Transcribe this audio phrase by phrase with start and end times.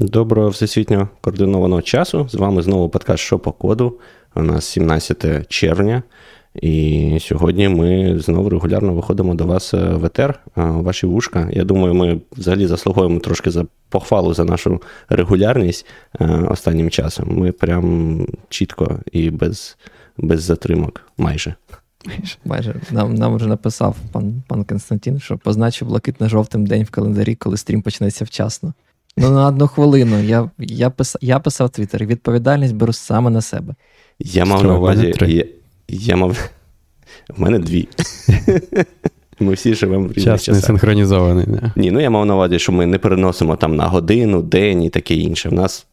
[0.00, 2.28] Доброго всесвітньо координованого часу.
[2.28, 3.98] З вами знову подкаст «Що по коду.
[4.34, 6.02] У нас 17 червня.
[6.54, 11.48] І сьогодні ми знову регулярно виходимо до вас е, в етер, ваші вушка.
[11.52, 15.86] Я думаю, ми взагалі заслуговуємо трошки за похвалу за нашу регулярність
[16.20, 17.28] е, останнім часом.
[17.38, 19.76] Ми прям чітко і без
[20.16, 21.54] без затримок майже.
[22.44, 27.56] Майже нам нам вже написав пан пан Константин, що позначив блакитно-жовтим день в календарі, коли
[27.56, 28.72] стрім почнеться вчасно.
[29.16, 30.22] Ну, на одну хвилину.
[30.22, 33.74] Я я, писав я писав в Твіттері, відповідальність беру саме на себе.
[34.18, 35.14] Я мав на увазі.
[35.20, 35.44] Я,
[35.88, 36.50] я мав.
[37.28, 37.88] В мене дві.
[39.40, 41.46] Ми всі живемо в різних Час не синхронізований.
[41.46, 41.72] Не?
[41.76, 44.90] Ні, ну я мав на увазі, що ми не переносимо там на годину, день і
[44.90, 45.48] таке інше.
[45.48, 45.86] В нас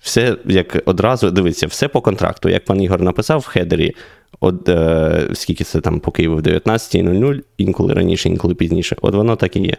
[0.00, 2.48] все як одразу дивіться, все по контракту.
[2.48, 3.94] Як пан Ігор написав в хедері,
[4.40, 8.96] от е, скільки це там по Києву в 19.00, інколи раніше, інколи пізніше.
[9.02, 9.76] От воно так і є.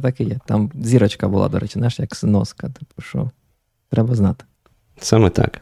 [0.00, 0.38] Так і є.
[0.46, 2.68] Там зірочка була, до речі, знаєш, як синоска.
[2.68, 3.30] Типу, що
[3.90, 4.44] треба знати.
[4.98, 5.60] Саме так.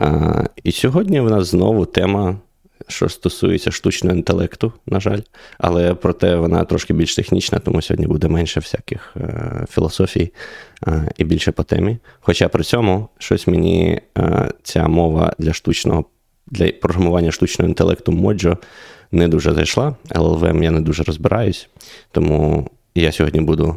[0.00, 2.36] А, І сьогодні в нас знову тема,
[2.88, 5.20] що стосується штучного інтелекту, на жаль,
[5.58, 10.32] але проте вона трошки більш технічна, тому сьогодні буде менше всяких е, філософій
[10.86, 11.98] е, і більше по темі.
[12.20, 16.04] Хоча при цьому щось мені е, ця мова для штучного
[16.46, 18.58] для програмування штучного інтелекту Моджо
[19.12, 19.96] не дуже зайшла.
[20.10, 21.68] LLVM я не дуже розбираюсь,
[22.12, 22.70] тому
[23.02, 23.76] я сьогодні буду.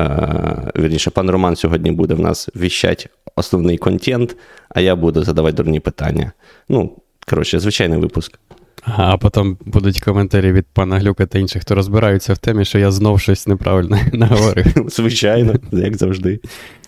[0.00, 4.36] Е, вірніше, пан Роман сьогодні буде в нас віщать основний контент,
[4.68, 6.32] а я буду задавати дурні питання.
[6.68, 8.38] Ну, коротше, звичайний випуск.
[8.82, 12.90] А потім будуть коментарі від пана Глюка та інших, хто розбираються в темі, що я
[12.90, 14.66] знов щось неправильно наговорив.
[14.88, 16.40] Звичайно, як завжди.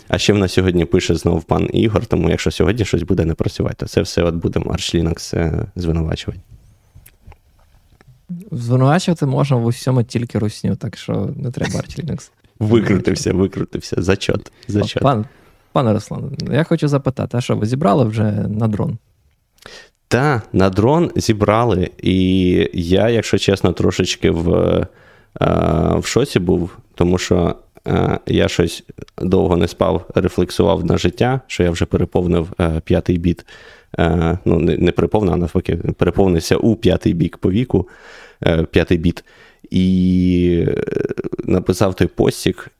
[0.07, 3.33] А ще в нас сьогодні пише знов пан Ігор, тому якщо сьогодні щось буде не
[3.33, 6.41] працювати, то це все от будемо Arch Linux е, звинувачувати.
[8.51, 12.31] Звинувачувати можна в усьому тільки русню, так що не треба Arch Linux.
[12.59, 13.95] Викрутився, викрутився.
[13.99, 14.51] Зачот.
[14.67, 15.03] зачот.
[15.03, 15.25] Пан,
[15.71, 18.97] Пане Руслан, я хочу запитати, а що ви зібрали вже на дрон?
[20.07, 21.89] Так, на дрон зібрали.
[21.97, 24.49] І я, якщо чесно, трошечки в
[25.41, 27.55] е, в шоці був, тому що
[27.87, 28.83] е, я щось
[29.17, 33.45] довго не спав, рефлексував на життя, що я вже переповнив е, п'ятий біт.
[34.45, 37.87] Ну, не переповнив, а навпаки, переповнився у п'ятий бік по віку,
[38.71, 39.23] п'ятий біт.
[39.69, 40.65] І
[41.43, 42.71] написав той постік,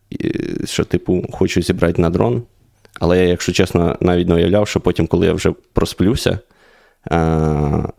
[0.66, 2.44] що, типу, хочу зібрати на дрон.
[3.00, 6.40] Але я, якщо чесно, навіть не уявляв, що потім, коли я вже просплюся,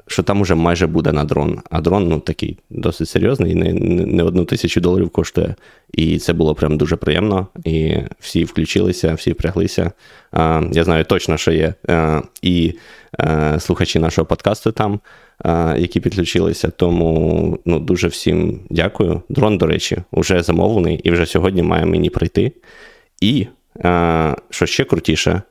[0.06, 1.60] що там уже майже буде на дрон.
[1.70, 3.72] А дрон ну, такий досить серйозний, не,
[4.06, 5.54] не одну тисячу доларів коштує.
[5.92, 7.46] І це було прям дуже приємно.
[7.64, 9.92] І всі включилися, всі впряглися.
[10.72, 11.74] Я знаю точно, що є
[12.42, 12.74] і
[13.58, 15.00] слухачі нашого подкасту там,
[15.76, 16.70] які підключилися.
[16.70, 19.22] Тому ну, дуже всім дякую.
[19.28, 22.52] Дрон, до речі, вже замовлений і вже сьогодні має мені прийти.
[23.20, 23.46] І
[24.50, 25.42] що ще крутіше,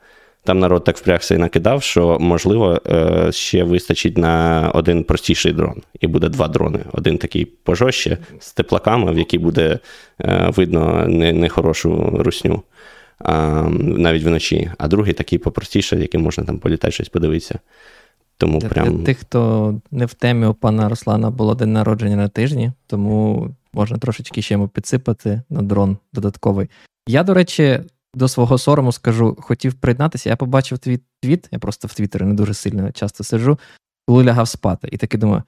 [0.43, 5.81] там народ так впрягся і накидав, що, можливо, е, ще вистачить на один простіший дрон.
[5.99, 6.79] І буде два дрони.
[6.91, 9.79] Один такий пожорстче, з теплаками, в який буде
[10.21, 12.63] е, видно нехорошу русню
[13.79, 17.59] навіть вночі, а другий такий попростіший, який можна там політати щось подивитися.
[18.37, 19.03] Тому Для прям...
[19.03, 23.97] тих, хто не в темі у пана Руслана було день народження на тижні, тому можна
[23.97, 26.69] трошечки ще йому підсипати на дрон додатковий.
[27.07, 27.79] Я, до речі,
[28.13, 30.29] до свого сорому скажу, хотів приєднатися.
[30.29, 33.59] Я побачив твій твіт, я просто в Твіттері не дуже сильно часто сиджу,
[34.07, 34.89] коли лягав спати.
[34.91, 35.43] І таки думаю: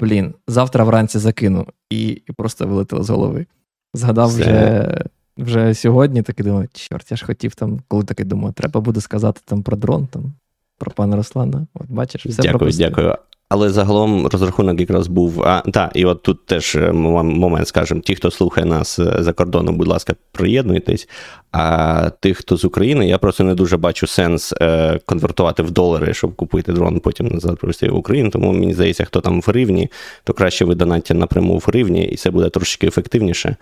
[0.00, 1.66] блін, завтра вранці закину.
[1.90, 3.46] І і просто вилетіло з голови.
[3.94, 4.40] Згадав Все.
[4.42, 5.04] вже
[5.38, 9.40] вже сьогодні, таки думаю, чорт, я ж хотів там, коли таки думаю, треба буде сказати
[9.44, 10.34] там про дрон, там,
[10.78, 11.66] про пана Руслана.
[11.74, 12.88] От бачиш, все Дякую, пропустив.
[12.88, 13.16] дякую.
[13.48, 15.42] Але загалом розрахунок якраз був.
[15.42, 19.32] А, та, і от тут теж е, момент, скажімо, ті, хто слухає нас е, за
[19.32, 21.08] кордоном, будь ласка, приєднуйтесь.
[21.52, 26.14] А тих, хто з України, я просто не дуже бачу сенс е, конвертувати в долари,
[26.14, 28.30] щоб купити дрон, потім назад привезти в Україну.
[28.30, 29.90] Тому мені здається, хто там в гривні,
[30.24, 33.56] то краще ви донатьте напряму в гривні, і це буде трошки ефективніше.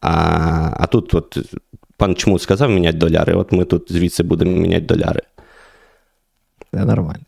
[0.00, 0.10] А
[0.80, 1.38] а тут, от
[1.96, 5.20] пан Чмут сказав міняти доляри, от ми тут звідси будемо міняти доляри.
[6.74, 7.24] Це нормально.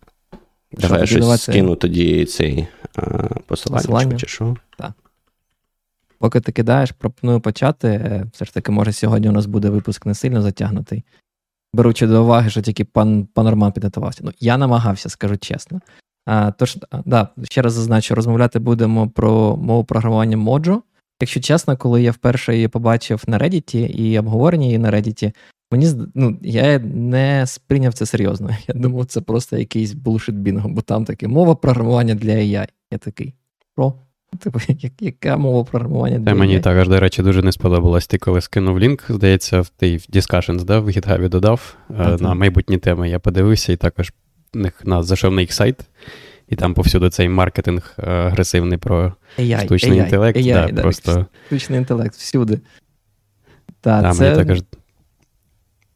[0.73, 3.03] Давай я щось скину тоді цей а,
[3.47, 4.17] посилання, посилання.
[4.17, 4.57] чи що.
[4.79, 4.93] Так.
[6.19, 7.89] Поки ти кидаєш, пропоную почати.
[7.89, 11.05] Е, все ж таки, може, сьогодні у нас буде випуск не сильно затягнутий.
[11.73, 14.21] Беручи до уваги, що тільки пан пан Роман підготувався.
[14.25, 15.81] Ну, я намагався, скажу чесно.
[16.27, 20.83] А, Тож, да, ще раз зазначу, розмовляти будемо про мову програмування Mojo.
[21.21, 25.33] Якщо чесно, коли я вперше її побачив на Reddit і обговорення її на Reddit,
[25.71, 28.51] Мені ну, я не сприйняв це серйозно.
[28.69, 32.69] Я думав, це просто якийсь bullshit бінго, бо там таке мова програмування для AI.
[32.91, 33.35] Я такий.
[33.77, 33.95] Про,
[34.39, 34.61] Типу,
[35.01, 36.19] яка мова програмування?
[36.19, 38.07] для Це мені також, до речі, дуже не сподобалось.
[38.07, 42.17] Ти коли скинув лінк, здається, ти в Discussions, да, в GitHub додав ага.
[42.21, 43.11] на майбутні теми.
[43.11, 44.13] Я подивився і також
[44.85, 45.77] на, зайшов на їх сайт,
[46.49, 50.39] і там повсюди цей маркетинг агресивний про AI, штучний AI, інтелект.
[50.39, 51.27] AI, да, просто...
[51.47, 52.61] Штучний інтелект всюди.
[53.81, 54.23] Та, да, це...
[54.23, 54.63] мені також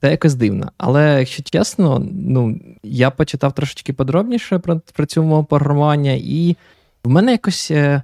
[0.04, 0.72] це якось дивно.
[0.78, 6.56] Але якщо чесно, ну я почитав трошечки подробніше про про цю мову програмування, і
[7.04, 7.70] в мене якось.
[7.70, 8.02] Е,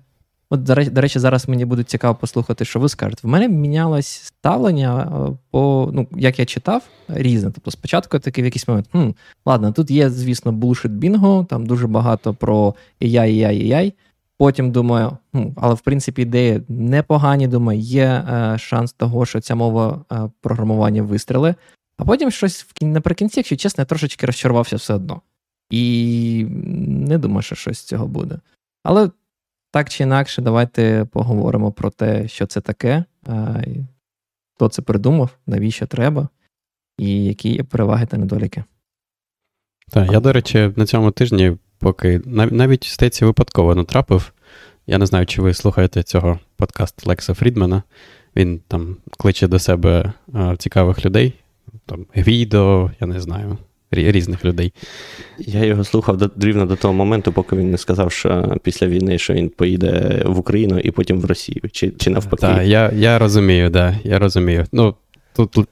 [0.50, 3.20] от, до речі, зараз мені буде цікаво послухати, що ви скажете.
[3.22, 7.50] В мене мінялось ставлення е, по, ну, як я читав, різне.
[7.50, 9.10] Тобто, спочатку такий в якийсь момент, хм,
[9.46, 13.92] ладно, тут є, звісно, bullshit bingo, там дуже багато про AI.
[14.38, 17.48] Потім думаю, ну, але в принципі ідеї непогані.
[17.48, 21.54] Думаю, є е, шанс того, що ця мова е, програмування вистріли.
[22.00, 25.20] А потім щось наприкінці, якщо чесно, я трошечки розчарувався все одно.
[25.70, 28.38] І не думаю, що щось з цього буде.
[28.82, 29.10] Але
[29.72, 33.04] так чи інакше, давайте поговоримо про те, що це таке,
[34.54, 36.28] хто це придумав, навіщо треба,
[36.98, 38.64] і які є переваги та недоліки.
[39.90, 44.32] Так, я, до речі, на цьому тижні, поки навіть стається випадково натрапив.
[44.86, 47.82] Я не знаю, чи ви слухаєте цього подкаст Лекса Фрідмена.
[48.36, 50.12] Він там кличе до себе
[50.58, 51.34] цікавих людей,
[51.90, 53.58] там відео, я не знаю,
[53.90, 54.72] різних людей.
[55.38, 59.18] Я його слухав до, рівно до того моменту, поки він не сказав, що після війни
[59.18, 62.40] що він поїде в Україну і потім в Росію, чи чи навпаки.
[62.40, 64.66] Так, я я розумію, да, я розумію.
[64.72, 64.94] Ну,
[65.34, 65.68] тут,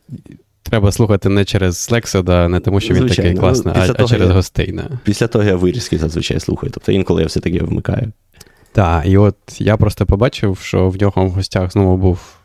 [0.62, 3.22] треба слухати не через Лексода, не тому, що він Звичайно.
[3.22, 4.80] такий ну, класний, а, а через я, гостей.
[5.04, 6.72] Після того я вирізки зазвичай слухаю.
[6.74, 8.12] Тобто інколи я все-таки вмикаю.
[8.72, 12.37] Так, і от я просто побачив, що в нього в гостях знову був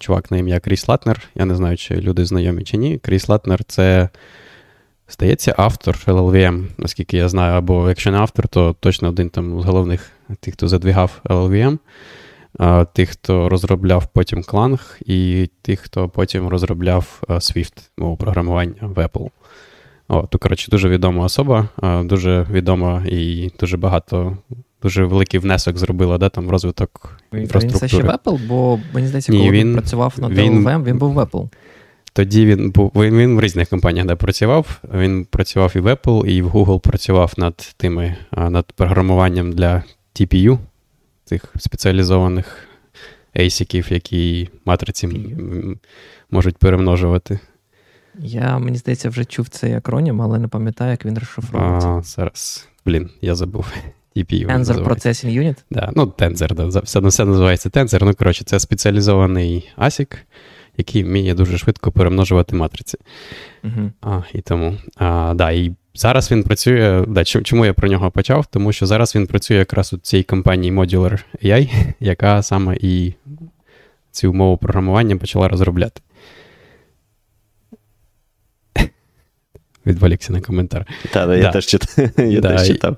[0.00, 1.22] чувак на ім'я Кріс Латнер.
[1.34, 2.98] Я не знаю, чи люди знайомі чи ні.
[2.98, 4.08] Кріс Латнер це,
[5.08, 9.64] здається, автор LLVM, наскільки я знаю, або якщо не автор, то точно один там з
[9.64, 10.10] головних
[10.40, 11.78] тих, хто задвігав LLVM,
[12.92, 19.30] тих, хто розробляв потім Clang, і тих, хто потім розробляв Swift, мову програмування в Apple.
[20.08, 21.68] О, то, коротше, дуже відома особа,
[22.04, 24.36] дуже відома і дуже багато
[24.82, 27.72] дуже великий внесок зробила да, там, в розвиток інфраструктури.
[27.72, 30.84] Він це ще в Apple, бо мені здається, коли Ні, він, він працював над LLVM,
[30.84, 31.48] він був в Apple.
[32.12, 34.80] Тоді він був він, він в різних компаніях де працював.
[34.94, 39.82] Він працював і в Apple, і в Google працював над тими, над програмуванням для
[40.14, 40.58] TPU,
[41.24, 42.68] цих спеціалізованих
[43.36, 45.36] ASIC, які матриці
[46.30, 47.38] можуть перемножувати.
[48.18, 51.88] Я, мені здається, вже чув цей акронім, але не пам'ятаю, як він розшифровується.
[51.88, 53.66] А, Зараз, блін, я забув.
[54.18, 54.46] TPU.
[54.46, 55.56] Tensor Processing Unit?
[55.70, 58.04] Да, ну, Tensor, да, все, все називається Tensor.
[58.04, 60.16] Ну, коротше, це спеціалізований ASIC,
[60.76, 62.98] який вміє дуже швидко перемножувати матриці.
[63.64, 63.90] Uh-huh.
[64.00, 67.04] А, І тому, а, да, і зараз він працює.
[67.08, 68.46] Да, Чому я про нього почав?
[68.46, 73.14] Тому що зараз він працює якраз у цій компанії Modular AI, яка саме і
[74.10, 76.00] цю мову програмування почала розробляти.
[79.88, 80.86] Відволікся на коментар.
[81.12, 82.08] Так, да, я теж читав.
[82.18, 82.96] Я да, теж читав.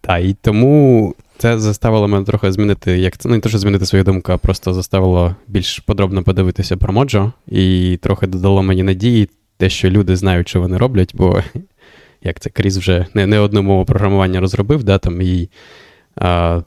[0.00, 4.04] Так, і тому це заставило мене трохи змінити, як ну не те, що змінити свою
[4.04, 9.70] думку, а просто заставило більш подробно подивитися про Моджо, і трохи додало мені надії, те,
[9.70, 11.42] що люди знають, що вони роблять, бо
[12.22, 15.50] як це Кріс вже не не одну мову програмування розробив, да, там і
[16.16, 16.62] а,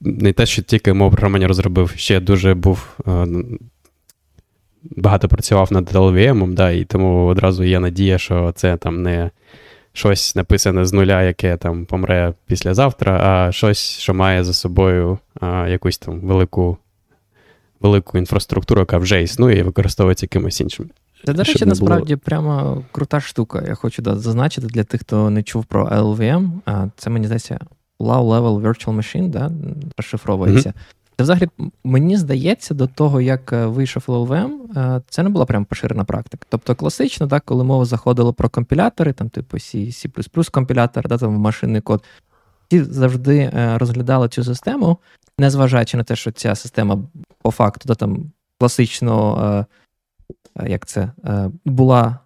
[0.00, 2.88] не те, що тільки мову програмування розробив, ще дуже був.
[3.04, 3.26] А,
[4.96, 9.30] багато працював над LVM, да, і тому одразу є надія, що це там не
[9.92, 15.68] щось написане з нуля, яке там помре післязавтра, а щось, що має за собою а,
[15.68, 16.78] якусь там велику
[17.80, 20.90] велику інфраструктуру, яка вже існує і використовується якимось іншим.
[21.24, 22.22] Це, до речі, насправді було...
[22.24, 23.64] прямо крута штука.
[23.68, 26.50] Я хочу да, зазначити для тих, хто не чув про LVM.
[26.66, 27.58] А Це мені здається
[28.00, 29.50] Low-Level Virtual Machine, да,
[29.96, 30.68] розшифровується.
[30.68, 31.03] Mm-hmm.
[31.16, 31.48] Це взагалі,
[31.84, 36.46] мені здається, до того, як е, вийшов LLVM, е, це не була прям поширена практика.
[36.48, 41.32] Тобто, класично, так, коли мова заходила про компілятори, там, типу C, C компілятор, да, там
[41.32, 42.04] машинний код,
[42.68, 44.98] всі завжди е, розглядали цю систему,
[45.38, 46.98] незважаючи на те, що ця система
[47.42, 49.66] по факту да, там, класично
[50.66, 51.10] як це,
[51.64, 52.18] була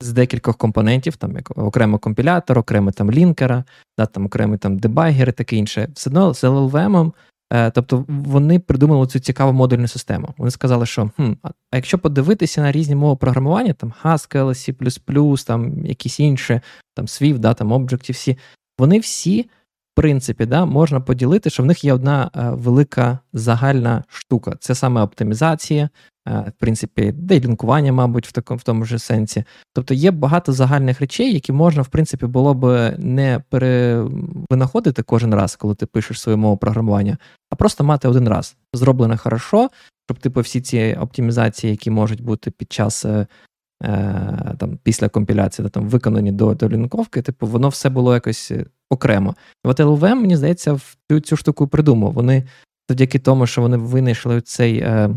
[0.00, 3.64] з декількох компонентів, там як окремо компілятор, окремо там лінкера,
[3.98, 5.88] да, там окремий там дебагер і таке інше.
[5.94, 7.12] Все одно з LLVM
[7.74, 10.34] тобто вони придумали цю цікаву модульну систему.
[10.38, 11.32] Вони сказали, що хм,
[11.70, 16.60] а якщо подивитися на різні мови програмування, там Haskell, C++, там якісь інші,
[16.94, 18.38] там Swift, да, там Objective-C,
[18.78, 19.48] вони всі
[19.98, 24.56] в принципі, да, можна поділити, що в них є одна е, велика загальна штука.
[24.60, 25.90] Це саме оптимізація, е,
[26.28, 29.44] в принципі, дейлінкування, мабуть, в такому в тому ж сенсі.
[29.74, 35.56] Тобто є багато загальних речей, які можна, в принципі, було б не перевинаходити кожен раз,
[35.56, 37.18] коли ти пишеш свою мову програмування,
[37.50, 38.56] а просто мати один раз.
[38.72, 39.70] Зроблено хорошо,
[40.06, 43.04] щоб типу всі ці оптимізації, які можуть бути під час.
[43.04, 43.26] Е,
[44.58, 48.52] там Після компіляції, там виконані до до лінковки, типу, воно все було якось
[48.90, 49.34] окремо.
[49.64, 50.80] От LLVM, мені здається,
[51.10, 52.12] цю, цю штуку придумав.
[52.12, 52.44] Вони
[52.88, 54.78] завдяки тому, що вони винайшли цей.
[54.78, 55.10] Е,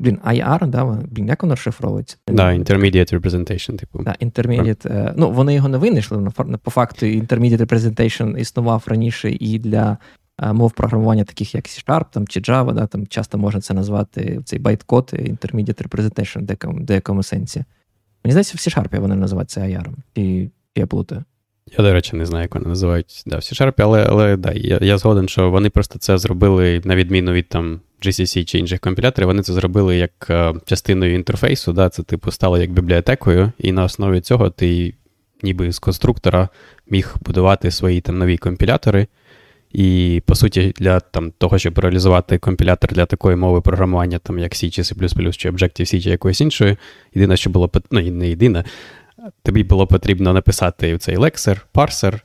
[0.00, 2.16] Блін, IR, да, блін, як воно розшифровується?
[2.28, 4.02] Да, Intermediate Representation, типу.
[4.02, 6.30] Да, Intermediate, е, ну, вони його не винайшли,
[6.62, 9.98] по факту Intermediate Representation існував раніше і для
[10.42, 14.40] е, мов програмування, таких як C-Sharp там, чи Java, да, там часто можна це назвати
[14.44, 17.64] цей байткод Intermediate Representation в деякому, деякому сенсі.
[18.24, 21.24] Мені здається, в C-Sharp вони називають це IR, і я плутаю.
[21.78, 24.78] Я, до речі, не знаю, як вони називають да, в C-Sharp, але але да, я
[24.82, 29.26] я згоден, що вони просто це зробили, на відміну від там GCC чи інших компіляторів,
[29.26, 31.72] вони це зробили як е, частиною інтерфейсу.
[31.72, 34.94] Да, Це типу стало як бібліотекою, і на основі цього ти
[35.42, 36.48] ніби з конструктора
[36.90, 39.06] міг будувати свої там нові компілятори.
[39.72, 44.52] І, по суті, для там, того, щоб реалізувати компілятор для такої мови програмування, там, як
[44.52, 46.76] C чи C++, чи Objective-C, чи якоїсь іншої,
[47.14, 48.64] єдине, що було ну, не єдине,
[49.42, 52.24] тобі було потрібно написати цей лексер, парсер,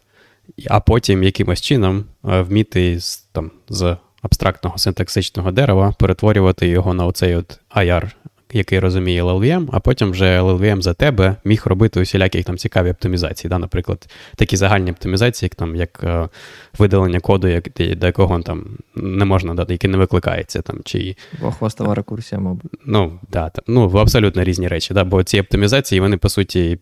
[0.70, 7.06] а потім якимось чином е, вміти з там, з абстрактного синтаксичного дерева перетворювати його на
[7.06, 8.12] оцей от IR,
[8.54, 13.50] який розуміє LLVM, а потім вже LLVM за тебе міг робити усілякі там цікаві оптимізації.
[13.50, 13.58] Да?
[13.58, 16.30] Наприклад, такі загальні оптимізації, як там як е,
[16.78, 20.62] видалення коду, як, до якого там не можна дати, який не викликається.
[20.62, 21.16] там, чи...
[21.42, 22.72] Бо хвостова рекурсія, мабуть.
[22.86, 24.94] Ну, да, там, ну, абсолютно різні речі.
[24.94, 25.04] Да?
[25.04, 26.80] Бо ці оптимізації, вони, по суті,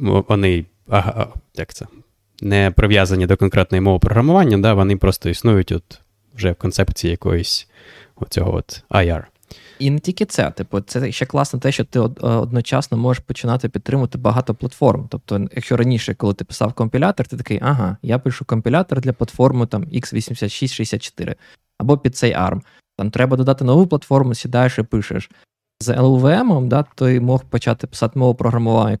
[0.00, 1.86] вони ага, як це,
[2.42, 4.74] не прив'язані до конкретної мови програмування, да?
[4.74, 6.00] вони просто існують от
[6.34, 7.68] вже в концепції якоїсь
[8.16, 9.24] оцього от IR.
[9.78, 14.18] І не тільки це, типу, це ще класно те, що ти одночасно можеш починати підтримувати
[14.18, 15.08] багато платформ.
[15.10, 19.66] Тобто, якщо раніше, коли ти писав компілятор, ти такий, ага, я пишу компілятор для платформи
[19.66, 21.34] там x86-64
[21.78, 22.60] або під цей ARM.
[22.96, 25.30] Там треба додати нову платформу, сідаєш і пишеш.
[25.82, 28.98] З LLVM, да, ти мог почати писати мову програмування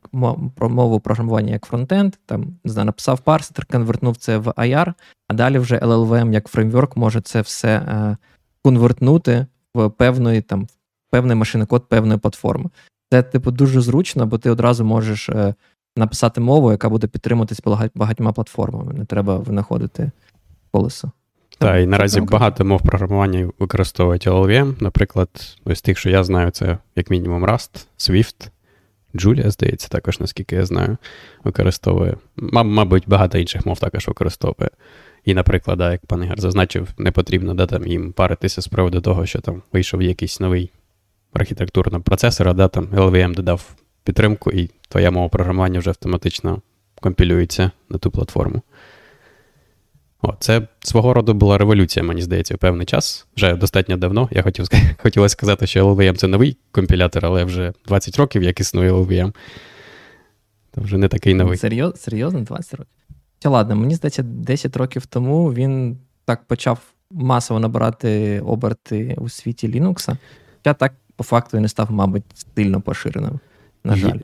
[0.60, 4.94] мову програмування як фронтенд, там не знаю, написав парсер, конвертнув це в IR,
[5.28, 8.16] а далі вже LLVM як фреймворк може це все е,
[8.64, 10.66] конвертнути в певної там
[11.10, 12.70] певний машинокод певної платформи.
[13.12, 15.54] Це, типу, дуже зручно, бо ти одразу можеш е,
[15.96, 17.60] написати мову, яка буде підтримуватись
[17.94, 18.92] багатьма платформами.
[18.92, 20.10] Не треба винаходити
[20.72, 21.12] колесо.
[21.60, 24.82] Так, і наразі багато мов програмування використовують LLVM.
[24.82, 25.28] Наприклад,
[25.64, 28.50] ось тих, що я знаю, це як мінімум Rust, Swift,
[29.14, 30.96] Julia, здається, також, наскільки я знаю,
[31.44, 32.14] використовує.
[32.36, 34.70] Мабуть, багато інших мов також використовує.
[35.24, 39.00] І, наприклад, да, як пан Ігор зазначив, не потрібно да, там, їм паритися з приводу
[39.00, 40.70] того, що там вийшов якийсь новий
[41.32, 43.74] архітектурний процесор, а да, там LVM додав
[44.04, 46.62] підтримку, і твоя мова програмування вже автоматично
[47.00, 48.62] компілюється на ту платформу.
[50.22, 53.26] О, Це свого роду була революція, мені здається, в певний час.
[53.36, 54.28] Вже достатньо давно.
[54.32, 54.66] Я хотів
[54.98, 59.34] хотілося сказати, що LLVM це новий компілятор, але вже 20 років, як існує LLVM.
[60.74, 61.58] Це вже не такий новий.
[61.58, 62.92] Серйоз, серйозно, 20 років?
[63.38, 66.78] Хоча ладно, мені здається, 10 років тому він так почав
[67.10, 70.16] масово набирати оберти у світі Linux.
[70.58, 72.24] Хоча так, по факту, і не став, мабуть,
[72.56, 73.40] сильно поширеним.
[73.84, 74.18] На жаль.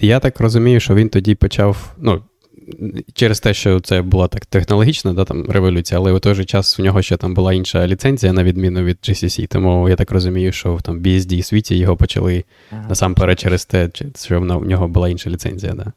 [0.00, 1.94] Я так розумію, що він тоді почав.
[1.98, 2.22] ну,
[3.14, 6.80] Через те, що це була так технологічна да, там, революція, але у той же час
[6.80, 9.46] у нього ще там була інша ліцензія, на відміну від GCC.
[9.46, 13.90] Тому я так розумію, що в там BSD світі його почали ага, насамперед через те,
[14.24, 15.72] що в нього була інша ліцензія.
[15.72, 15.92] Да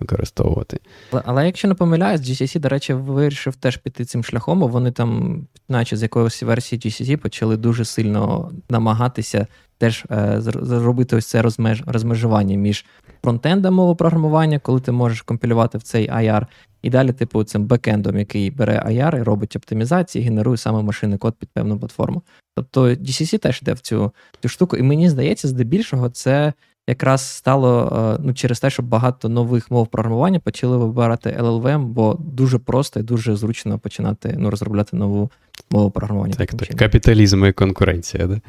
[0.00, 0.80] використовувати.
[1.12, 4.90] Але, але якщо не помиляюсь, GCC, до речі, вирішив теж піти цим шляхом, бо вони
[4.90, 9.46] там, наче з якоїсь версії GCC, почали дуже сильно намагатися
[9.78, 12.84] теж е, зробити ось це розмеж, розмежування між
[13.22, 16.46] фронтендом мови програмування, коли ти можеш компілювати в цей IR,
[16.82, 21.34] і далі, типу, цим бекендом, який бере IR і робить оптимізації, генерує саме машинний код
[21.38, 22.22] під певну платформу.
[22.56, 26.52] Тобто GCC теж йде в цю, цю штуку, і мені здається, здебільшого, це
[26.86, 32.16] якраз стало е, ну, через те, що багато нових мов програмування почали вибирати LLVM, бо
[32.20, 35.30] дуже просто і дуже зручно починати ну, розробляти нову
[35.70, 36.34] мову програмування.
[36.34, 38.40] Так, так, капіталізм і конкуренція, да?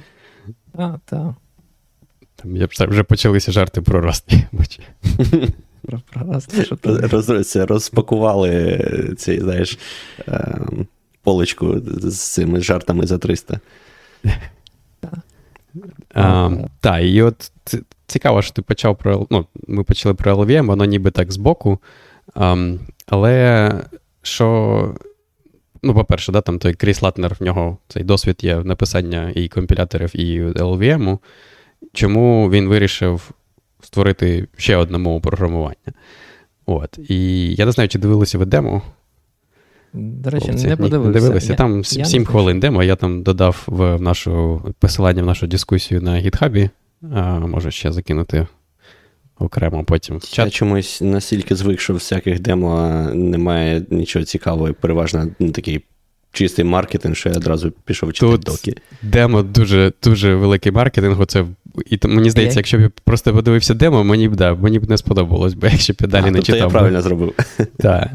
[0.77, 1.33] Так, так.
[2.35, 2.53] Там
[2.89, 4.43] вже почалися жарти про Rust.
[5.81, 8.79] Про, про Rust, Роз, розпакували
[9.17, 9.79] цей, знаєш,
[10.27, 10.87] ем,
[11.23, 13.59] поличку з цими жартами за 300.
[16.79, 17.51] Так, і от
[18.07, 19.27] цікаво, що ти почав про.
[19.29, 21.79] Ну, ми почали про LVM, воно ніби так збоку.
[22.35, 23.71] Um, але
[24.21, 24.95] що
[25.83, 30.19] ну, по-перше, да, там той Кріс Латнер, в нього цей досвід є написання і компіляторів,
[30.19, 31.17] і LVM.
[31.93, 33.31] Чому він вирішив
[33.81, 35.93] створити ще одну мову програмування?
[36.65, 36.99] От.
[37.09, 38.81] І я не знаю, чи дивилися ви демо.
[39.93, 41.07] До речі, Хлопці, не подивився.
[41.07, 41.51] Не дивилися.
[41.51, 46.17] Я, там 7 хвилин демо, я там додав в нашу посилання в нашу дискусію на
[46.17, 46.69] гітхабі.
[47.01, 48.47] Може ще закинути
[49.39, 50.19] окремо потім.
[50.33, 55.83] Я чомусь настільки звик, що всяких демо немає нічого цікавого, переважно такий
[56.31, 58.75] чистий маркетинг, що я одразу пішов читати доки.
[59.01, 61.21] Демо дуже дуже великий маркетинг.
[61.21, 61.45] Оце,
[61.85, 64.97] і мені здається, якщо б я просто подивився демо, мені б да, мені б не
[64.97, 66.61] сподобалось, бо якщо б я далі а, не читав.
[66.61, 67.33] я правильно зробив.
[67.77, 68.09] Так.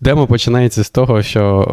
[0.00, 1.66] Демо починається з того, що.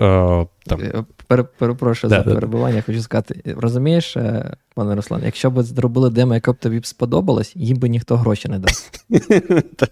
[0.00, 0.80] О, там...
[1.26, 3.54] Пер, перепрошую да, за да, перебування, хочу сказати.
[3.56, 8.16] Розумієш, е, пане Руслан, якщо б зробили демо, яке б тобі сподобалось, їм би ніхто
[8.16, 8.90] гроші не дав.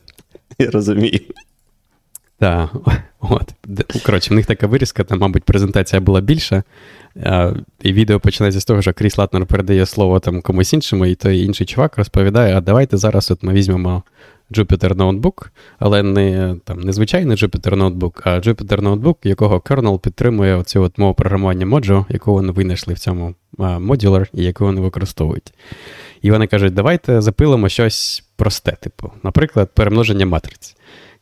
[0.59, 1.21] Я розумію.
[2.42, 2.70] Так,
[3.20, 3.54] от.
[4.06, 6.62] Коротше, в них така вирізка, там, мабуть, презентація була більша.
[7.82, 11.38] І відео починається з того, що Кріс Латнер передає слово там комусь іншому, і той
[11.38, 14.02] інший чувак розповідає: а давайте зараз от ми візьмемо
[14.50, 15.46] Jupyter Notebook,
[15.78, 20.99] але не там, не звичайний Jupyter Notebook, а Jupyter Notebook, якого kernel підтримує оцю от
[20.99, 25.54] мову програмування Mojo, яку вони винайшли в цьому Modular і яку вони використовують.
[26.22, 30.76] І вони кажуть, давайте запилимо щось просте, типу, наприклад, перемноження матриць.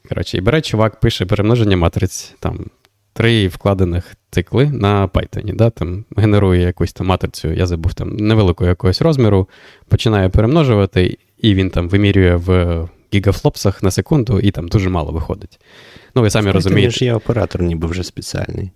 [0.09, 2.67] Коротше, і бере чувак, пише перемноження матриць, там
[3.13, 5.57] три вкладених цикли на Python.
[5.57, 5.71] Да?
[5.71, 9.49] Там Генерує якусь там матрицю, я забув там невеликого якогось розміру,
[9.89, 15.61] починає перемножувати, і він там вимірює в гігафлопсах на секунду, і там дуже мало виходить.
[16.15, 16.91] Ну, ви самі Слухайте, розумієте.
[16.91, 18.71] ж є оператор, ніби вже спеціальний.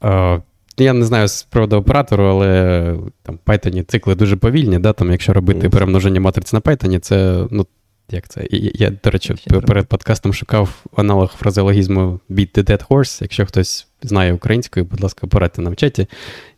[0.00, 0.38] А,
[0.78, 4.78] я не знаю з приводу оператору, але там Python цикли дуже повільні.
[4.78, 4.92] Да?
[4.92, 5.70] Там, Якщо робити mm.
[5.70, 7.66] перемноження матриць на Python, це ну,
[8.12, 8.46] як це?
[8.50, 9.34] Я, я, до речі,
[9.66, 13.22] перед подкастом шукав аналог фразеологізму beat the dead horse.
[13.22, 16.06] Якщо хтось знає українською, будь ласка, порадьте нам в чаті.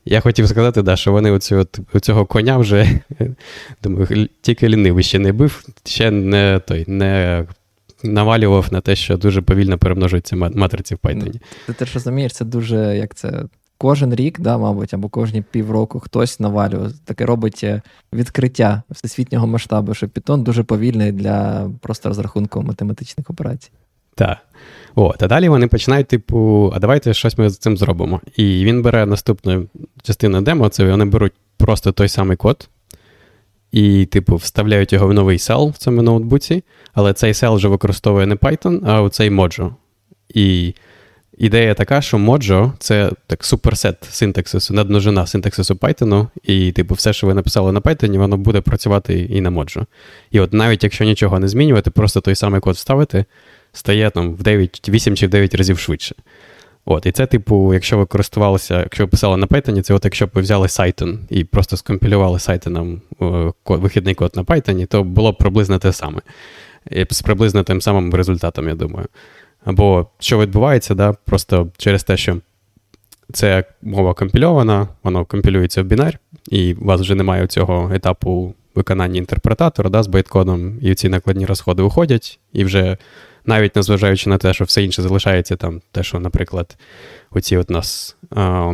[0.04, 1.66] Я хотів сказати, да, що вони оцю,
[2.00, 3.00] цього коня вже
[3.82, 7.44] думаю, тільки лінивий ще не бив, ще не той, не
[8.02, 11.40] навалював на те, що дуже повільно перемножуються матриці в Python.
[11.66, 13.44] Ти теж розумієш, це дуже як це
[13.82, 19.94] кожен рік, да, мабуть, або кожні півроку хтось навалює, таке робить е, відкриття всесвітнього масштабу,
[19.94, 23.70] що Python дуже повільний для просто розрахунку математичних операцій.
[24.14, 24.38] Так.
[24.94, 28.20] От, а далі вони починають, типу, а давайте щось ми з цим зробимо.
[28.36, 29.66] І він бере наступну
[30.02, 32.68] частину демо, це вони беруть просто той самий код.
[33.72, 38.26] І, типу, вставляють його в новий сел в цьому ноутбуці, але цей сел вже використовує
[38.26, 39.74] не Python, а цей Mojo.
[40.28, 40.74] І
[41.42, 47.26] Ідея така, що Mojo— це так суперсет синтаксису, надмножина синтаксису Python, і, типу, все, що
[47.26, 49.86] ви написали на Python, воно буде працювати і на Mojo.
[50.30, 53.24] І от навіть якщо нічого не змінювати, просто той самий код вставити,
[53.72, 56.14] стає там в 9, 8 чи в 9 разів швидше.
[56.84, 60.26] От, І це, типу, якщо ви користувалися, якщо ви писали на Python, це от якщо
[60.26, 63.00] б ви взяли Cython і просто скомпілювали Cython
[63.66, 66.20] вихідний код на Python, то було б приблизно те саме.
[66.90, 69.06] І з приблизно тим самим результатом, я думаю.
[69.64, 72.36] Або що відбувається, да, просто через те, що
[73.32, 79.18] це мова компільована, воно компілюється в бінар, і у вас вже немає цього етапу виконання
[79.18, 82.96] інтерпретатора да, з байткодом, і ці накладні розходи уходять, і вже
[83.46, 86.76] навіть незважаючи на те, що все інше залишається там, те, що, наприклад,
[87.30, 88.72] оці от нас а,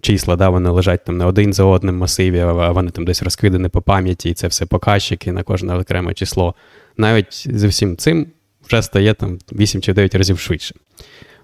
[0.00, 3.68] числа, да, вони лежать там не один за одним масиві, а вони там десь розкидані
[3.68, 6.54] по пам'яті, і це все показчики на кожне окреме число.
[6.96, 8.26] Навіть з всім цим
[8.72, 10.74] вже стає там 8 чи 9 разів швидше.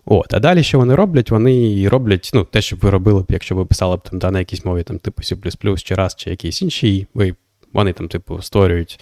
[0.05, 1.31] От, А далі, що вони роблять?
[1.31, 4.39] Вони роблять ну, те, що ви робили б, якщо ви писали б там, да, на
[4.39, 7.35] якійсь мові, там, типу C, чи Rust, чи якийсь інший, ви,
[7.73, 9.01] вони там, типу, створюють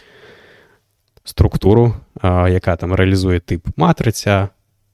[1.24, 4.48] структуру, а, яка там реалізує тип матриця.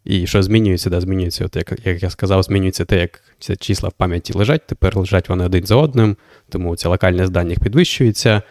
[0.05, 3.89] І що змінюється, да, змінюється, от як як я сказав, змінюється те, як ці числа
[3.89, 4.67] в пам'яті лежать.
[4.67, 6.17] Тепер лежать вони один за одним,
[6.49, 8.43] тому ця локальність даних підвищується.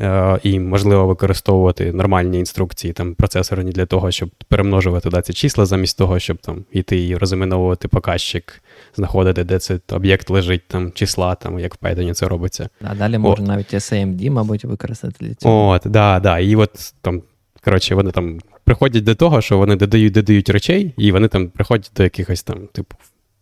[0.00, 5.66] Е, і можливо використовувати нормальні інструкції там процесорні для того, щоб перемножувати да, ці числа,
[5.66, 8.62] замість того, щоб там іти і розіменовувати показчик,
[8.96, 12.68] знаходити, де цей об'єкт лежить, там числа, там як в Python це робиться.
[12.82, 13.48] А далі можна О.
[13.48, 15.68] навіть SAMD, мабуть, використати для цього.
[15.68, 16.38] От, да, да.
[16.38, 17.22] І от там,
[17.64, 21.90] коротше, вони там приходять до того, що вони додають додають речей, і вони там приходять
[21.96, 22.96] до якихось там, типу,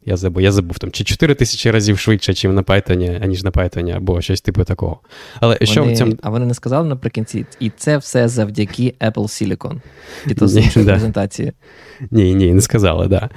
[0.06, 3.50] я забув, я забув там, чи 4 тисячі разів швидше, ніж на Python, аніж на
[3.50, 5.00] Python, або щось типу такого.
[5.40, 6.12] Але вони, що в цьому...
[6.22, 9.80] А вони не сказали наприкінці, і це все завдяки Apple Silicon.
[10.26, 10.92] І то з іншої да.
[10.92, 11.52] презентації.
[12.10, 13.28] Ні, ні, не сказали, да.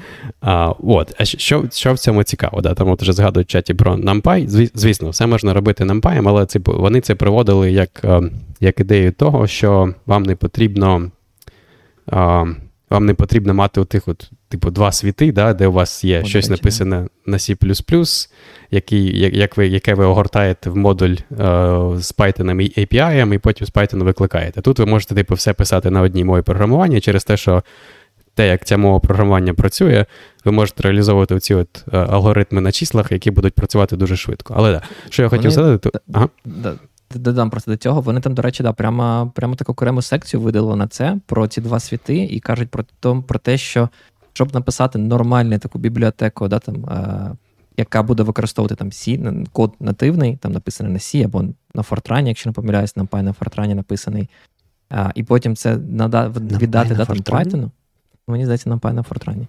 [0.41, 2.61] А, от, а що що в цьому цікаво?
[2.61, 2.73] Да?
[2.73, 4.69] Там от вже згадують в чаті про NumPy.
[4.73, 9.47] Звісно, все можна робити NumPy, але це, вони це приводили як ем, як ідею того,
[9.47, 11.11] що вам не потрібно.
[12.89, 16.25] Вам не потрібно мати отих от типу, два світи, да, де у вас є О,
[16.25, 18.29] щось речі, написане на C,
[18.71, 21.17] який, як ви, яке ви огортаєте в модуль е,
[21.97, 24.61] з Python і API, і потім з Python викликаєте.
[24.61, 27.63] Тут ви можете типу, все писати на одній мові програмування через те, що
[28.33, 30.05] те, як ця мова програмування працює,
[30.45, 34.53] ви можете реалізовувати ці от е, алгоритми на числах, які будуть працювати дуже швидко.
[34.57, 35.99] Але да, що я хотів сказати, то.
[36.13, 36.29] Ага.
[37.15, 38.01] Додам просто до цього.
[38.01, 41.61] Вони там, до речі, да, прямо прямо таку окрему секцію видали на це про ці
[41.61, 43.89] два світи, і кажуть про то, про те, що
[44.33, 47.35] щоб написати нормальну таку бібліотеку, да, там, е,
[47.77, 52.49] яка буде використовувати там C, код нативний, там написаний на C або на Fortran, якщо
[52.49, 54.29] не помиляюсь, на Py на Fortran написаний.
[54.89, 57.69] А, І потім це нада, віддати да, там, Python.
[58.27, 59.47] Мені здається, на Py на Fortran.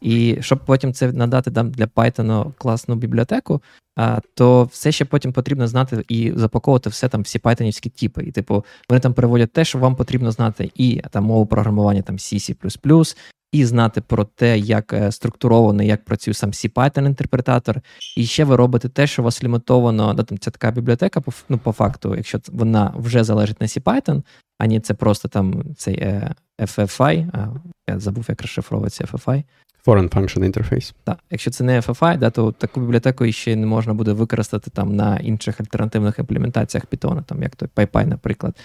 [0.00, 3.62] І щоб потім це надати там для Python класну бібліотеку,
[3.96, 8.22] а, то все ще потім потрібно знати і запаковувати все там всі пайтонівські типи.
[8.22, 12.16] І, типу, вони там переводять те, що вам потрібно знати, і там мову програмування там
[12.16, 13.16] C, C++,
[13.52, 17.80] і знати про те, як е, структурований, як працює сам C-Python інтерпретатор.
[18.16, 21.58] І ще ви робите те, що у вас лімітовано, да, там ця така бібліотека, ну,
[21.58, 24.22] по факту, якщо вона вже залежить на C-Python,
[24.58, 27.48] а не це просто там цей е, FFI, а,
[27.88, 29.44] я забув, як розшифровується FFI.
[29.86, 30.92] Foreign Function Interface.
[31.04, 34.96] Так, якщо це не FFI, да, то таку бібліотеку ще не можна буде використати там
[34.96, 38.56] на інших альтернативних імплементаціях Python, там як той PyPy, наприклад.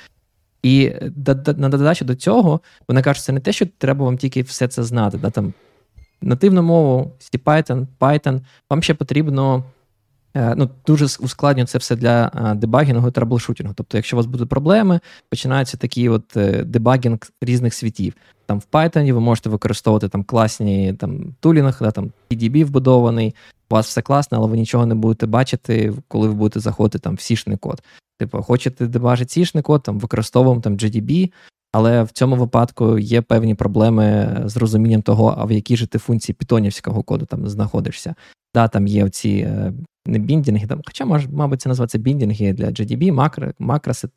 [0.65, 0.93] І
[1.58, 4.84] на додачу до цього, вони кажуть, це не те, що треба вам тільки все це
[4.84, 5.17] знати.
[5.17, 5.54] Да, там,
[6.21, 9.63] Нативну мову, C-Python, Python, вам ще потрібно
[10.36, 13.73] е, ну, дуже ускладнює це все для е, дебагінгу і траблшутінгу.
[13.78, 14.99] Тобто, якщо у вас будуть проблеми,
[15.30, 18.13] починаються такі от е, дебагінг різних світів.
[18.45, 23.36] Там В Python ви можете використовувати там класні там, тулінг, да, там PDB вбудований,
[23.69, 27.15] у вас все класно, але ви нічого не будете бачити, коли ви будете заходити там
[27.15, 27.82] в сішний код.
[28.19, 31.32] Типу, хочете дебажити сішний код, там використовуємо там GDB,
[31.71, 35.99] але в цьому випадку є певні проблеми з розумінням того, а в якій же ти
[35.99, 38.15] функції питонівського коду там знаходишся.
[38.54, 39.73] Да, Там є оці е,
[40.06, 44.08] не біндінги, там, хоча, може, мабуть, це називається біндінги для GDB, макро, макроси,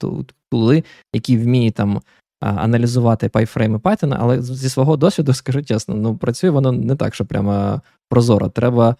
[0.50, 2.00] тули, які вміють там
[2.40, 7.26] аналізувати пайфрейми Python, але зі свого досвіду, скажу чесно, ну працює воно не так, що
[7.26, 8.48] прямо прозоро.
[8.48, 8.96] Треба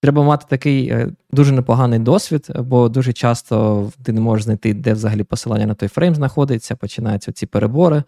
[0.00, 4.92] Треба мати такий е, дуже непоганий досвід, бо дуже часто ти не можеш знайти, де
[4.92, 8.02] взагалі посилання на той фрейм знаходиться, починаються ці перебори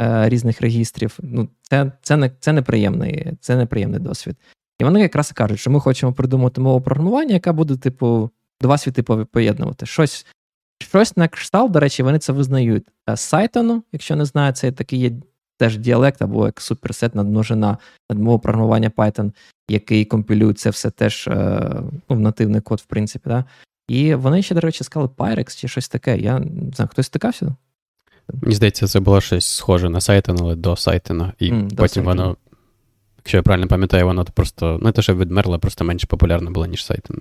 [0.00, 1.18] е, різних регістрів.
[1.22, 4.36] Ну, Це це, не, це, неприємний це неприємний досвід.
[4.78, 9.02] І вони якраз кажуть, що ми хочемо придумати мову програмування, яка буде, типу, два світи
[9.02, 9.86] поєднувати.
[9.86, 10.26] Щось
[10.82, 14.98] щось на кшталт, до речі, вони це визнають з Сайтону, якщо не знаю, це такий
[14.98, 15.12] є
[15.58, 17.78] теж діалект або як суперсет надмножена
[18.10, 19.32] над мовою програмування Python,
[19.72, 21.72] який компілює це все теж е,
[22.08, 23.28] ну, в нативний код, в принципі.
[23.28, 23.44] Да?
[23.88, 26.18] І вони ще, до речі, сказали Pyrex чи щось таке.
[26.18, 27.56] Я не знаю, хтось стикався?
[28.42, 31.32] Мені здається, це було щось схоже на Сайтон, але до Сайтона.
[31.38, 32.36] І mm, потім воно,
[33.18, 36.84] якщо я правильно пам'ятаю, воно просто не те, що відмерло, просто менш популярне було, ніж
[36.84, 37.20] Сайтон.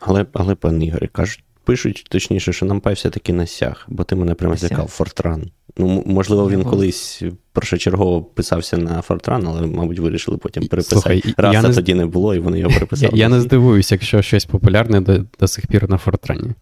[0.00, 4.34] Але, але пан Ігор, кажуть, пишуть точніше, що нам пай все-таки насяг, бо ти мене
[4.34, 5.50] прямо злякав Фортран.
[5.76, 11.00] Ну, можливо, він колись першочергово писався на Фортран, але, мабуть, вирішили потім переписати.
[11.00, 11.74] Слухай, Раз це не...
[11.74, 13.10] тоді не було, і вони його переписали.
[13.14, 16.52] Я, я не здивуюся, якщо щось популярне до, до сих пір на Фортрані.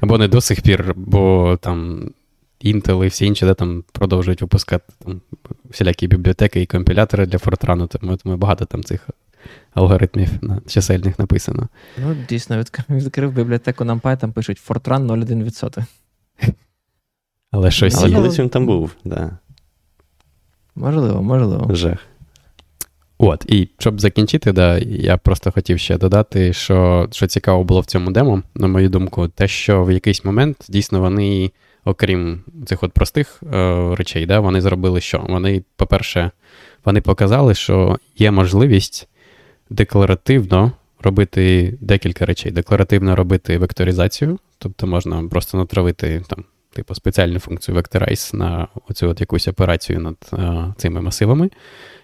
[0.00, 2.10] Або не до сих пір, бо там
[2.64, 5.20] Intel і всі інші де там продовжують випускати там,
[5.70, 9.08] всілякі бібліотеки і компілятори для Фортрану, тому, тому багато там цих
[9.74, 11.68] алгоритмів на чисельних написано.
[11.98, 15.84] Ну, дійсно, відкрив бібліотеку NumPy, там пишуть Fortran 0,1%.
[17.50, 19.12] Але щось Але колись він там був, так.
[19.12, 19.38] Да.
[20.74, 21.74] Можливо, можливо.
[21.74, 21.98] Жах.
[23.18, 27.86] От, і щоб закінчити, да, я просто хотів ще додати, що що цікаво було в
[27.86, 31.50] цьому демо, на мою думку, те, що в якийсь момент дійсно вони,
[31.84, 35.26] окрім цих от простих е, речей, да, вони зробили що?
[35.28, 36.30] Вони, по-перше,
[36.84, 39.08] вони показали, що є можливість
[39.70, 42.52] декларативно робити декілька речей.
[42.52, 49.20] Декларативно робити векторизацію, тобто можна просто натравити там типу спеціальну функцію Vectorize на оцю от
[49.20, 51.50] якусь операцію над а, е, цими масивами,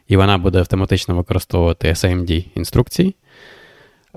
[0.09, 3.15] і вона буде автоматично використовувати SIMD інструкції.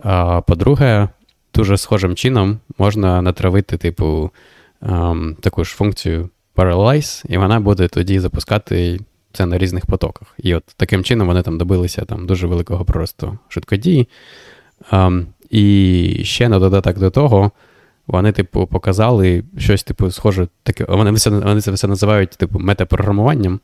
[0.03, 1.09] А, По-друге,
[1.53, 4.31] дуже схожим чином можна натравити, типу,
[4.81, 8.99] а, ем, таку ж функцію Parallelize, і вона буде тоді запускати
[9.33, 10.35] це на різних потоках.
[10.37, 14.07] І от таким чином вони там добилися там дуже великого просту швидкодії.
[14.91, 17.51] Ем, і ще на додаток до того.
[18.09, 20.85] Вони, типу, показали щось, типу, схоже, таке.
[20.89, 23.59] Вони це, вони все називають, типу, метапрограмуванням.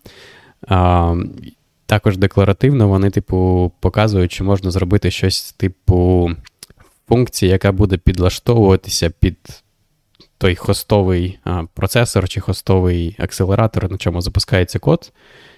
[0.67, 1.15] А,
[1.85, 6.31] Також декларативно вони, типу, показують, що можна зробити щось, типу,
[7.07, 9.37] функції, яка буде підлаштовуватися під
[10.37, 15.11] той хостовий а, процесор чи хостовий акселератор, на чому запускається код.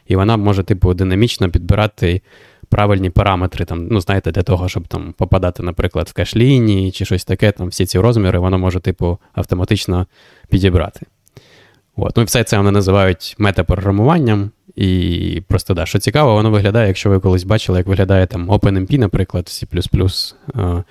[0.05, 2.21] І вона може, типу, динамічно підбирати
[2.69, 7.25] правильні параметри, там, ну, знаєте, для того, щоб там попадати, наприклад, в кеш-лінії чи щось
[7.25, 10.07] таке, там всі ці розміри, воно може, типу, автоматично
[10.49, 11.05] підібрати.
[11.95, 12.17] От.
[12.17, 14.51] Ну і все це вони називають метапрограмуванням.
[14.75, 18.97] І просто да, що цікаво, воно виглядає, якщо ви колись бачили, як виглядає там OpenMP,
[18.97, 20.83] наприклад, C,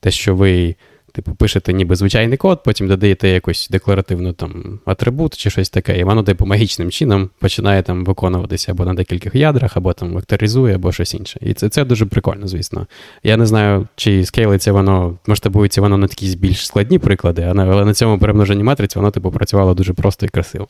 [0.00, 0.74] те, що ви
[1.14, 6.04] Типу, пишете ніби звичайний код, потім додаєте якусь декларативну там атрибут чи щось таке, і
[6.04, 10.92] воно, типу, магічним чином починає там виконуватися або на декількох ядрах, або там векторизує, або
[10.92, 11.38] щось інше.
[11.42, 12.86] І це це дуже прикольно, звісно.
[13.22, 17.94] Я не знаю, чи скейлиться воно, масштабується воно на такі більш складні приклади, але на
[17.94, 20.68] цьому перемноженні матриці воно, типу, працювало дуже просто і красиво.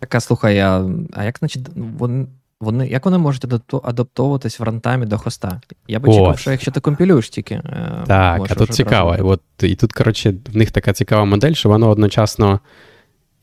[0.00, 2.26] Так, а слухай, а, а як значить, вони,
[2.60, 3.44] вони, Як вони можуть
[3.82, 5.60] адаптовуватись в рантаймі до хоста?
[5.88, 7.54] Я би чекав, що якщо ти компілюєш тільки.
[7.54, 9.16] Е, так, а тут цікаво.
[9.20, 12.60] От, І тут, коротше, в них така цікава модель, що воно одночасно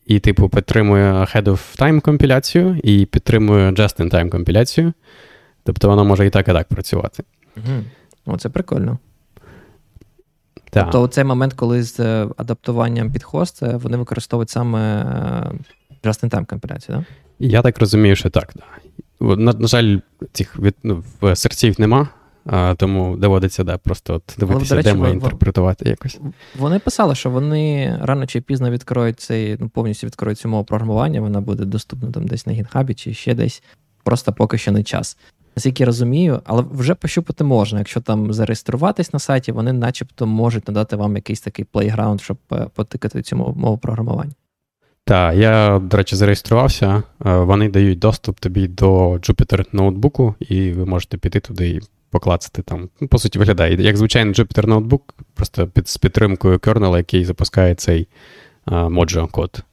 [0.06, 4.93] і, типу, підтримує ahead of time компіляцію, і підтримує just-in-time компіляцію.
[5.63, 7.23] Тобто воно може і так, і так працювати.
[7.58, 7.84] Угу.
[8.25, 8.97] О, це прикольно.
[10.69, 10.84] Так.
[10.84, 15.04] Тобто, у цей момент, коли з е, адаптуванням під хост, е, вони використовують саме
[16.04, 17.06] just-in-time компіляцію, так?
[17.39, 18.54] Я так розумію, що так.
[19.19, 19.97] На, на жаль,
[20.32, 21.04] цих від, ну,
[21.36, 22.08] серців нема,
[22.45, 26.19] а, тому доводиться да, просто от дивитися речі, демо і інтерпретувати якось.
[26.56, 31.21] Вони писали, що вони рано чи пізно відкроють цей, ну, повністю відкроють цю мову програмування,
[31.21, 33.63] вона буде доступна там десь на гітхабі чи ще десь.
[34.04, 35.17] Просто поки що не час.
[35.56, 37.80] Наскільки я розумію, але вже пощупати можна.
[37.80, 42.67] Якщо там зареєструватись на сайті, вони начебто можуть надати вам якийсь такий плейграунд, щоб е,
[42.75, 44.32] потикати цю мову програмування.
[45.07, 47.03] Так, я, до речі, зареєструвався.
[47.25, 52.61] Е, вони дають доступ тобі до Jupyter ноутбуку, і ви можете піти туди і поклацати
[52.61, 52.89] там.
[53.01, 53.75] Ну, По суті, виглядає.
[53.81, 58.07] Як звичайний Jupyter ноутбук, просто під з підтримкою кернела, який запускає цей
[58.67, 59.63] Mojo код.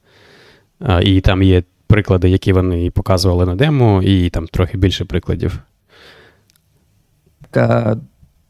[1.01, 5.59] І там є приклади, які вони показували на демо, і там трохи більше прикладів.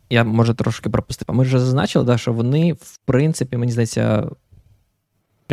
[0.09, 1.35] Я може трошки пропустив.
[1.35, 4.29] Ми вже зазначили, да, що вони, в принципі, мені здається,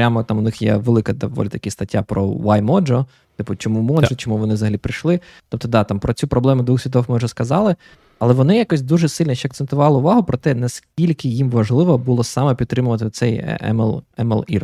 [0.00, 3.04] прямо там у них є велика доволі таки стаття про Y-Mojo,
[3.36, 5.20] типу, чому Mojo, чому вони взагалі прийшли.
[5.48, 7.76] Тобто, да, там про цю проблему двох світов ми вже сказали,
[8.18, 12.54] але вони якось дуже сильно ще акцентували увагу про те, наскільки їм важливо було саме
[12.54, 14.62] підтримувати цей ML, ML-IR.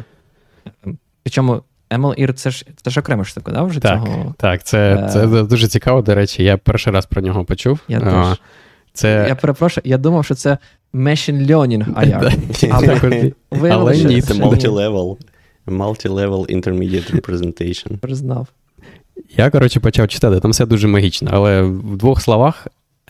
[1.22, 4.34] Причому ML-IR це ж це ж окрема штука, да, вже так, цього?
[4.38, 6.44] Так, це це дуже цікаво, до речі.
[6.44, 7.80] Я перший раз про нього почув.
[7.88, 8.40] Я теж.
[8.92, 9.26] Це...
[9.28, 10.58] Я перепрошую, я думав, що це
[10.96, 13.32] machine learning IR.
[13.70, 15.16] Але ні, це multi-level.
[15.66, 17.96] Multi-level intermediate representation.
[17.96, 18.48] Признав.
[19.36, 22.66] Я, коротше, почав читати, там все дуже магічно, але в двох словах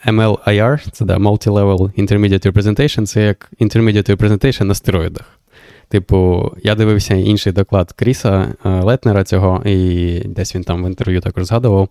[0.06, 5.38] MLIR, це да, Multi-Level Intermediate Representation, це як Intermediate Representation на стероїдах.
[5.88, 11.20] Типу, я дивився інший доклад Кріса е, Летнера цього, і десь він там в інтерв'ю
[11.20, 11.88] також згадував.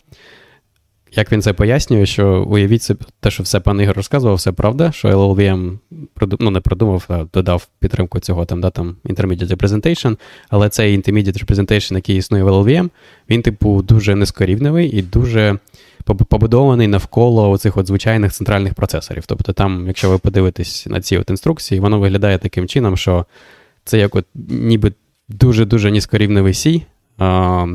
[1.12, 4.92] Як він це пояснює, що уявіть собі, те, що все пан Ігор розказував, все правда,
[4.92, 5.78] що LLVM
[6.40, 10.18] ну, не продумав, а додав підтримку цього там, да, там Intermediate Representation,
[10.50, 12.90] але цей Intermediate Representation, який існує в LLVM,
[13.30, 15.58] він, типу, дуже низькорівневий і дуже
[16.06, 19.24] побудований навколо оцих от звичайних центральних процесорів.
[19.26, 23.26] Тобто, там, якщо ви подивитесь на ці от інструкції, воно виглядає таким чином, що
[23.84, 24.94] це як от ніби
[25.30, 26.82] дуже-дуже низькорівневий C.
[27.18, 27.68] А,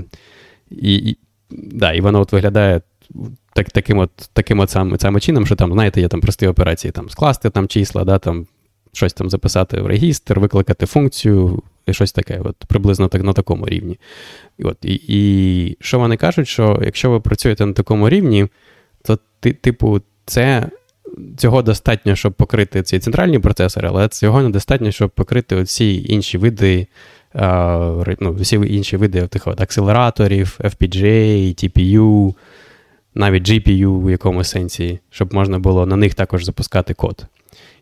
[0.70, 1.16] і, і,
[1.50, 2.80] да, і воно от виглядає
[3.52, 6.92] так, таким от таким от саме, саме чином, що там, знаєте, є там прості операції,
[6.92, 8.46] там скласти там числа, да, там
[8.92, 13.66] щось там записати в регістр, викликати функцію і щось таке, от приблизно так на такому
[13.66, 13.98] рівні.
[14.58, 18.48] І от, і, і що вони кажуть, що якщо ви працюєте на такому рівні,
[19.02, 20.70] то типу, це.
[21.36, 26.86] Цього достатньо, щоб покрити ці центральні процесори, але цього недостатньо, щоб покрити всі інші види,
[28.20, 32.34] ну, всі інші види тих от акселераторів, FPGA, TPU,
[33.14, 37.26] навіть GPU в якомусь сенсі, щоб можна було на них також запускати код.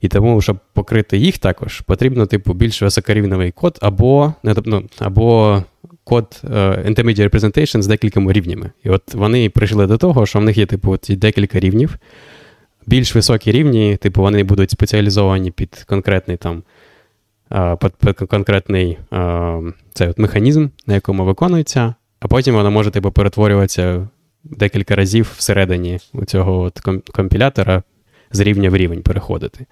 [0.01, 4.33] І тому, щоб покрити їх також, потрібно, типу, більш високорівневий код, або
[4.65, 5.63] ну, або
[6.05, 8.71] код uh, Intermediate Representation з декількома рівнями.
[8.85, 11.99] І от вони прийшли до того, що в них є, типу, ці декілька рівнів.
[12.87, 16.63] Більш високі рівні, типу, вони будуть спеціалізовані під конкретний там.
[17.81, 23.11] Під, під конкретний uh, цей от механізм, на якому виконується, а потім воно може типу,
[23.11, 24.09] перетворюватися
[24.45, 26.81] декілька разів всередині цього от
[27.15, 27.83] компілятора
[28.31, 29.67] з рівня в рівень переходити.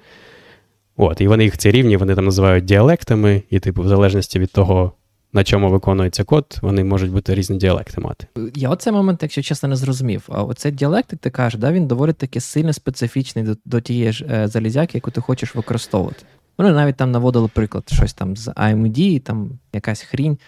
[0.97, 4.53] От, І вони їх ці рівні вони там називають діалектами, і, типу, в залежності від
[4.53, 4.93] того,
[5.33, 8.27] на чому виконується код, вони можуть бути різні діалекти мати.
[8.55, 10.29] Я оцей момент, якщо чесно, не зрозумів.
[10.29, 14.13] А оцей діалект, як ти кажеш, да, він доволі таки сильно специфічний до, до тієї
[14.13, 16.23] ж е, залізяки, яку ти хочеш використовувати.
[16.59, 20.39] Вони навіть там наводили приклад, щось там з AMD, там якась хрінь.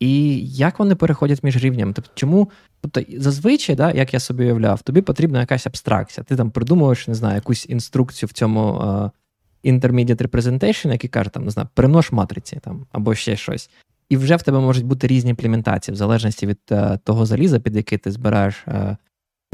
[0.00, 1.92] І як вони переходять між рівнями?
[1.92, 6.24] Тобто, чому тобто, зазвичай, да, як я собі уявляв, тобі потрібна якась абстракція.
[6.24, 9.10] Ти там придумуєш, не знаю, якусь інструкцію в цьому uh,
[9.64, 13.70] intermediate representation, який каже, там, не знаю, перенож матриці там, або ще щось.
[14.08, 17.76] І вже в тебе можуть бути різні імплементації, в залежності від uh, того заліза, під
[17.76, 18.96] який ти збираєш uh,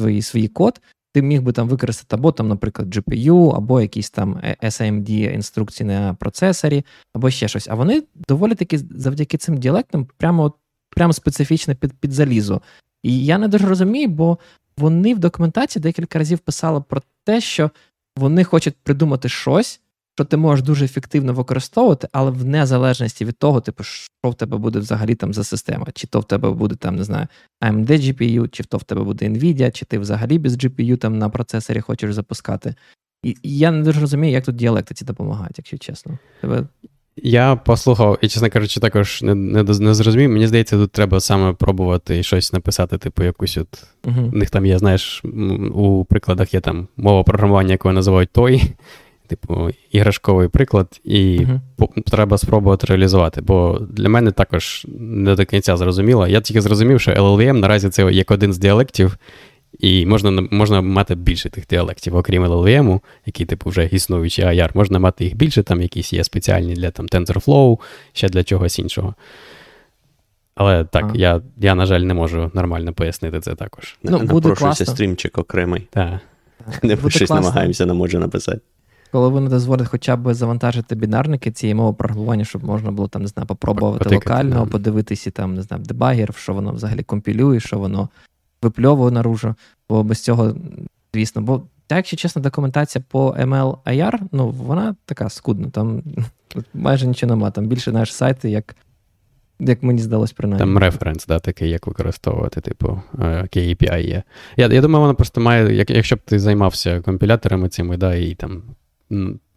[0.00, 0.80] свій, свій код.
[1.12, 6.14] Ти міг би там використати або, там, наприклад, GPU, або якісь там SAMD інструкції на
[6.14, 6.84] процесорі,
[7.14, 7.68] або ще щось.
[7.68, 10.54] А вони доволі таки завдяки цим діалектам прямо
[10.94, 12.60] прямо специфічно під під залізо.
[13.04, 14.38] І я не дуже розумію, бо
[14.78, 17.70] вони в документації декілька разів писали про те, що
[18.16, 19.80] вони хочуть придумати щось,
[20.14, 24.58] що ти можеш дуже ефективно використовувати, але в незалежності від того, типу, що в тебе
[24.58, 27.26] буде взагалі там за система, чи то в тебе буде там, не знаю,
[27.62, 31.28] AMD GPU, чи то в тебе буде Nvidia, чи ти взагалі без GPU там на
[31.28, 32.74] процесорі хочеш запускати.
[33.22, 36.18] І, я не дуже розумію, як тут діалектиці допомагають, якщо чесно.
[36.40, 36.66] Тебе...
[37.26, 40.30] Я послухав, і, чесно кажучи, також не не, не зрозумів.
[40.30, 43.84] Мені здається, тут треба саме пробувати щось написати, типу, якусь от.
[44.04, 44.32] Uh-huh.
[44.32, 45.22] У них там є, знаєш,
[45.74, 48.62] у прикладах є там мова програмування, яку називають той
[49.26, 52.02] типу, іграшковий приклад, і uh-huh.
[52.02, 53.40] треба спробувати реалізувати.
[53.40, 56.26] Бо для мене також не до кінця зрозуміло.
[56.26, 59.18] Я тільки зрозумів, що LLVM наразі це як один з діалектів,
[59.78, 64.98] і можна можна мати більше тих діалектів, окрім LLVM, який, типу, вже існуючий IR, можна
[64.98, 67.78] мати їх більше, там якісь є спеціальні для там, TensorFlow,
[68.12, 69.14] ще для чогось іншого.
[70.54, 73.98] Але так, я, я, на жаль, не можу нормально пояснити це також.
[74.02, 75.86] Ну, Напрошується стрімчик окремий.
[75.90, 76.20] Так.
[76.82, 78.60] Не щось намагаємося, не може написати
[79.14, 83.28] коли вони дозволять хоча б завантажити бінарники цієї мови програмування, щоб можна було там, не
[83.28, 84.70] знаю, попробувати Потикати, локально, да.
[84.70, 88.08] подивитися там, не знаю, дебагер, що воно взагалі компілює, що воно
[88.64, 89.54] випльовує наружу.
[89.88, 90.54] Бо без цього,
[91.14, 96.02] звісно, бо та, якщо чесно, документація по ML IR, ну вона така скудна, там
[96.74, 97.50] майже нічого нема.
[97.50, 98.76] Там більше наш сайти, як
[99.60, 100.58] як мені здалось, принаймні.
[100.58, 104.22] Там референс, да, такий, як використовувати, типу, який API є.
[104.56, 108.34] Я я думаю, вона просто має, як, якщо б ти займався компіляторами цими, да, і
[108.34, 108.62] там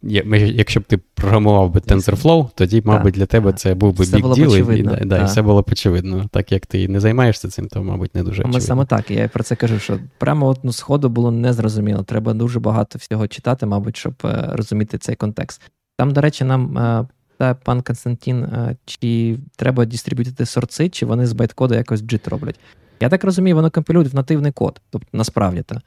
[0.02, 4.74] Якщо б ти програмував би TensorFlow, тоді, мабуть, для тебе це був би big deal,
[4.74, 6.28] і, і, да, і все було б очевидно.
[6.32, 8.60] Так як ти не займаєшся цим, то, мабуть, не дуже очевидно.
[8.60, 12.02] Саме так, я про це кажу, що прямо от, ну, сходу було незрозуміло.
[12.02, 15.62] Треба дуже багато всього читати, мабуть, щоб е, розуміти цей контекст.
[15.96, 17.06] Там, до речі, нам е,
[17.38, 22.60] та пан Константин, е, чи треба дистриб'ютити сорци, чи вони з байткоду якось JIT роблять.
[23.00, 25.62] Я так розумію, вони компілюють в нативний код, тобто насправді.
[25.62, 25.80] то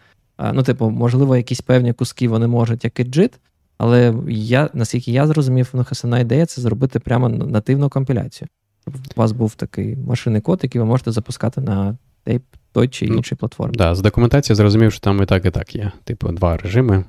[0.54, 3.32] Ну, типу, можливо, якісь певні куски вони можуть, як і JIT,
[3.84, 8.48] але я, наскільки я зрозумів, у них основна ідея це зробити прямо нативну компіляцію.
[8.82, 13.08] Щоб у вас був такий машинний код, який ви можете запускати на тейп той чи
[13.08, 13.76] ну, іншій платформі.
[13.76, 15.92] Так, да, з документації зрозумів, що там і так, і так є.
[16.04, 17.04] Типу, два режими.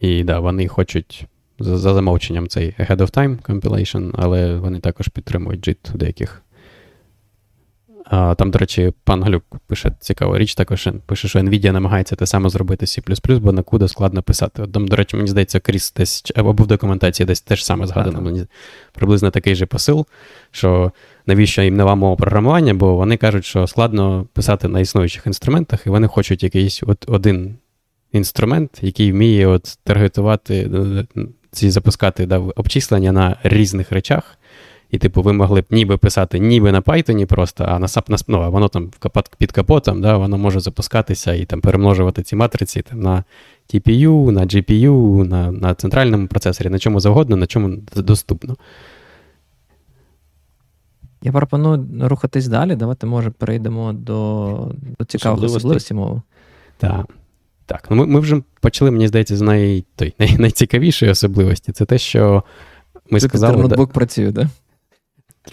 [0.00, 1.26] І да, вони хочуть
[1.58, 6.42] за, за замовченням цей ahead of time compilation, але вони також підтримують JIT у деяких
[8.10, 12.48] Там, до речі, пан Галюк пише цікаву річ, також пише, що Nvidia намагається те саме
[12.48, 14.62] зробити C, бо на CUDA складно писати.
[14.62, 18.20] От, До речі, мені здається, Кріс десь або в документації десь теж саме згадано.
[18.20, 18.46] Мені
[18.92, 20.06] приблизно такий же посил,
[20.50, 20.92] що
[21.26, 25.90] навіщо їм нова мова програмування, бо вони кажуть, що складно писати на існуючих інструментах, і
[25.90, 27.56] вони хочуть якийсь от один
[28.12, 30.70] інструмент, який вміє от таргетувати,
[31.50, 34.38] ці запускати да, обчислення на різних речах.
[34.90, 38.50] І, типу, ви могли б ніби писати ніби на Python просто, а на SAP, ну,
[38.50, 38.90] воно там
[39.38, 43.24] під капотом, да, воно може запускатися і там перемножувати ці матриці там, на
[43.74, 48.56] TPU, на GPU, на на центральному процесорі, на чому завгодно, на чому доступно.
[51.22, 52.76] Я пропоную рухатись далі.
[52.76, 56.22] Давайте, може, перейдемо до до цікавих особливостей мови.
[56.78, 57.06] Так.
[57.66, 61.72] Так, ну ми ми вже почали, мені здається, з най, той, най, найцікавішої особливості.
[61.72, 62.42] Це те, що
[63.10, 63.56] ми сказали...
[63.56, 63.94] ноутбук да...
[63.94, 64.34] працює, так?
[64.34, 64.48] Да?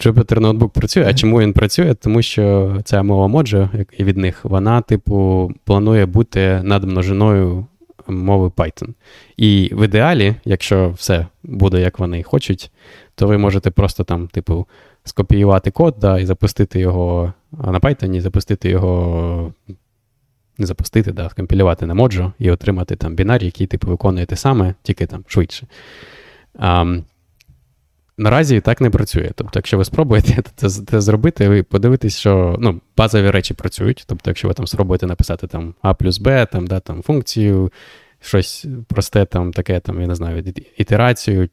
[0.00, 1.04] Jupyter ноутбук працює.
[1.08, 1.94] А чому він працює?
[1.94, 7.66] Тому що ця мова Mojo, як і від них, вона, типу, планує бути над множиною
[8.08, 8.88] мови Python.
[9.36, 12.70] І в ідеалі, якщо все буде, як вони хочуть,
[13.14, 14.66] то ви можете просто там, типу,
[15.04, 19.52] скопіювати код да, і запустити його на Python, і запустити його.
[20.58, 24.74] Не запустити, да, скомпілювати на Mojo і отримати там бінар, який типу виконує те саме,
[24.82, 25.66] тільки там швидше.
[26.54, 27.02] Um,
[28.18, 29.30] Наразі так не працює.
[29.34, 34.04] Тобто, якщо ви спробуєте це це зробити, ви подивитесь, що ну, базові речі працюють.
[34.06, 37.72] Тобто, якщо ви там спробуєте написати там А плюс Б, там, да, там, функцію,
[38.20, 40.44] щось просте, там, таке, там, я не знаю,
[40.76, 41.48] ітерацію,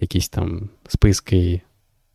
[0.00, 1.60] якісь там списки.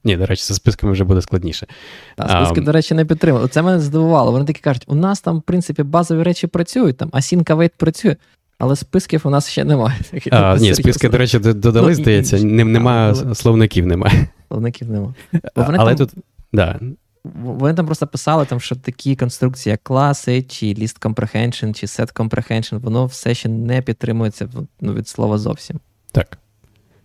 [0.06, 1.68] Ні, до речі, за списками вже буде складніше.
[2.16, 3.48] Та, списки, а, до речі, не підтримали.
[3.48, 4.32] Це мене здивувало.
[4.32, 8.16] Вони такі кажуть, у нас там, в принципі, базові речі працюють, там Async Await працює.
[8.60, 10.00] Але списків у нас ще немає.
[10.32, 14.28] А, Ні, списки, до речі, додали, ну, здається, і, немає словників немає.
[14.48, 15.14] Словників немає.
[15.56, 16.10] Але тут,
[16.54, 16.80] да.
[17.24, 22.14] вони там просто писали, там, що такі конструкції, як класи, чи list comprehension, чи set
[22.14, 24.50] comprehension, воно все ще не підтримується
[24.82, 25.80] ну, від слова зовсім.
[26.12, 26.38] Так.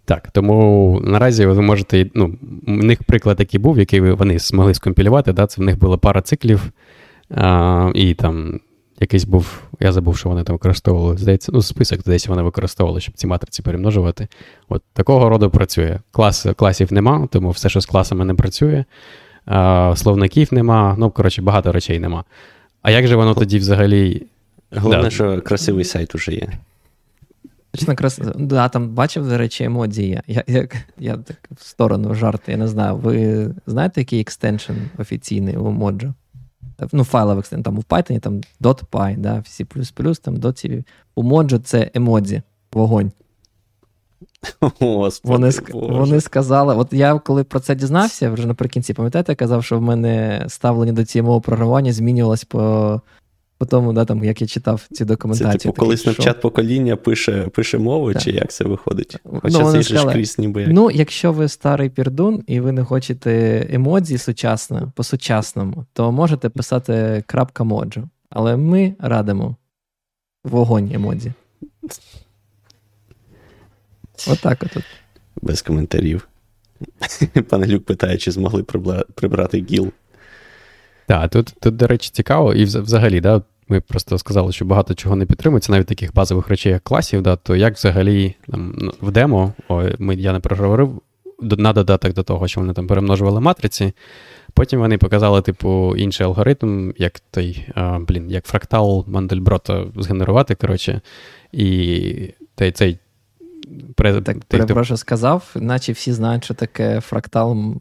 [0.04, 2.10] Так, тому наразі ви можете.
[2.14, 2.34] ну,
[2.66, 6.22] У них приклад, який був, який вони змогли скомпілювати, да, це в них була пара
[6.22, 6.72] циклів,
[7.30, 8.60] а, і там
[9.00, 11.16] якийсь був, я забув, що вони там використовували.
[11.16, 14.28] Здається, ну, список десь вони використовували, щоб ці матриці перемножувати.
[14.68, 15.98] От такого роду працює.
[16.10, 18.84] Клас, Класів нема, тому все, що з класами не працює.
[19.46, 22.24] А, Словників нема, ну, коротше, багато речей нема.
[22.82, 24.22] А як же воно тоді взагалі.
[24.76, 25.10] Головне, да.
[25.10, 26.48] що красивий сайт уже є.
[27.70, 28.20] Точно крас...
[28.34, 30.22] Да, там бачив, до речі, емодзі є.
[30.26, 30.68] Я я,
[30.98, 32.96] я так в сторону жарти, я не знаю.
[32.96, 36.12] Ви знаєте, який extension офіційний у Mojo?
[36.92, 40.84] Ну, файлових extension, там у Python там .py, да, в плюс-плюс, там .cpp.
[41.14, 43.12] У Mojo це емодзі, вогонь.
[44.80, 49.64] Господи, вони вони сказали, от я коли про це дізнався, вже наприкінці, пам'ятаєте, я казав,
[49.64, 53.00] що в мене ставлення до цієї мови програмування змінювалось по
[53.58, 55.52] по тому, да, там, як я читав ці документації.
[55.52, 58.22] Це, типу, коли Snapchat покоління пише пише мову, так.
[58.22, 59.16] чи як це виходить?
[59.24, 60.70] Ну, Хоча ну, це ж крізь ніби як.
[60.72, 67.24] Ну, якщо ви старий пірдун і ви не хочете емодзі сучасно, по-сучасному, то можете писати
[67.26, 68.08] крапка моджу.
[68.30, 69.56] Але ми радимо
[70.44, 71.32] вогонь емодзі.
[74.28, 74.84] Отак от.
[75.42, 76.28] Без коментарів.
[77.48, 78.62] Пан Глюк питає, чи змогли
[79.14, 79.92] прибрати гіл.
[81.08, 85.16] Так, тут, тут, до речі, цікаво, і взагалі, да, ми просто сказали, що багато чого
[85.16, 89.10] не підтримується, навіть таких базових речей, як класів, да, то як взагалі там, ну, в
[89.10, 91.00] демо, о, ми, я не проговорив,
[91.40, 93.92] на додаток до того, що вони там перемножували матриці.
[94.54, 101.00] Потім вони показали, типу, інший алгоритм, як той, а, блін, як фрактал Мандельброта згенерувати, коротше,
[101.52, 102.98] і той, цей.
[104.22, 107.74] Так, перепрошую, сказав, наче всі знають, що таке фрактал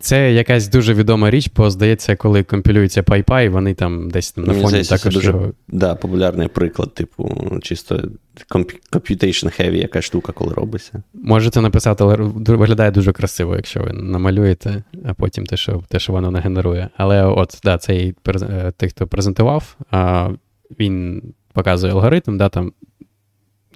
[0.00, 4.52] це якась дуже відома річ, бо здається, коли компілюється PyPy, вони там десь там на
[4.52, 5.14] фоні здається, також.
[5.14, 5.52] Це дуже його...
[5.68, 8.02] да, популярний приклад, типу, чисто
[8.92, 11.02] computation heavy яка штука, коли робиться.
[11.14, 12.16] Можете написати, але
[12.56, 16.88] виглядає дуже красиво, якщо ви намалюєте, а потім те, що те, що воно нагенерує.
[16.96, 19.76] Але от, да, цей е, тих, хто презентував,
[20.80, 21.22] він
[21.52, 22.72] показує алгоритм, да, там.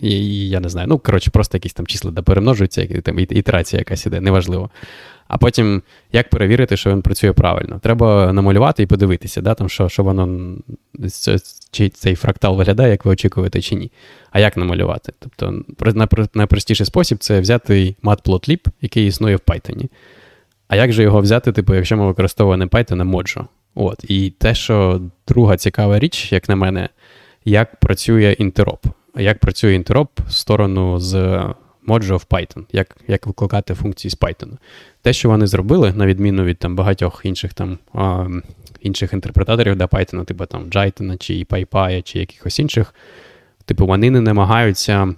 [0.00, 3.80] І, я не знаю, ну, коротше, просто якісь там числа да, перемножуються, і там ітерація
[3.80, 4.70] якась іде, неважливо
[5.34, 5.82] а потім
[6.12, 7.78] як перевірити, що він працює правильно.
[7.82, 10.54] Треба намалювати і подивитися, да, там, що що воно
[11.70, 13.92] чи цей фрактал виглядає, як ви очікуєте, чи ні.
[14.30, 15.12] А як намалювати?
[15.18, 15.62] Тобто,
[16.34, 19.88] найпростіший спосіб це взяти matplotlib, який існує в Python.
[20.68, 23.44] А як же його взяти, типу, якщо ми використовуємо Python, а Mojo?
[23.74, 24.04] От.
[24.10, 26.88] І те, що друга цікава річ, як на мене,
[27.44, 28.86] як працює інтероп.
[29.16, 31.42] Як працює інтероп в сторону з
[31.86, 34.50] Mojo в Python, як як викликати функції з Python.
[35.02, 38.26] Те, що вони зробили, на відміну від там, багатьох інших там, а,
[38.80, 42.94] інших інтерпретаторів для Python, типу там Jython, чи PyPy, чи якихось інших,
[43.64, 45.14] типу, вони не намагаються.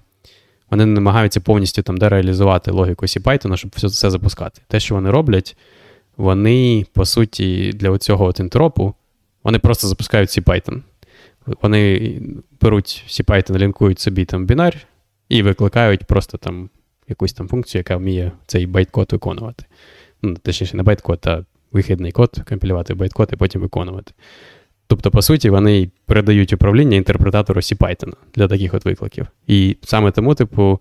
[0.70, 4.60] Вони не намагаються повністю там дереалізувати логіку Python, щоб все це запускати.
[4.68, 5.56] Те, що вони роблять,
[6.16, 8.94] вони, по суті, для цього от interop у,
[9.44, 10.82] вони просто запускають CPython.
[11.62, 12.20] Вони
[12.60, 14.76] беруть CPython, лінкують собі там бінар,
[15.30, 16.70] викликають просто там
[17.08, 19.64] якусь там функцію, яка вміє цей байткод виконувати.
[20.22, 24.12] Ну, Точніше, не байткод, а вихідний код, компілювати байткод і потім виконувати.
[24.86, 29.26] Тобто, по суті, вони передають управління інтерпретатору CPython для таких от викликів.
[29.46, 30.80] І саме тому, типу,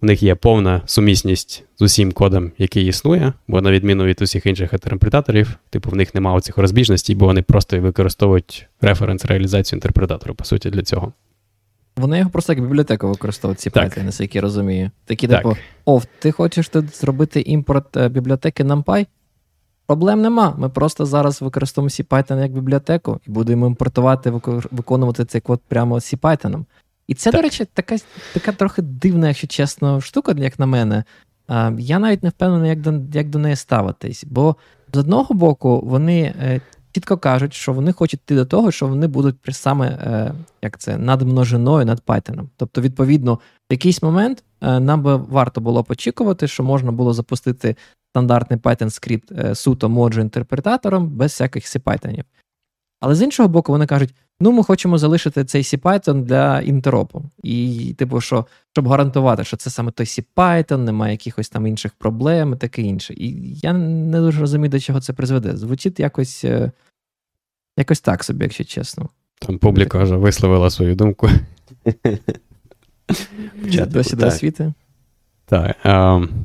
[0.00, 4.46] в них є повна сумісність з усім кодом, який існує, бо на відміну від усіх
[4.46, 10.34] інших інтерпретаторів, типу, в них немає оцих розбіжностей, бо вони просто використовують референс реалізацію інтерпретатору,
[10.34, 11.12] по суті, для цього.
[11.96, 14.90] Вони його просто як бібліотеку використовують ці петлі, наскільки я розумію.
[15.04, 19.06] Такі, типу, о, ти хочеш тут зробити імпорт е, бібліотеки NumPy?
[19.86, 20.54] Проблем нема.
[20.58, 24.30] Ми просто зараз використовуємо CPython як бібліотеку і будемо імпортувати,
[24.70, 26.64] виконувати цей код прямо з CPython.
[27.06, 27.38] І це, так.
[27.40, 27.96] до речі, така
[28.34, 31.04] така трохи дивна, якщо чесно, штука, як на мене.
[31.78, 34.24] Я навіть не впевнений, як до як до неї ставитись.
[34.28, 34.56] Бо
[34.92, 36.60] з одного боку, вони е,
[36.94, 40.98] чітко кажуть, що вони хочуть йти до того, що вони будуть саме е, як це
[40.98, 42.48] над множиною, над Python.
[42.56, 47.76] Тобто, відповідно, в якийсь момент е, нам би варто було очікувати, що можна було запустити
[48.12, 52.24] стандартний Python скрипт е, суто моджу інтерпретатором без всяких CPython.
[53.00, 57.22] Але з іншого боку, вони кажуть: ну, ми хочемо залишити цей CPython для інтеропу.
[57.42, 62.52] І, типу, що, щоб гарантувати, що це саме той CPython, немає якихось там інших проблем
[62.52, 63.14] і таке інше.
[63.16, 65.56] І я не дуже розумію, до чого це призведе.
[65.56, 66.44] Звучить якось
[67.76, 69.08] Якось так собі, якщо чесно.
[69.38, 71.28] Там публіка вже висловила свою думку.
[73.86, 74.72] Досі до освіти?
[75.46, 75.76] Так,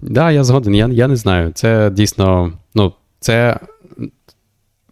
[0.02, 0.76] да, я згоден.
[0.76, 1.52] Я я не знаю.
[1.52, 3.60] Це дійсно, ну, це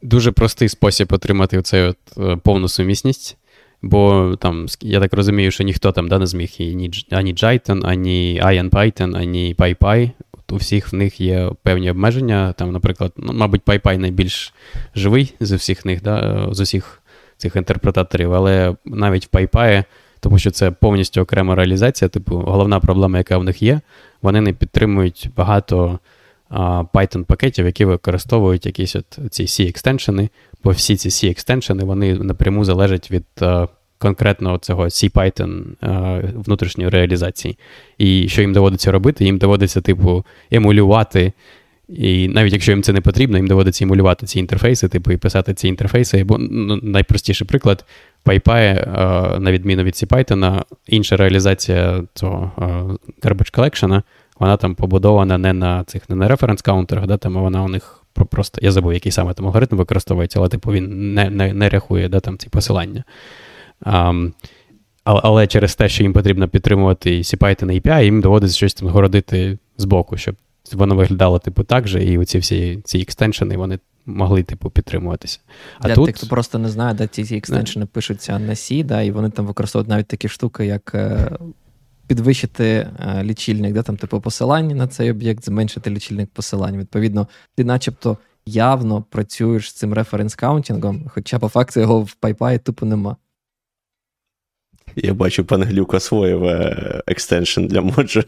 [0.08, 3.38] дуже простий спосіб отримати цей от е, повну сумісність.
[3.82, 7.88] Бо там, я так розумію, що ніхто там да, не зміг і ні, ані Jython,
[7.88, 10.12] ані IronPython, ані PyPy.
[10.50, 12.54] У всіх в них є певні обмеження.
[12.54, 14.54] Там, Наприклад, ну, мабуть, PyPy найбільш
[14.96, 17.02] живий з усіх них, да, з усіх
[17.38, 19.84] цих інтерпретаторів, але навіть в PyPy,
[20.20, 23.82] тому що це повністю окрема реалізація, типу, головна проблема, яка в них є,
[24.22, 26.00] вони не підтримують багато
[26.94, 30.30] Python-пакетів, які використовують якісь от ці C-екстеншени,
[30.64, 33.26] бо всі ці C-екстеншени вони напряму залежать від
[33.98, 35.64] конкретно цього C-Python
[36.46, 37.58] внутрішньої реалізації.
[37.98, 39.26] І що їм доводиться робити?
[39.26, 41.34] Їм доводиться, типу, емулювати.
[41.90, 45.54] І навіть якщо їм це не потрібно, їм доводиться емулювати ці інтерфейси, типу, і писати
[45.54, 46.24] ці інтерфейси.
[46.24, 47.86] Бо ну, найпростіший приклад,
[48.26, 48.90] PyPy,
[49.40, 52.52] на відміну від C-Python, інша реалізація цього
[53.22, 54.02] garbage collection,
[54.40, 58.60] вона там побудована не на цих не на референс-каунтерах, да, там вона у них просто.
[58.62, 62.20] Я забув, який саме там алгоритм використовується, але типу він не не, не рахує да,
[62.20, 63.04] там ці посилання.
[63.82, 64.32] Um,
[65.04, 70.18] але через те, що їм потрібно підтримувати CPython API, їм доводиться щось там городити збоку,
[70.18, 70.36] щоб
[70.74, 75.40] воно виглядало типу так же, і оці всі ці екстеншени вони могли типу підтримуватися.
[75.80, 76.06] А Для тут...
[76.06, 79.30] тих, хто просто не знає, де ці extension и пишуться на C, да, і вони
[79.30, 81.32] там використовують навіть такі штуки, як е,
[82.08, 86.78] підвищити е, лічильник, да, там, типу, посилання на цей об'єкт, зменшити лічильник посилань.
[86.78, 92.16] Відповідно, ти начебто явно працюєш з цим reference counting ом, хоча по факту його в
[92.22, 93.18] PyPy тупо нема.
[94.96, 98.24] Я бачу, пан Глюк освоїв е, extension для моджа.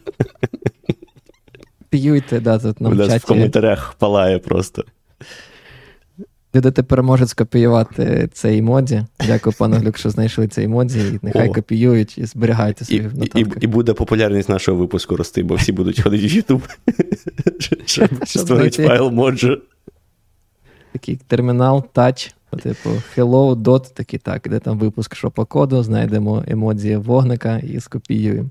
[1.88, 4.84] П'юйте, да, тут нам У нас в коментарях палає просто.
[6.54, 9.04] Люди тепер можуть скопіювати цей моді.
[9.26, 10.98] Дякую, пане Глюк, що знайшли цей моді.
[10.98, 11.52] І нехай О.
[11.52, 15.72] копіюють і зберігайте собі в І, і і, буде популярність нашого випуску рости, бо всі
[15.72, 16.62] будуть ходити в YouTube,
[17.86, 19.58] щоб створити файл моджу.
[20.92, 26.44] Такий термінал, тач, типу, hello, dot, такий так, де там випуск що по коду, знайдемо
[26.48, 28.48] емодзі вогника і скопіюємо.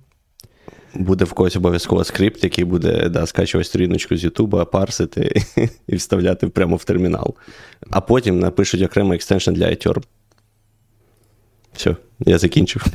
[0.93, 5.41] Буде в когось обов'язково скрипт, який буде да, скачувати сторіночку з Ютуба, парсити
[5.87, 7.35] і вставляти прямо в термінал.
[7.89, 10.03] А потім напишуть окремий екстеншн для iTorm.
[11.73, 12.85] Все, я закінчив.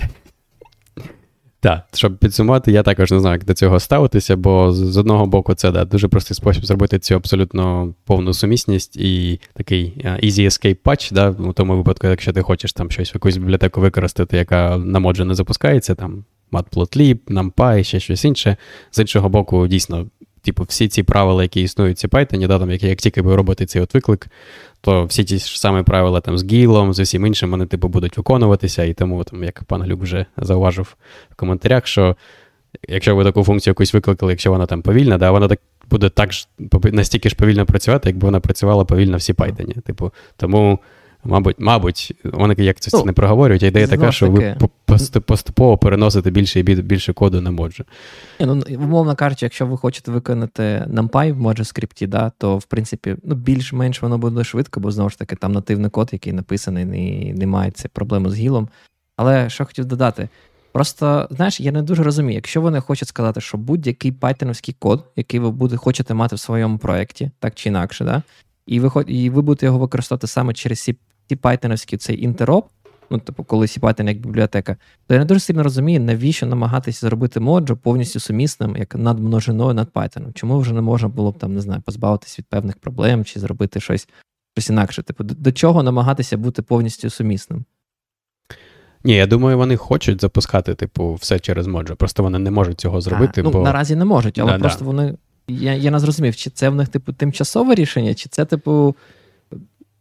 [1.64, 5.54] Так, щоб підсумувати, я також не знаю, як до цього ставитися, бо з одного боку,
[5.54, 11.12] це да, дуже простий спосіб зробити цю абсолютно повну сумісність і такий easy escape patch,
[11.12, 14.98] да, у тому випадку, якщо ти хочеш там щось в якусь бібліотеку використати, яка на
[14.98, 18.56] моджі не запускається, там Matplotlib, NumPy, ще щось інше.
[18.90, 20.06] З іншого боку, дійсно,
[20.42, 23.66] типу, всі ці правила, які існують в Python, да, там, як, як тільки ви робите
[23.66, 24.26] цей от виклик,
[24.80, 28.16] то всі ті ж самі правила там з гілом, з усім іншим, вони типу будуть
[28.16, 28.84] виконуватися.
[28.84, 30.96] І тому, там, як пан Глюк вже зауважив
[31.30, 32.16] в коментарях, що
[32.88, 36.32] якщо ви таку функцію якусь викликали, якщо вона там повільна, да, вона так буде так
[36.32, 36.48] ж
[36.84, 39.80] настільки ж повільно працювати, якби вона працювала повільно всі Python.
[39.80, 40.78] Типу, тому.
[41.24, 44.56] Мабуть, мабуть, вони як це ну, не проговорюють, а ідея така, що ви
[45.26, 47.84] поступово переносите більше і більше коду на моджі.
[48.40, 50.62] Ну, умовно кажучи, якщо ви хочете виконати
[50.94, 55.10] NumPy в моджі скрипті, да, то в принципі ну, більш-менш воно буде швидко, бо знову
[55.10, 56.84] ж таки там нативний код, який написаний,
[57.28, 58.68] і немає ці проблеми з гілом.
[59.16, 60.28] Але що хотів додати?
[60.74, 65.40] Просто, знаєш, я не дуже розумію, якщо вони хочуть сказати, що будь-який пайтоновський код, який
[65.40, 68.22] ви буде, хочете мати в своєму проєкті, так чи інакше, да,
[68.66, 70.96] і ви і ви будете його використовувати саме через ці
[71.36, 72.66] пайтоновський цей інтероп,
[73.10, 77.40] ну, типу, коли Python як бібліотека, то я не дуже сильно розумію, навіщо намагатися зробити
[77.40, 80.32] моджу повністю сумісним, як над множиною над Python.
[80.32, 83.80] Чому вже не можна було б там, не знаю, позбавитись від певних проблем чи зробити
[83.80, 84.08] щось
[84.56, 85.02] щось інакше?
[85.02, 87.64] Типу, до, до чого намагатися бути повністю сумісним?
[89.04, 91.96] Ні, я думаю, вони хочуть запускати, типу, все через моджу.
[91.96, 93.40] Просто вони не можуть цього зробити.
[93.40, 93.62] А, ну, бо...
[93.62, 94.84] Наразі не можуть, але да, просто да.
[94.84, 95.14] вони.
[95.48, 98.96] Я я не зрозумів, чи це в них, типу, тимчасове рішення, чи це, типу,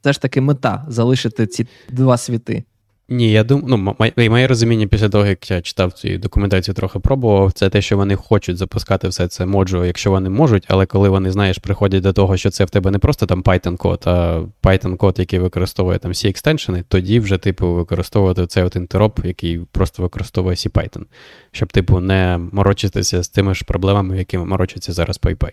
[0.04, 2.64] все ж таки мета залишити ці два світи.
[3.10, 7.00] Ні, я думаю, ну, моє, моє розуміння після того, як я читав цю документацію, трохи
[7.00, 11.10] пробував, це те, що вони хочуть запускати все це моджу, якщо вони можуть, але коли
[11.10, 15.20] вони, знаєш, приходять до того, що це в тебе не просто там Python-код, а Python-код,
[15.20, 20.56] який використовує там всі екстеншени, тоді вже, типу, використовувати цей от інтероп, який просто використовує
[20.56, 21.04] C-Python,
[21.52, 25.52] щоб, типу, не морочитися з тими ж проблемами, якими морочиться зараз PyPy.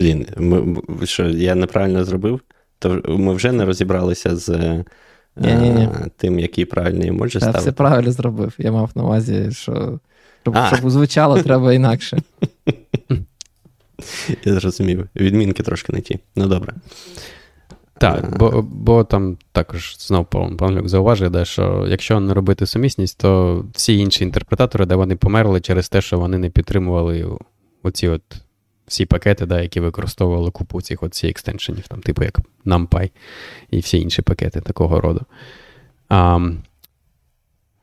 [0.00, 2.40] Блін, ми, що я неправильно зробив?
[2.78, 4.48] То ми вже не розібралися з
[5.36, 5.88] Ні-ні-ні.
[5.94, 7.58] а, тим, який правильний емоджі ставити.
[7.58, 8.54] Я все правильно зробив.
[8.58, 9.98] Я мав на увазі, що
[10.42, 12.18] щоб, щоб звучало, треба інакше.
[14.44, 15.08] Я зрозумів.
[15.16, 16.18] Відмінки трошки не ті.
[16.36, 16.74] Ну добре.
[17.98, 23.18] Так, бо бо там також знову пан Люк зауважує, де, що якщо не робити сумісність,
[23.18, 27.28] то всі інші інтерпретатори, де вони померли через те, що вони не підтримували
[27.82, 28.22] оці от
[28.90, 33.10] всі пакети, да, які використовували купу цих от всіх екстеншенів, там, типу як NumPy
[33.70, 35.20] і всі інші пакети такого роду.
[36.08, 36.50] А,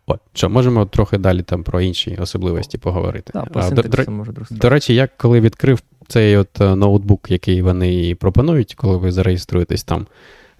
[0.09, 3.33] От, що, можемо трохи далі там про інші особливості поговорити.
[3.33, 7.31] Так, по а, до, до, можу до речі, я коли відкрив цей от е, ноутбук,
[7.31, 10.07] який вони пропонують, коли ви зареєструєтесь там,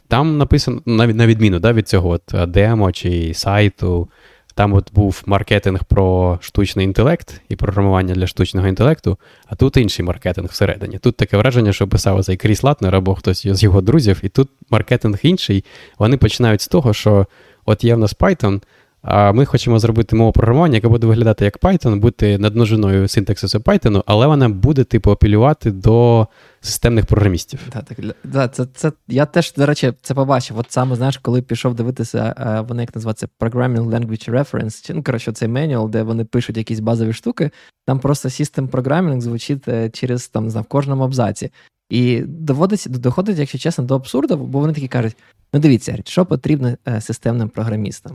[0.07, 4.09] там написано, на відміну да, від цього от, е, демо чи сайту,
[4.57, 10.05] там от був маркетинг про штучний інтелект і програмування для штучного інтелекту, а тут інший
[10.05, 10.97] маркетинг всередині.
[10.97, 14.49] Тут таке враження, що писав цей Кріс Латнер або хтось з його друзів, і тут
[14.69, 15.65] маркетинг інший.
[15.99, 17.25] Вони починають з того, що
[17.65, 18.61] от є в нас Python.
[19.09, 24.03] А ми хочемо зробити мову програмування, яка буде виглядати як Python, бути надмножиною синтаксису Python,
[24.05, 26.27] але вона буде, типу, апелювати до
[26.61, 27.59] системних програмістів.
[27.69, 30.57] Так, так, да, це, це, Я теж, до речі, це побачив.
[30.57, 35.03] От саме, знаєш, коли пішов дивитися, е, вони як називається Programming Language Reference, чи ну,
[35.03, 37.51] коротше, цей менюал, де вони пишуть якісь базові штуки,
[37.85, 41.51] там просто System Programming звучить е, через там, не знаю, в кожному абзаці.
[41.89, 45.15] І доводиться, доходить, якщо чесно, до абсурду, бо вони такі кажуть:
[45.53, 48.13] ну дивіться, що потрібно е, системним програмістам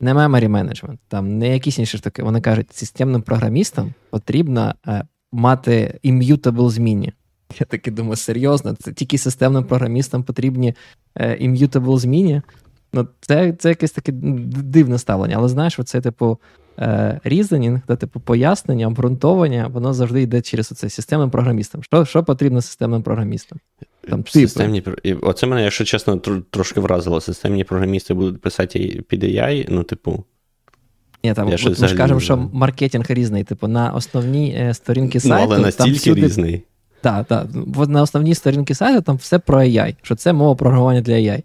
[0.00, 2.22] не memory management, там не якісь інші штуки.
[2.22, 7.12] Вони кажуть, системним програмістам потрібно е, мати immutable змінні.
[7.60, 10.74] Я таки думаю, серйозно, це тільки системним програмістам потрібні
[11.14, 12.42] е, immutable зміни.
[12.92, 15.36] Ну, Це це якесь таке дивне ставлення.
[15.36, 16.38] Але знаєш, оце, типу,
[16.78, 17.20] е,
[17.96, 21.82] типу, пояснення, обґрунтовування, воно завжди йде через оце системним програмістам.
[21.82, 23.58] Що що потрібно системним програмістам?
[24.08, 24.82] Там, Системні,
[25.22, 26.16] Оце мене, якщо чесно,
[26.50, 27.20] трошки вразило.
[27.20, 30.24] Системні програмісти будуть писати під AI, ну, типу.
[31.24, 33.44] Ні, там, от, Ми ж кажемо, що маркетинг різний.
[33.44, 35.48] Типу, на основній е, сторінки сайту.
[35.48, 36.20] Ну, але настільки там всюди...
[36.20, 36.62] різний.
[37.00, 37.46] Так, так.
[37.88, 41.42] На основній сторінці сайту там все про AI, що це мова програмування для AI.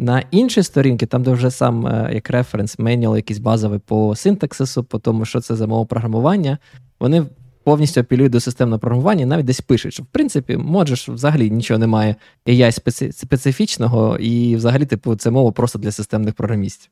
[0.00, 4.84] На іншій сторінці, там, де вже сам е, як референс, менюал якийсь базовий по синтаксису,
[4.84, 6.58] по тому, що це за мова програмування,
[7.00, 7.26] вони
[7.68, 11.78] повністю апелюють до системного програмування і навіть десь пишуть, що в принципі, можеш взагалі нічого
[11.78, 12.16] немає
[12.46, 16.90] AI специфічного, і взагалі, типу, це мова просто для системних програмістів.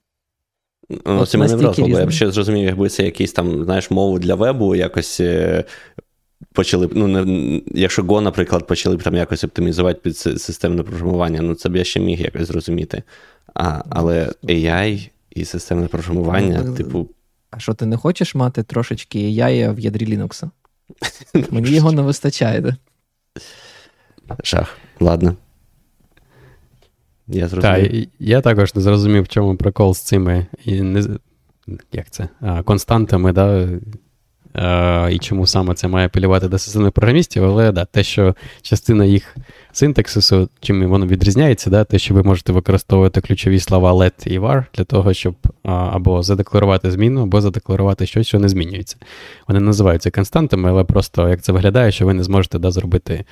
[0.90, 3.90] Ну, От Це мене вразило, бо я б ще зрозумів, якби це якийсь там, знаєш,
[3.90, 5.20] мову для вебу якось.
[5.20, 5.64] Е,
[6.52, 11.42] почали б, ну, не, якщо Go, наприклад, почали б там якось оптимізувати під системне програмування,
[11.42, 13.02] ну це б я ще міг якось зрозуміти.
[13.54, 17.08] А, Але AI і системне програмування, ну, типу.
[17.50, 20.50] А що ти не хочеш мати трошечки AI в ядрі Linux?
[21.51, 22.76] Мені його не вистачає, да?
[24.43, 24.78] Шах.
[25.01, 25.37] Ладно.
[27.28, 27.91] Я зрозумів.
[27.93, 31.18] Так, я також не зрозумів, в чому прикол з цими і не,
[31.93, 33.68] як це, а, константами, да,
[34.57, 39.04] а, і чому саме це має апелювати до системних програмістів, але да, те, що частина
[39.04, 39.36] їх
[39.72, 44.64] синтаксису, чим воно відрізняється, да, те, що ви можете використовувати ключові слова let і var
[44.74, 48.96] для того, щоб або задекларувати зміну, або задекларувати щось, що не змінюється.
[49.48, 53.24] Вони називаються константами, але просто як це виглядає, що ви не зможете да, зробити.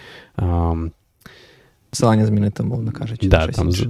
[1.90, 3.28] Посилання змінити, мовно кажучи.
[3.28, 3.88] Да, там, з,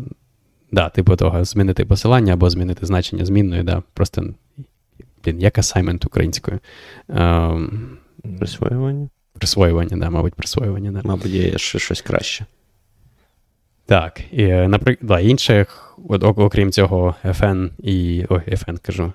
[0.73, 4.25] да, типу того, змінити посилання або змінити значення змінної, да, просто
[5.25, 6.59] блін, як асаймент українською.
[8.39, 9.09] Присвоювання?
[9.39, 10.93] Присвоювання, да, мабуть, присвоювання.
[10.93, 11.01] Да.
[11.05, 12.45] Мабуть, є ще щось краще.
[13.87, 19.13] Так, і, наприклад, да, інших, окрім цього, FN і ой, FN кажу,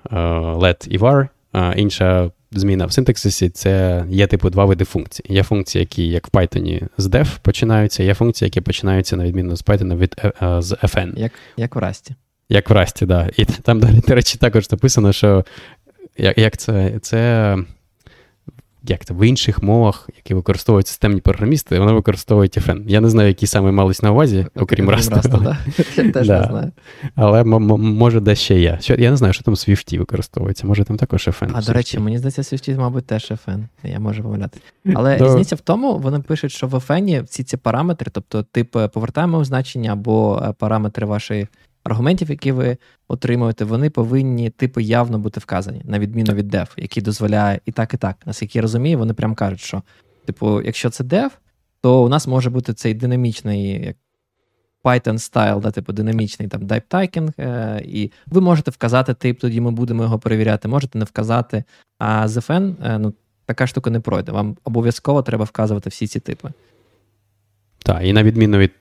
[0.60, 1.28] LED і var,
[1.76, 5.22] інша зміна в синтаксисі це є типу два види функцій.
[5.28, 9.56] Є функції, які, як в Python, з def починаються, є функції, які починаються, на відміну
[9.56, 11.18] з Python, від, е, з FN.
[11.18, 12.14] Як як в Расті.
[12.48, 13.08] Як в Расті, так.
[13.08, 13.30] Да.
[13.36, 15.44] І там до речі, також написано, що
[16.20, 17.56] як, як це, це
[18.82, 22.82] як це, в інших мовах, які використовують системні програмісти, вони використовують FN.
[22.86, 25.56] Я не знаю, які саме мались на увазі, окрім Rust.
[25.96, 26.72] Я теж не знаю.
[27.14, 28.78] Але може де ще є.
[28.98, 30.66] Я не знаю, що там в Swift використовується.
[30.66, 31.50] Може там також FN.
[31.54, 33.64] А до речі, мені здається, Swift, мабуть, теж FN.
[33.84, 34.60] Я можу помиляти.
[34.94, 39.44] Але різниця в тому, вони пишуть, що в FN всі ці параметри, тобто тип повертаємо
[39.44, 41.46] значення або е, параметри вашої
[41.84, 42.76] аргументів, які ви
[43.08, 47.94] отримуєте, вони повинні типу явно бути вказані, на відміну від dev, який дозволяє і так,
[47.94, 48.16] і так.
[48.26, 49.82] Наскільки я розумію, вони прям кажуть, що,
[50.24, 51.30] типу, якщо це dev,
[51.80, 53.96] то у нас може бути цей динамічний як
[54.84, 59.70] Python style, да, типу динамічний там typing, е, і ви можете вказати тип, тоді ми
[59.70, 61.64] будемо його перевіряти, можете не вказати.
[61.98, 63.14] А з FN, е, ну,
[63.46, 64.32] така штука не пройде.
[64.32, 66.48] Вам обов'язково треба вказувати всі ці типи.
[67.82, 68.72] Так, і на відміну від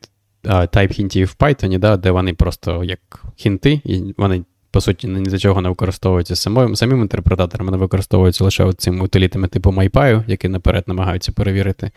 [0.43, 2.99] type хінтів в Python, да, де вони просто як
[3.35, 8.43] хінти, і вони, по суті, ні за чого не використовуються самим, самим інтерпретатором, вони використовуються
[8.43, 11.91] лише цими утилітами типу MyPy, які наперед намагаються перевірити.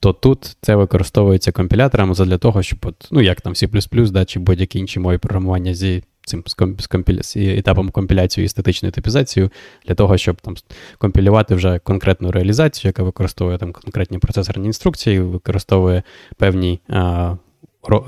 [0.00, 4.38] То тут це використовується компіляторами для того, щоб, от, ну як там C, да, чи
[4.38, 6.44] будь-які інші мові програмування зі цим
[6.78, 7.22] з компіля...
[7.22, 9.50] з етапом компіляції і статичною типізацією
[9.86, 10.54] для того, щоб там
[10.98, 16.02] компілювати вже конкретну реалізацію, яка використовує там конкретні процесорні інструкції, використовує
[16.36, 17.36] певні а.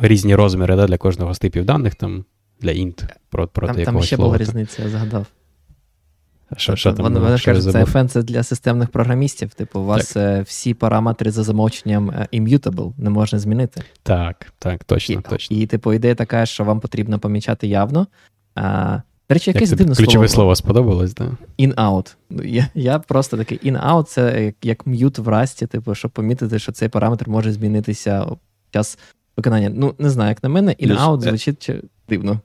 [0.01, 2.25] Різні розміри да, для кожного з типів даних, там
[2.61, 4.29] для int проти там, якогось Там ще слова.
[4.29, 5.27] була різниця, я згадав.
[6.57, 7.85] Що, що там Вони, вони Що кажуть, це?
[7.85, 9.55] FN це для системних програмістів.
[9.55, 13.83] Типу, у вас е, всі параметри за замовченням е, immutable, не можна змінити.
[14.03, 15.57] Так, так, точно, І, точно.
[15.57, 18.07] і, типу, ідея така, що вам потрібно помічати явно.
[18.55, 20.29] А, до речі, якесь дивне ключове слово.
[20.29, 21.29] слово сподобалось, так?
[21.59, 21.65] Да?
[21.65, 22.15] In-out.
[22.31, 26.59] Ну, Я, я просто такий in-out це як, як mute в расті, типу, щоб помітити,
[26.59, 28.37] що цей параметр може змінитися під
[28.73, 28.99] час
[29.37, 29.71] виконання.
[29.75, 32.41] Ну, не знаю, як на мене, in-out е, звучить чи- дивно.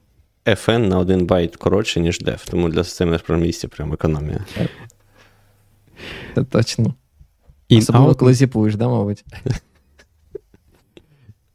[0.46, 4.44] FN на один байт коротше, ніж def, тому для системних програмістів прям економія.
[6.34, 6.94] Це точно.
[7.70, 9.24] Особливо, коли зіпуєш, да, мабуть.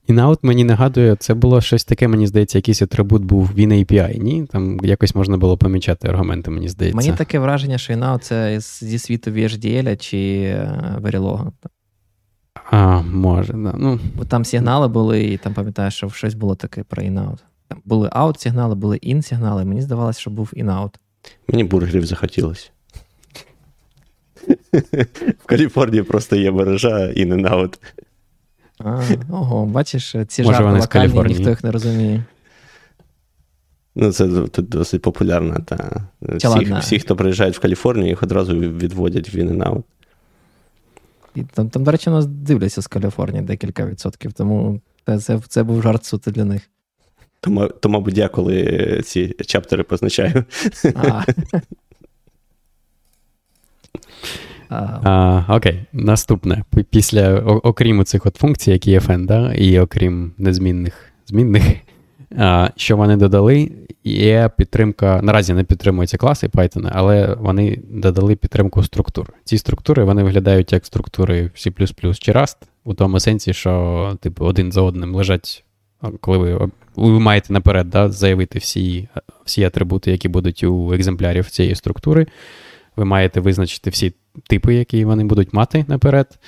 [0.07, 4.45] In-out мені нагадує, це було щось таке, мені здається, якийсь атрибут був в API, ні?
[4.45, 6.97] Там якось можна було помічати аргументи, мені здається.
[6.97, 11.51] Мені таке враження, що in-out це зі світу VHDL чи е, Verilog.
[12.72, 13.74] А, може, да.
[13.78, 17.38] Ну, Бо там сигнали були, і там пам'ятаєш, що щось було таке про in-out.
[17.68, 19.66] Там були out сигнали, були in сигнали.
[19.66, 20.93] Мені здавалося, що був in-out.
[21.47, 22.70] Мені бургерів захотілося.
[25.39, 27.13] В Каліфорнії просто є мережа
[27.45, 27.80] out.
[28.80, 32.24] А, ого, бачиш, ці Може, жарти локальні, ніхто їх не розуміє.
[33.95, 35.59] Ну, це тут досить популярна.
[35.66, 36.07] Та.
[36.22, 39.84] Всі, всі, хто приїжджають в Каліфорнію, їх одразу відводять в out.
[41.36, 45.63] І там, там, до речі, нас дивляться з Каліфорнії декілька відсотків, тому це, це, це
[45.63, 46.69] був жарт суто для них.
[47.39, 50.43] То, то, мабуть, я коли ці чаптери позначаю.
[50.95, 51.23] А.
[54.69, 56.63] А, окей, наступне.
[56.89, 61.63] Після, о- окрім цих от функцій, які є FN, да, і окрім незмінних змінних,
[62.76, 63.71] що вони додали,
[64.03, 65.19] є підтримка.
[65.23, 69.34] Наразі не підтримуються класи Python, але вони додали підтримку структур.
[69.43, 74.71] Ці структури вони виглядають як структури C чи Rust, у тому сенсі, що типу, один
[74.71, 75.63] за одним лежать,
[76.19, 79.07] коли ви, ви маєте наперед да, заявити всі,
[79.45, 82.28] всі атрибути, які будуть у екземплярів цієї структури.
[82.95, 84.13] Ви маєте визначити всі
[84.49, 86.39] типи, які вони будуть мати наперед.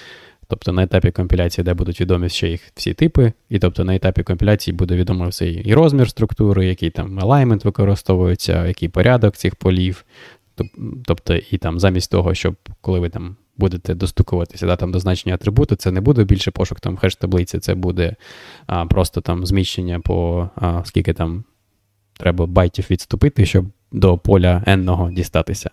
[0.49, 4.23] Тобто на етапі компіляції, де будуть відомі ще їх всі типи, і тобто на етапі
[4.23, 10.05] компіляції буде відомо все і розмір структури, який там alignment використовується, який порядок цих полів.
[11.05, 15.35] Тобто, і там замість того, щоб коли ви там будете достукуватися да, там, до значення
[15.35, 18.15] атрибуту, це не буде більше пошук там хеш таблиці, це буде
[18.67, 21.43] а, просто там зміщення по а, скільки там
[22.19, 25.69] треба байтів відступити, щоб до поля n дістатися.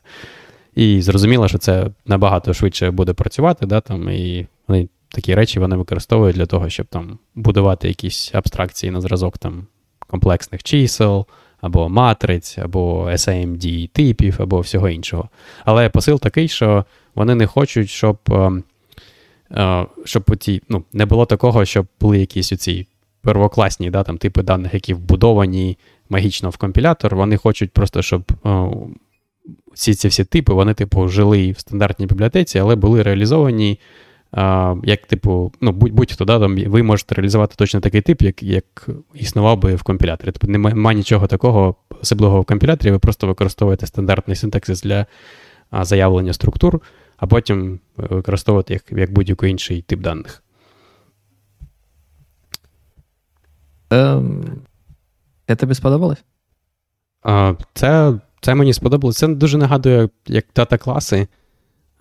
[0.74, 5.76] І зрозуміло, що це набагато швидше буде працювати, да, там, і вони такі речі вони
[5.76, 9.66] використовують для того, щоб там будувати якісь абстракції на зразок там
[10.06, 11.26] комплексних чисел,
[11.64, 15.28] або матриць, або SAMD типів, або всього іншого.
[15.64, 16.84] Але посил такий, що
[17.14, 18.62] вони не хочуть, щоб, е,
[19.50, 22.86] е, щоб оті, ну, не було такого, щоб були якісь оці
[23.22, 27.16] первокласні да, там, типи даних, які вбудовані магічно в компілятор.
[27.16, 28.68] Вони хочуть просто, щоб е,
[29.72, 33.78] всі ці всі типи, вони, типу, жили в стандартній бібліотеці, але були реалізовані.
[34.84, 38.88] Як, типу, ну, будь- будь-хто, да, там, ви можете реалізувати точно такий тип, як, як
[39.14, 40.32] існував би в компіляторі.
[40.32, 45.06] Тобто немає, нічого такого особливого в компіляторі, ви просто використовуєте стандартний синтаксис для
[45.70, 46.80] а, заявлення структур,
[47.16, 50.42] а потім використовуєте їх як будь-який інший тип даних.
[53.90, 54.44] ем,
[55.46, 56.24] це тобі сподобалось?
[57.74, 59.16] Це, це мені сподобалось.
[59.16, 61.26] Це дуже нагадує, як дата-класи.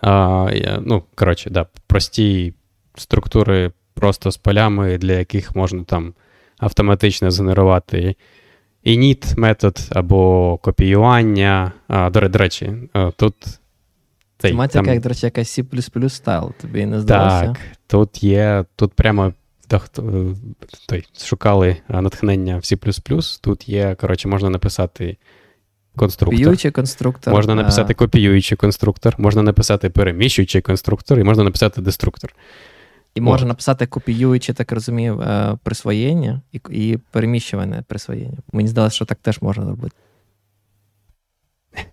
[0.06, 0.50] А,
[0.80, 2.54] ну, коротше, да, прості
[2.94, 6.14] структури просто з полями, для яких можна там
[6.58, 8.16] автоматично генерувати
[8.86, 11.72] init метод або копіювання.
[11.88, 12.72] А, до, до речі,
[13.16, 13.34] тут.
[14.38, 17.46] Цей, Тематика, там- як, до речі, якась C стайл, тобі не здалося?
[17.46, 19.32] так, тут є, тут прямо
[20.86, 22.76] той, шукали натхнення в C++,
[23.40, 25.16] тут є, коротше, можна написати
[25.96, 26.38] конструктор.
[26.38, 27.34] Копіюючий конструктор.
[27.34, 32.34] Можна написати копіюючий конструктор, можна написати переміщуючий конструктор, і можна написати деструктор.
[33.14, 38.38] І можна написати копіюючи, так розумію, е, присвоєння і, і переміщуване присвоєння.
[38.52, 39.96] Мені здалося, що так теж можна робити.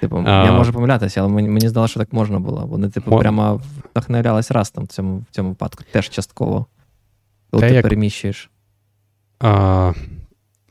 [0.00, 0.44] Типу, А.
[0.44, 2.66] я можу помилятися, але мені, мені здалося, що так можна було.
[2.66, 6.66] Вони, типу, Мо- прямо вдохновлялись растом в цьому, в цьому випадку, теж частково.
[7.50, 8.50] Коли Та ти як- переміщуєш.
[9.40, 9.92] А,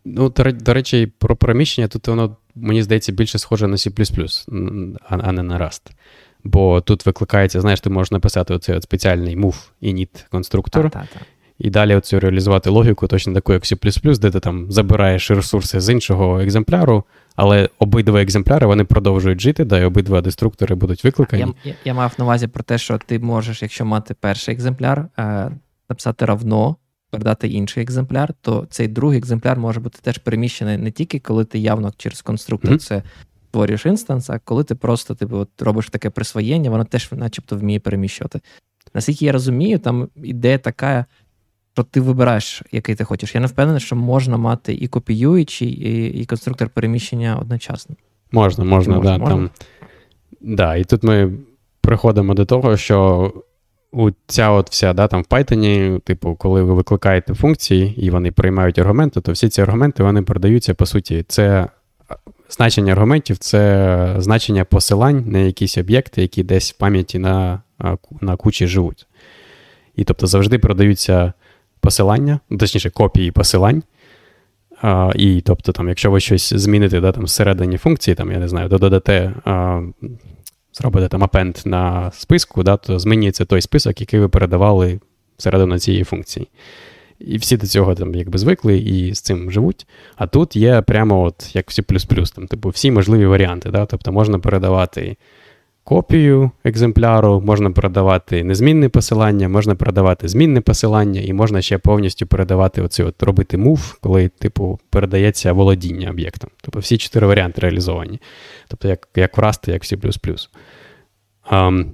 [0.06, 4.45] ну, до речі, про переміщення тут воно, мені здається, більше схоже на C,
[5.09, 5.82] а, не на Rust.
[6.43, 10.91] Бо тут викликається, знаєш, ти можеш написати оцей от спеціальний move init конструктор,
[11.59, 15.89] і далі оцю реалізувати логіку точно таку, як C, де ти там забираєш ресурси з
[15.89, 17.03] іншого екземпляру,
[17.36, 21.41] але обидва екземпляри вони продовжують жити, да, і обидва деструктори будуть викликані.
[21.41, 25.07] Я я, я мав на увазі про те, що ти можеш, якщо мати перший екземпляр,
[25.20, 25.51] е,
[25.89, 26.76] написати равно,
[27.12, 31.59] передати інший екземпляр, то цей другий екземпляр може бути теж переміщений не тільки коли ти
[31.59, 32.78] явно через конструктор mm-hmm.
[32.78, 33.03] це
[33.49, 37.80] створюєш інстанс, а коли ти просто типу, от, робиш таке присвоєння, воно теж начебто вміє
[37.80, 38.39] переміщувати.
[38.93, 41.05] Наскільки я розумію, там ідея така,
[41.74, 43.36] що ти вибираєш, який ти хочеш.
[43.36, 47.95] Я не впевнений, що можна мати і копіюючий, і і конструктор переміщення одночасно.
[48.32, 49.36] Можна, можна, можна, да, можна?
[49.36, 49.49] Там,
[50.41, 50.76] да.
[50.76, 51.32] І тут ми
[51.82, 53.34] приходимо до того, що
[53.92, 58.32] у ця от вся да, там в Python, типу, коли ви викликаєте функції і вони
[58.32, 61.68] приймають аргументи, то всі ці аргументи вони продаються, по суті, це
[62.50, 67.62] значення аргументів, це значення посилань на якісь об'єкти, які десь в пам'яті на
[68.22, 69.08] на кучі живуть.
[69.96, 71.34] І тобто завжди продаються
[71.80, 73.84] посилання, точніше, копії посилань.
[74.82, 78.48] А, І тобто, там, якщо ви щось зміните да, там, всередині функції, там, я не
[78.48, 79.82] знаю, додадете, а,
[80.82, 85.00] зробите там append на списку, да, то змінюється той список, який ви передавали
[85.38, 86.48] всередину цієї функції.
[87.20, 89.88] І всі до цього там якби звикли і з цим живуть.
[90.16, 93.70] А тут є прямо от як всі плюс-плюс, там, типу, всі можливі варіанти.
[93.70, 93.86] Да?
[93.86, 95.18] Тобто можна передавати
[95.84, 102.82] копію екземпляру, можна передавати незмінне посилання, можна передавати змінне посилання, і можна ще повністю передавати
[102.82, 106.50] оці от робити move, коли, типу, передається володіння об'єктом.
[106.62, 108.22] Тобто всі чотири варіанти реалізовані.
[108.68, 110.48] Тобто, як як в Rust, як в C.
[111.52, 111.86] Um,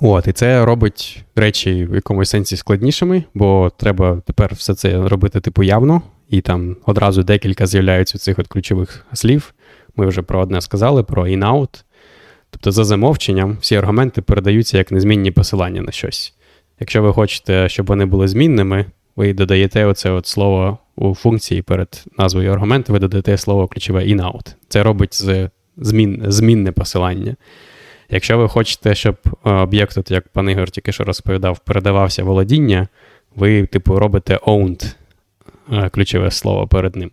[0.00, 5.40] От, І це робить речі в якомусь сенсі складнішими, бо треба тепер все це робити
[5.40, 9.54] типу явно, і там одразу декілька з'являються цих от ключових слів.
[9.96, 11.84] Ми вже про одне сказали, про in-out.
[12.50, 16.34] Тобто, за замовченням, всі аргументи передаються як незмінні посилання на щось.
[16.80, 18.86] Якщо ви хочете, щоб вони були змінними,
[19.16, 24.54] ви додаєте оце от слово у функції перед назвою аргументу, ви додаєте слово ключове in-out.
[24.68, 27.36] Це робить з змін, змінне посилання.
[28.10, 32.88] Якщо ви хочете, щоб е, об'єкт, от як пан Ігор тільки що розповідав, передавався володіння,
[33.36, 34.94] ви, типу, робите owned
[35.72, 37.10] е, ключове слово перед ним.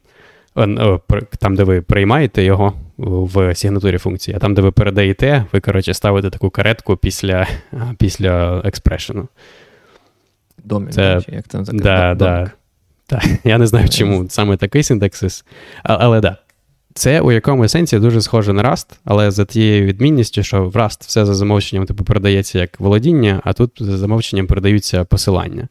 [0.57, 0.99] Е,
[1.39, 5.93] там, де ви приймаєте його в сигнатурі функції, а там, де ви передаєте, ви, коротше,
[5.93, 7.47] ставите таку каретку після
[7.97, 9.27] після експрешену.
[10.63, 11.83] Домік, це, як називається?
[11.83, 12.51] Да, да.
[13.07, 15.45] Так, Я не знаю, чому саме такий синтаксис,
[15.83, 16.21] але.
[16.21, 16.37] Да.
[16.97, 21.07] Це у якому сенсі дуже схоже на Rust, але за тією відмінністю, що в Rust
[21.07, 25.67] все за замовченням типу передається як володіння, а тут за замовченням передаються посилання.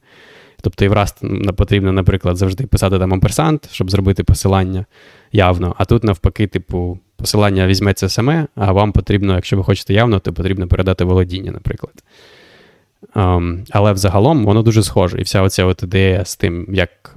[0.60, 4.84] Тобто і в Rust потрібно, наприклад, завжди писати там амперсант, щоб зробити посилання
[5.32, 5.74] явно.
[5.78, 10.32] А тут, навпаки, типу, посилання візьметься саме, а вам потрібно, якщо ви хочете явно, то
[10.32, 11.94] потрібно передати володіння, наприклад.
[13.14, 15.18] Um, але взагалом воно дуже схоже.
[15.18, 17.14] І вся оця от ідея з тим, як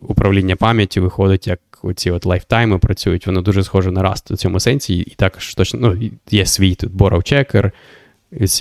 [0.00, 4.60] управління пам'яттю виходить, як оці от лайфтайми працюють, воно дуже схоже на Rust у цьому
[4.60, 4.96] сенсі.
[4.96, 7.70] І також точно ну, є свій тут borrow checker,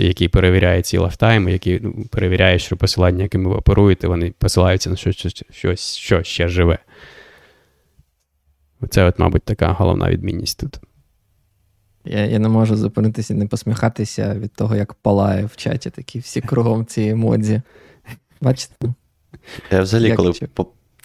[0.03, 4.95] який перевіряє ці лайфтайми, який ну, перевіряє, що посилання, якими ви оперуєте, вони посилаються на
[4.95, 6.77] щось, щось що ще живе.
[8.89, 10.79] Це, от, мабуть, така головна відмінність тут.
[12.05, 16.19] Я я не можу зупинитися і не посміхатися від того, як палає в чаті такі
[16.19, 17.61] всі кругом ці емодзі.
[18.41, 18.93] Бачите?
[19.71, 20.33] Я взагалі, як коли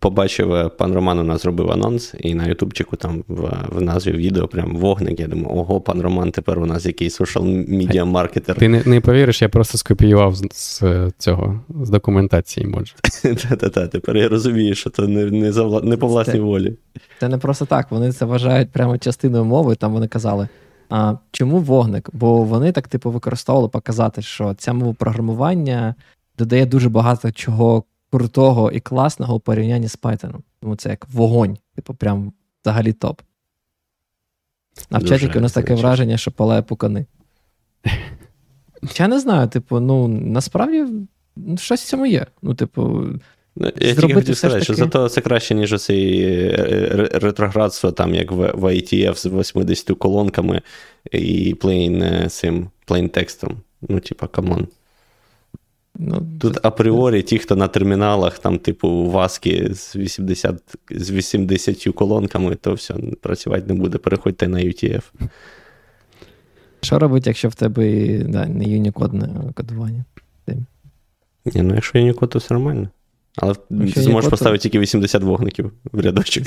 [0.01, 4.13] побачив, е, пан Роман у нас зробив анонс, і на Ютубчику там в, в назві
[4.13, 5.21] відео прям вогник.
[5.21, 8.57] Я думаю, ого, пан Роман, тепер у нас якийсь social media маркетер.
[8.57, 12.95] Ти не не повіриш, я просто скопіював з, з цього, з документації, може.
[13.23, 16.77] Та-та-та, тепер я розумію, що це не не, за, не по власній волі.
[17.21, 20.49] Це не просто так, вони це вважають прямо частиною мови, там вони казали.
[20.91, 22.11] А чому вогник?
[22.13, 25.95] Бо вони так типу використовували показати, що ця мова програмування
[26.39, 30.35] додає дуже багато чого крутого і класного у порівнянні з Python.
[30.61, 32.33] Тому це як вогонь, типу, прям
[32.65, 33.21] взагалі топ.
[34.91, 37.07] А в чаті у нас таке враження, що палають пукани.
[38.99, 40.87] Я не знаю, типу, ну, насправді
[41.37, 42.27] ну, щось в цьому є.
[42.43, 42.83] Ну, типу.
[43.57, 44.65] Ну, я тільки хотів сказати, таки...
[44.65, 46.51] що зато це краще, ніж оцей
[46.97, 50.63] ретроградство, там, як в, в IETF з 80 колонками
[51.13, 53.61] і plain е, цим plain текстом.
[53.89, 54.69] Ну, типа, come on.
[55.99, 56.61] Ну, Тут це...
[56.63, 62.75] апріорі ті, хто на терміналах, там, типу, в ASCII з 80 з 80 колонками, то
[62.75, 63.99] все, працювати не буде.
[63.99, 65.03] Переходьте на UTF.
[66.81, 70.05] Що робити, якщо в тебе да, не юнікодне кодування?
[71.55, 72.89] Ні, ну якщо Unicode, то все нормально.
[73.37, 74.63] Але якщо ти зможеш поставити то...
[74.63, 76.45] тільки 80 вогників в рядочок.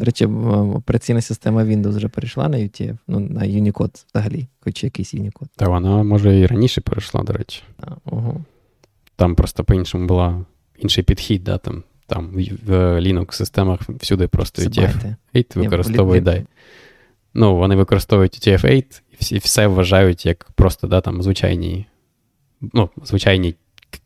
[0.00, 5.14] До речі, операційна система Windows вже перейшла на UTF, ну, на Unicode взагалі, хоч якийсь
[5.14, 5.48] Unicode.
[5.56, 7.62] Та вона, може, і раніше перейшла, до речі.
[7.78, 8.44] А, угу.
[9.16, 10.44] там просто по-іншому була
[10.78, 12.30] інший підхід, да, там там
[12.66, 16.24] в Linux-системах всюди просто UTF-8 використовують.
[16.24, 16.42] Да.
[17.34, 21.86] Ну, вони використовують UTF-8 і все вважають як просто да, там, звичайні
[22.60, 23.54] ну, звичайні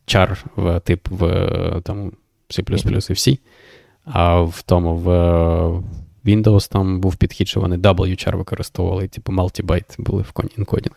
[0.06, 2.12] чар в тип в там,
[2.50, 3.40] C і всі.
[4.04, 5.08] А в тому в
[6.24, 10.96] Windows там був підхід, що вони W-char використовували, типу multibite були в інкодінг.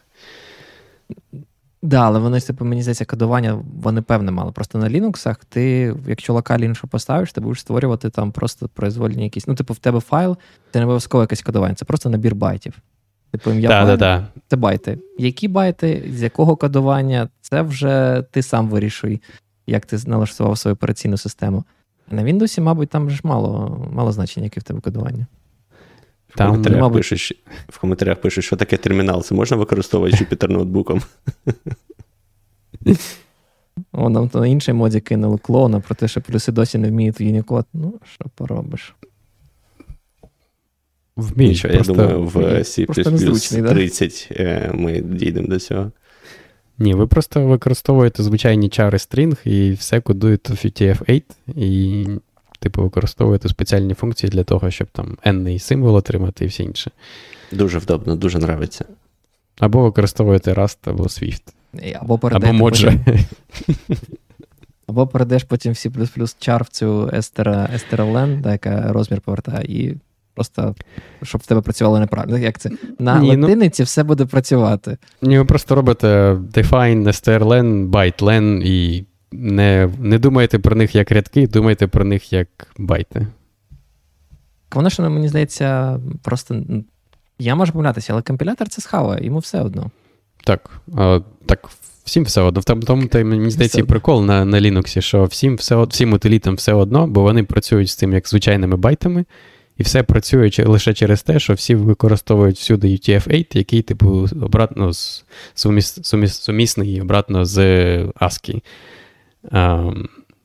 [1.81, 4.51] Да, але вони, типу, мені здається, кодування вони певне мали.
[4.51, 9.47] Просто на Linux, ти, якщо локаль іншу поставиш, ти будеш створювати там просто произвольні якісь.
[9.47, 10.37] Ну, типу, в тебе файл,
[10.71, 12.73] це не обов'язково якесь кодування, це просто набір байтів.
[13.31, 14.27] Типу, ім'я да, да, да.
[14.47, 14.99] це байти.
[15.19, 19.21] Які байти, з якого кодування, це вже ти сам вирішуй,
[19.67, 21.63] як ти налаштував свою операційну систему.
[22.11, 25.27] На Windows, мабуть, там ж мало мало значення, яке в тебе кодування.
[26.29, 27.09] В там, коментарях, мабуть...
[27.09, 27.37] пишуть,
[27.69, 29.23] в коментарях пишуть, що таке термінал.
[29.23, 31.01] Це можна використовувати Jupyter ноутбуком?
[33.91, 37.19] О, нам то на іншій моді кинули клоуна про те, що плюси досі не вміють
[37.19, 37.65] в Unicode.
[37.73, 38.95] Ну, що поробиш?
[41.15, 41.63] Вміють.
[41.63, 42.85] Я думаю, в C
[43.69, 44.71] 30 да?
[44.73, 45.91] ми дійдемо до цього.
[46.79, 51.23] Ні, ви просто використовуєте звичайні чари стрінг і все кодуєте в UTF-8,
[51.55, 52.05] і,
[52.59, 56.91] типу, використовуєте спеціальні функції для того, щоб там n символ отримати і все інше.
[57.51, 58.85] Дуже вдобно, дуже нравиться.
[59.59, 61.41] Або використовуєте Rust або Swift.
[61.95, 62.99] Або або Mojo.
[64.87, 67.69] Або перейдеш потім в C чар в цю Естера
[68.45, 69.95] яка розмір повертає, і
[70.37, 70.75] Просто
[71.23, 72.37] щоб в тебе працювало неправильно.
[72.37, 72.69] Як це?
[72.99, 74.97] На Ні, ну- латиниці ну, все буде працювати.
[75.21, 81.47] Ні, ви просто робите define, strlen, byte, і не не думаєте про них як рядки,
[81.47, 83.27] думаєте про них як байти.
[84.73, 86.63] Воно ж, мені здається, просто.
[87.39, 89.91] Я можу помилятися, але компілятор це схаває, йому все одно.
[90.43, 90.81] Так.
[90.97, 91.69] А, так
[92.03, 92.61] всім все одно.
[92.61, 96.55] В тому, тому мені здається, і прикол на на Linux, що всім все, всім утилітам
[96.55, 99.25] все одно, бо вони працюють з цим як звичайними байтами.
[99.77, 105.25] І все працює лише через те, що всі використовують всюди UTF-8, який, типу, обратно з,
[105.53, 107.57] суміс, суміс, сумісний обратно з
[108.03, 108.61] ASCII.
[109.51, 109.91] А,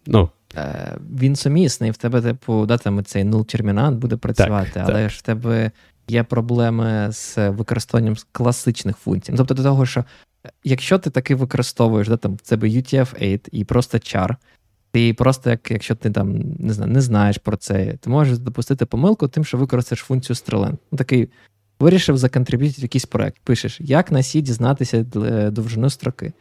[0.06, 4.84] ну, е, Він сумісний, в тебе, типу, да, там цей null термінант буде працювати, так,
[4.88, 5.10] але так.
[5.10, 5.70] ж в тебе
[6.08, 9.32] є проблеми з використанням класичних функцій.
[9.36, 10.04] Тобто до того, що
[10.64, 14.36] якщо ти таки використовуєш да, там, в тебе UTF-8 і просто char,
[14.92, 18.86] ти просто, як, якщо ти там не знаю, не знаєш про це, ти можеш допустити
[18.86, 20.78] помилку тим, що використаєш функцію стрелен.
[20.92, 21.28] Ну, такий
[21.80, 23.36] вирішив законтриб'ютити якийсь проект.
[23.44, 25.02] Пишеш, як на C дізнатися
[25.50, 26.32] довжину строки.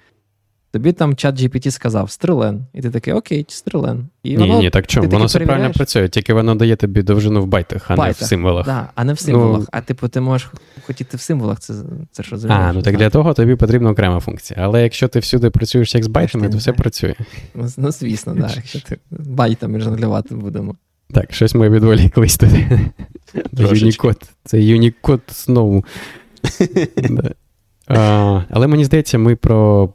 [0.74, 4.08] Тобі там чат GPT сказав стрелен, і ти такий, окей, стрелен.
[4.24, 5.10] І Ні, ні, так чому?
[5.10, 8.30] Воно все правильно працює, тільки воно дає тобі довжину в байтах, а байтах, не в
[8.30, 8.66] символах.
[8.66, 9.60] Да, а не в символах.
[9.60, 10.52] Ну, а типу, ти можеш
[10.86, 11.74] хотіти в символах, це
[12.12, 12.64] це ж розумієш.
[12.66, 14.60] А, ну так для того тобі потрібна окрема функція.
[14.64, 17.16] Але якщо ти всюди працюєш як з байтами, то все працює.
[17.56, 18.56] Ну, ну звісно, так.
[18.56, 20.76] Якщо ти байтами жонглювати будемо.
[21.14, 22.90] Так, щось ми відволіклись туди.
[23.54, 24.24] Unicode.
[24.44, 25.86] Це Unicode знову.
[28.50, 29.90] Але мені здається, ми про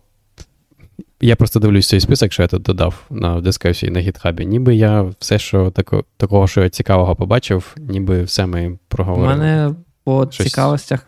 [1.20, 4.46] я просто дивлюсь цей список, що я тут додав на дискусії на гітхабі.
[4.46, 9.34] Ніби я все, що тако, такого, що я цікавого побачив, ніби все ми проговорили.
[9.34, 10.46] У мене по Щось...
[10.46, 11.06] цікавостях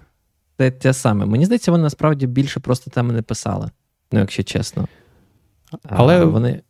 [0.57, 1.27] те, те саме.
[1.27, 3.71] Мені здається, вони насправді більше просто теми не писали,
[4.13, 4.89] ну, якщо чесно.
[5.89, 6.61] Але вони.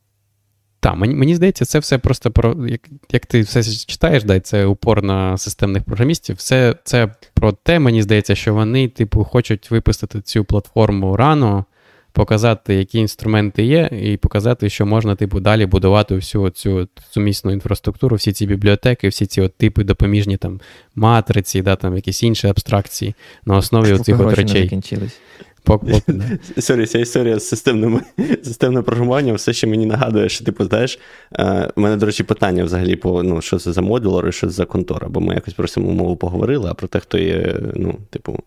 [0.80, 2.66] Так, мені мені здається, це все просто про.
[2.68, 2.80] Як
[3.11, 8.03] як ти все читаєш, дай це упор на системних програмістів, все це про те, мені
[8.03, 11.64] здається, що вони, типу, хочуть випустити цю платформу рано
[12.19, 18.16] показати, які інструменти є, і показати, що можна типу, далі будувати всю цю сумісну інфраструктуру,
[18.16, 20.61] всі ці бібліотеки, всі ці от типи допоміжні там
[20.95, 23.14] матриці, да, там якісь інші абстракції
[23.45, 24.81] на основі цих от речей.
[26.59, 28.01] Sorry, ця історія з системним
[28.43, 30.99] системним програмуванням все ще мені нагадує, що, типу, знаєш,
[31.33, 34.47] е, у мене, до речі, питання взагалі по ну, що це за Modular і що
[34.47, 37.57] це за контора, бо ми якось про цю мову поговорили, а про те, хто є,
[37.75, 38.39] ну, типу,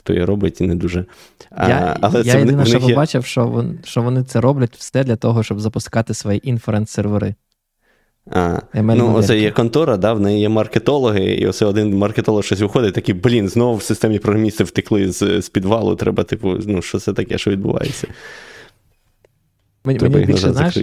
[0.00, 1.04] хто її робить, і не дуже.
[1.52, 5.42] Я але я єдине, що побачив, що вони, що вони це роблять все для того,
[5.42, 7.34] щоб запускати свої inference сервери.
[8.30, 12.60] А, Ну, оце є контора, да, в неї є маркетологи, і оце один маркетолог щось
[12.60, 17.12] виходить, такий, блін, знову системні програмісти втекли з з підвалу, треба, типу, ну, що це
[17.12, 18.06] таке, що відбувається.
[19.84, 20.78] Мені мені більше, знаєш,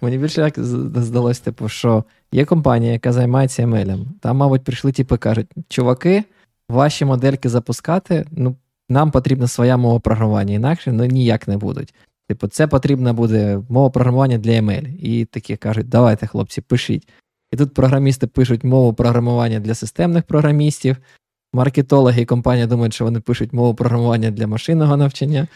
[0.00, 4.04] мені більше як здалося, типу, що є компанія, яка займається ML.
[4.20, 6.24] Там, мабуть, прийшли, типу, кажуть, чуваки,
[6.68, 8.56] ваші модельки запускати, ну,
[8.88, 11.94] нам потрібна своя мова програмування, інакше ну, ніяк не будуть.
[12.28, 14.96] Типу, це потрібна буде мова програмування для ML.
[14.98, 17.08] І такі кажуть, давайте, хлопці, пишіть.
[17.52, 20.96] І тут програмісти пишуть мову програмування для системних програмістів,
[21.52, 25.46] маркетологи і компанія думають, що вони пишуть мову програмування для машинного навчання.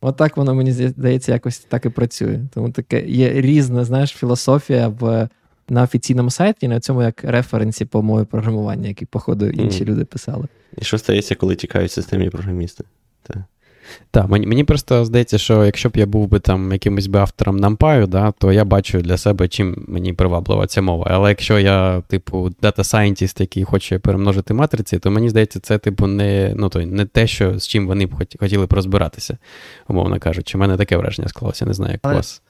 [0.00, 2.40] Отак воно мені здається, якось так і працює.
[2.54, 5.28] Тому таке є різна, знаєш, філософія в
[5.68, 9.86] на офіційному сайті, на цьому як референсі по мові програмування, які, походу, інші mm.
[9.86, 10.48] люди писали.
[10.78, 12.84] І що стається, коли тікають системні програмісти?
[13.22, 13.36] Так.
[14.10, 17.60] Так, мені мені просто здається, що якщо б я був би там якимось би автором
[17.60, 21.06] NumPy, да, то я бачу для себе, чим мені приваблива ця мова.
[21.10, 26.06] Але якщо я, типу, data scientist, який хоче перемножити матриці, то мені здається, це, типу,
[26.06, 29.38] не ну, то, не те, що, з чим вони б хотіли б розбиратися,
[29.88, 30.58] умовно кажучи.
[30.58, 32.42] У мене таке враження склалося, не знаю, як у вас.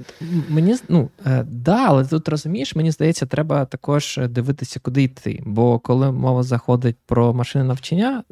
[0.49, 5.43] Мені, ну, е, да, але тут розумієш, мені здається, треба також дивитися, куди йти.
[5.47, 8.23] Бо коли мова заходить про машини навчання,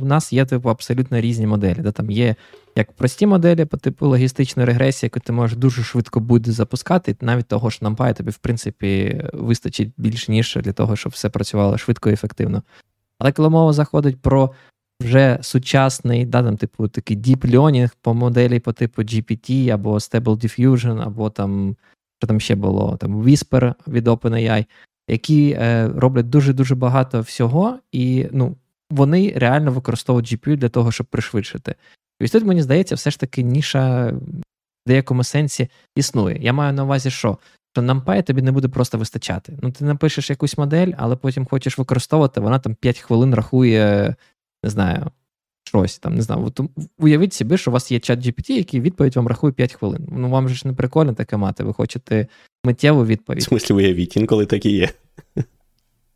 [0.00, 1.78] в нас є, типу, абсолютно різні моделі.
[1.78, 2.35] Де там є
[2.76, 7.46] як прості моделі по типу логістичної регресії, яку ти можеш дуже швидко буде запускати, навіть
[7.46, 12.10] того ж NumPy тобі, в принципі, вистачить більш ніж для того, щоб все працювало швидко
[12.10, 12.62] і ефективно.
[13.18, 14.50] Але коли мова заходить про
[15.00, 20.20] вже сучасний, да, там, типу, такий deep learning по моделі по типу GPT або Stable
[20.36, 21.76] Diffusion, або там,
[22.18, 24.64] що там ще було, там Whisper від OpenAI,
[25.08, 28.56] які е, роблять дуже-дуже багато всього, і ну,
[28.90, 31.74] вони реально використовують GPU для того, щоб пришвидшити.
[32.20, 34.12] І ось тут, мені здається, все ж таки ніша
[34.86, 36.38] в деякому сенсі існує.
[36.40, 37.38] Я маю на увазі, що
[37.76, 39.58] що NumPy тобі не буде просто вистачати.
[39.62, 44.14] Ну, ти напишеш якусь модель, але потім хочеш використовувати, вона там 5 хвилин рахує,
[44.64, 45.10] не знаю,
[45.64, 46.44] щось там, не знаю.
[46.44, 46.60] От
[46.98, 50.08] Уявіть собі, що у вас є чат GPT, який відповідь вам рахує 5 хвилин.
[50.12, 52.26] Ну, вам же ж не прикольно таке мати, ви хочете
[52.64, 53.42] миттєву відповідь.
[53.42, 54.88] В смислі, уявіть, інколи так і є.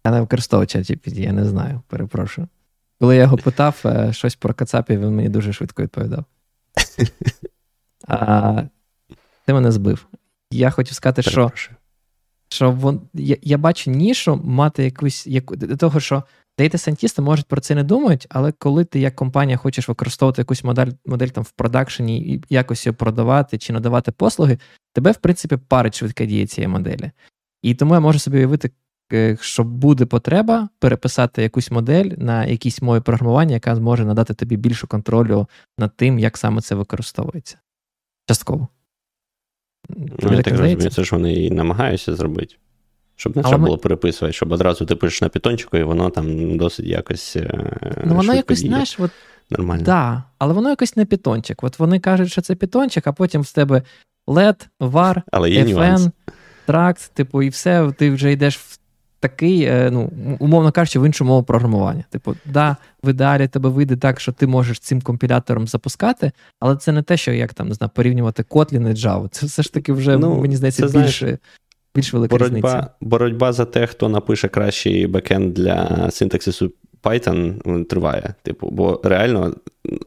[0.07, 2.48] Я не використовую чат GPT, я не знаю, перепрошую.
[3.01, 6.24] Коли я його питав е, щось про кацапів, він мені дуже швидко відповідав.
[8.09, 8.62] А,
[9.46, 10.07] Ти мене збив.
[10.51, 11.53] Я хотів сказати, що
[12.48, 16.24] що вон, я я бачу нішу мати якусь яку, до того, що
[16.59, 20.90] дейта-сайентісти, можуть про це не думають, але коли ти як компанія хочеш використовувати якусь модель
[21.07, 24.59] модель там в продакшені і якось її продавати чи надавати послуги,
[24.92, 27.11] тебе, в принципі, парить швидка дія цієї моделі.
[27.62, 28.70] І тому я можу собі уявити
[29.40, 34.86] що буде потреба переписати якусь модель на якійсь мові програмування, яка зможе надати тобі більше
[34.86, 35.46] контролю
[35.78, 37.58] над тим, як саме це використовується.
[38.26, 38.68] Частково.
[39.88, 42.56] Ну, я так розумію, це ж вони і намагаються зробити.
[43.16, 43.64] Щоб не треба ми...
[43.64, 47.36] було переписувати, щоб одразу ти пишеш на питончику, і воно там досить якось.
[47.36, 47.72] Е,
[48.04, 48.70] ну, воно якось, діє.
[48.70, 49.11] знаєш, от,
[49.50, 49.82] нормально.
[49.82, 51.64] Да, але воно якось не питончик.
[51.64, 53.82] От вони кажуть, що це питончик, а потім з тебе
[54.26, 56.11] LED, VAR, але є FN,
[56.66, 58.80] тракт, типу, і все, ти вже йдеш в
[59.20, 62.04] такий, е, ну, умовно кажучи, в іншу мову програмування.
[62.10, 66.92] Типу, да, в ідеалі тебе вийде так, що ти можеш цим компілятором запускати, але це
[66.92, 69.28] не те, що як там не знаю, порівнювати Kotlin і Java.
[69.28, 71.38] Це все ж таки вже, ну, мені здається, це, більш, знаєш,
[71.94, 72.86] більш велика боротьба, різниця.
[73.00, 78.34] Боротьба за те, хто напише кращий бекенд для синтаксису Python, триває.
[78.42, 79.54] Типу, бо реально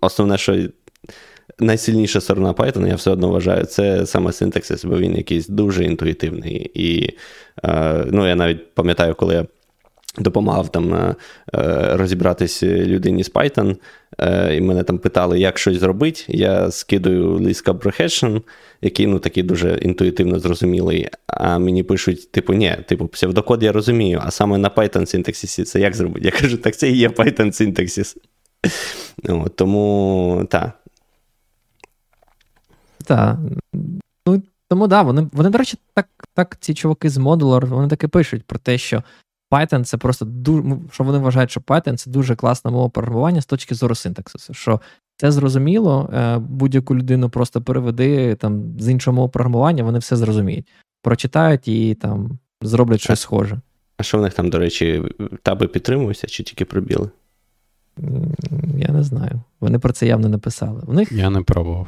[0.01, 0.67] основне, що
[1.59, 6.71] найсильніша сторона Python, я все одно вважаю, це саме синтаксис, бо він якийсь дуже інтуїтивний.
[6.73, 7.09] І
[7.65, 9.45] е, ну, я навіть пам'ятаю, коли я
[10.17, 11.15] допомагав там е,
[11.97, 13.75] розібратись людині з Python,
[14.19, 16.23] е, і мене там питали, як щось зробити.
[16.27, 18.41] Я скидаю лист comprehension,
[18.81, 21.09] який ну, такий дуже інтуїтивно зрозумілий.
[21.27, 25.79] А мені пишуть, типу, ні, типу, псевдокод я розумію, а саме на Python синтаксисі це
[25.79, 26.25] як зробити?
[26.25, 28.17] Я кажу, так це і є Python синтаксис.
[29.55, 30.82] Тому так.
[33.05, 33.37] Так.
[34.27, 38.07] Ну, Тому да, вони, вони, до речі, так так ці чуваки з Modular, вони таки
[38.07, 39.03] пишуть про те, що
[39.51, 43.45] Python це просто дуже, що вони вважають, що Python це дуже класна мова програмування з
[43.45, 44.53] точки зору синтаксису.
[44.53, 44.81] Що
[45.17, 50.67] це зрозуміло, е, будь-яку людину просто переведи там з іншого мови програмування, вони все зрозуміють.
[51.01, 53.59] Прочитають і там зроблять щось схоже.
[53.97, 55.03] А що в них там, до речі,
[55.43, 57.09] таби підтримуються чи тільки пробіли?
[58.77, 59.41] Я не знаю.
[59.59, 60.81] Вони про це явно не писали.
[60.87, 61.11] У них...
[61.11, 61.87] Я не пробував.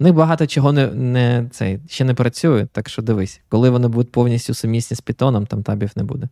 [0.00, 3.88] В них багато чого не не цей, ще не працює, так що дивись, коли вони
[3.88, 6.28] будуть повністю сумісні з Python, там табів не буде.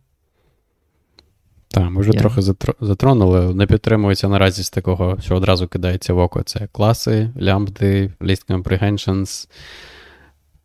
[1.67, 2.19] Так, ми вже Я...
[2.19, 2.41] трохи
[2.81, 3.55] затронули.
[3.55, 6.43] Не підтримується наразі з такого, що одразу кидається в око.
[6.43, 9.49] Це класи, лямбди, list comprehensions,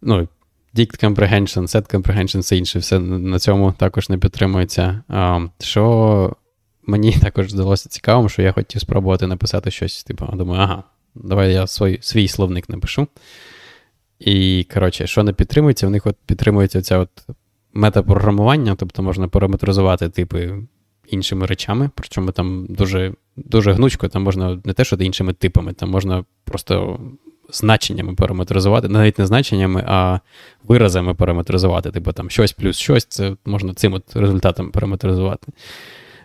[0.02, 0.28] ну,
[0.74, 5.02] dict comprehension, set comprehension, все інше, все на цьому також не підтримується.
[5.08, 6.36] А, Що
[6.86, 10.82] мені також здалося цікавим, що я хотів спробувати написати щось, типу, думаю, ага.
[11.14, 13.06] Давай я свій свій словник напишу.
[14.18, 17.10] І, коротше, що не підтримується, в них от підтримується ця от
[17.74, 20.54] метапрограмування, тобто можна параметризувати типи
[21.08, 25.90] іншими речами, причому там дуже дуже гнучко, там можна не те, що іншими типами, там
[25.90, 27.00] можна просто
[27.50, 30.20] значеннями параметризувати, навіть не значеннями, а
[30.64, 31.90] виразами параметризувати.
[31.90, 35.52] Типу там щось плюс щось, це можна цим от результатом параметризувати.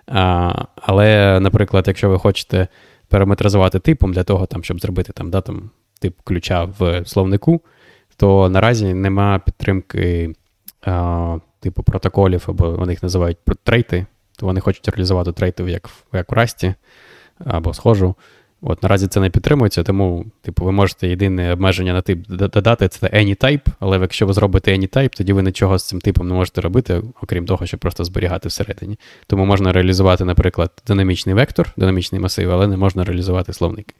[0.07, 2.67] А, Але, наприклад, якщо ви хочете
[3.09, 5.69] параметризувати типом для того, там, щоб зробити там, да, там,
[5.99, 7.61] тип ключа в словнику,
[8.17, 10.33] то наразі нема підтримки
[10.81, 14.05] а, типу протоколів, або вони їх називають трейти,
[14.37, 16.75] то вони хочуть реалізувати трейти як як в Расті
[17.45, 18.15] або схожу.
[18.61, 23.07] От Наразі це не підтримується, тому типу, ви можете єдине обмеження на тип додати це
[23.07, 27.01] AnyType, але якщо ви зробите AnyType, тоді ви нічого з цим типом не можете робити,
[27.21, 28.99] окрім того, щоб просто зберігати всередині.
[29.27, 33.95] Тому можна реалізувати, наприклад, динамічний вектор, динамічний масив, але не можна реалізувати словники.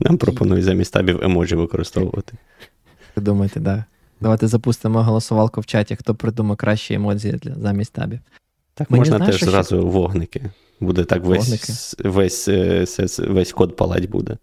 [0.00, 2.32] Нам пропонують замість табів емоджі використовувати.
[3.16, 3.62] Ви думаєте, так.
[3.62, 3.84] Да.
[4.20, 8.18] Давайте запустимо голосувалку в чаті, хто придумає кращі емодзі для замість табів.
[8.74, 10.42] Так, можна знаєш, теж зразу вогники.
[10.80, 14.36] Буде так весь весь, весь, весь код палать буде.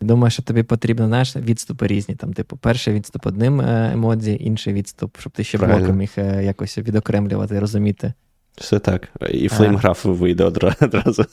[0.00, 2.14] Думаю, що тобі потрібно, знаєш, відступи різні.
[2.14, 5.78] Там, типу, перший відступ одним е, емодзі, інший відступ, щоб ти ще Правильно.
[5.78, 8.12] блоком міг е, якось відокремлювати, розуміти.
[8.56, 9.08] Все так.
[9.30, 10.44] І флеймграф вийде
[10.80, 11.24] одразу.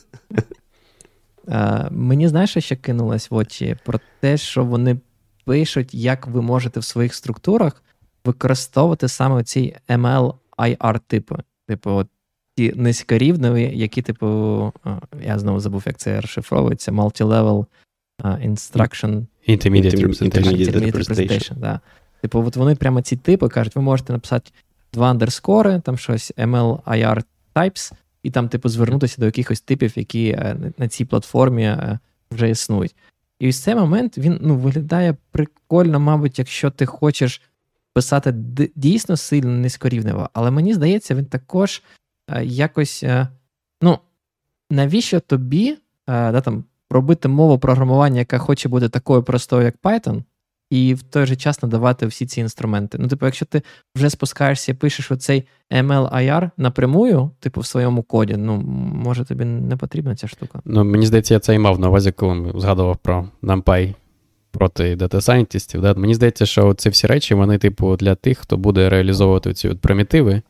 [1.91, 4.98] Мені знаєш, що кинулось в очі про те, що вони
[5.45, 7.84] пишуть, як ви можете в своїх структурах
[8.26, 11.36] використовувати саме ці ML-IR типи.
[11.68, 12.07] Типу, от
[12.56, 14.27] ті низькорівневі, які, типу,
[15.22, 17.65] я знову забув, як це розшифровується, multi-level
[18.23, 20.91] instruction Intermediate Representation.
[20.91, 21.80] representation да.
[22.22, 24.52] Типу, от вони прямо ці типи кажуть, ви можете написати
[24.94, 27.23] два андерскори, там щось ML-IR
[27.56, 31.99] types, і там, типу, звернутися до якихось типів, які е, на цій платформі е,
[32.31, 32.95] вже існують.
[33.39, 37.41] І ось цей момент він ну, виглядає прикольно, мабуть, якщо ти хочеш
[37.98, 38.34] писати
[38.76, 41.82] дійсно сильно низькорівнево, але мені здається, він також
[42.30, 43.06] е, якось.
[43.82, 43.99] Ну,
[44.69, 50.24] навіщо тобі да, там, робити мову програмування, яка хоче бути такою простою, як Python,
[50.69, 52.98] і в той же час надавати всі ці інструменти.
[53.02, 53.61] Ну, типу, якщо ти
[53.95, 58.57] вже спускаєшся і пишеш оцей ML-IR напрямую, типу, в своєму коді, ну,
[58.94, 60.61] може тобі не потрібна ця штука.
[60.65, 63.94] Ну, мені здається, я це і мав на увазі, коли згадував про NumPy
[64.57, 65.81] проти дата-сайентістів.
[65.81, 65.93] Да?
[65.93, 69.79] Мені здається, що ці всі речі, вони, типу, для тих, хто буде реалізовувати ці от
[69.79, 70.41] примітиви.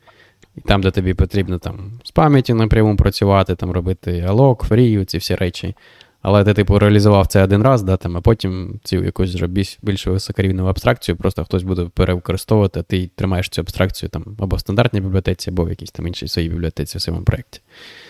[0.56, 5.18] І там, де тобі потрібно там з пам'яті напряму працювати, там робити алок, фрію, ці
[5.18, 5.76] всі речі.
[6.22, 9.80] Але ти, типу, реалізував це один раз, да, там, а потім цю якусь вже більш,
[9.82, 14.60] більш високорівневу абстракцію, просто хтось буде перевикористовувати, а ти тримаєш цю абстракцію там або в
[14.60, 17.62] стандартній бібліотеці, або в якійсь там іншій своїй бібліотеці в своєму проєкті.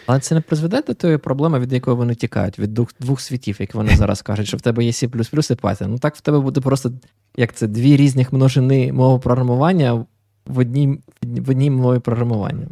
[0.05, 3.57] Але це не призведе до тої проблеми, від якої вони тікають, від двох двох світів,
[3.59, 5.87] як вони зараз кажуть, що в тебе є C і Python.
[5.87, 6.91] Ну так в тебе буде просто
[7.37, 10.05] як це дві різних множини мови програмування
[10.45, 12.67] в одній в одній мові програмування.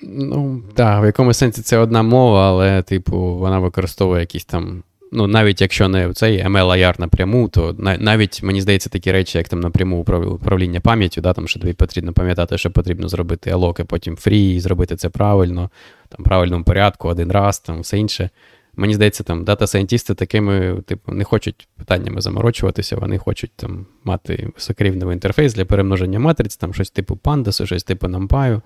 [0.00, 4.82] Ну, так, в якомусь сенсі це одна мова, але, типу, вона використовує якісь там.
[5.14, 9.60] Ну, навіть якщо не цей ML-IR напряму, то навіть мені здається такі речі, як там
[9.60, 10.00] напряму
[10.30, 14.96] управління пам'яттю, да, там, що тобі потрібно пам'ятати, що потрібно зробити алоки, потім фрі, зробити
[14.96, 15.70] це правильно,
[16.08, 18.30] там, в правильному порядку, один раз, там, все інше.
[18.76, 25.14] Мені здається, там дата-сайентісти такими, типу, не хочуть питаннями заморочуватися, вони хочуть там мати високорівневий
[25.14, 28.60] інтерфейс для перемноження матриць, там щось типу Pandas, щось типу NumPy.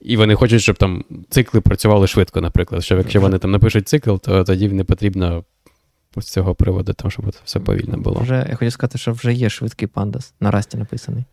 [0.00, 2.84] І вони хочуть, щоб там цикли працювали швидко, наприклад.
[2.84, 5.44] Що якщо вони там напишуть цикл, то тоді не потрібно
[6.16, 8.20] з цього приводу, там, щоб все повільно було.
[8.20, 11.24] Вже, Я хочу сказати, що вже є швидкий пандас на расті написаний.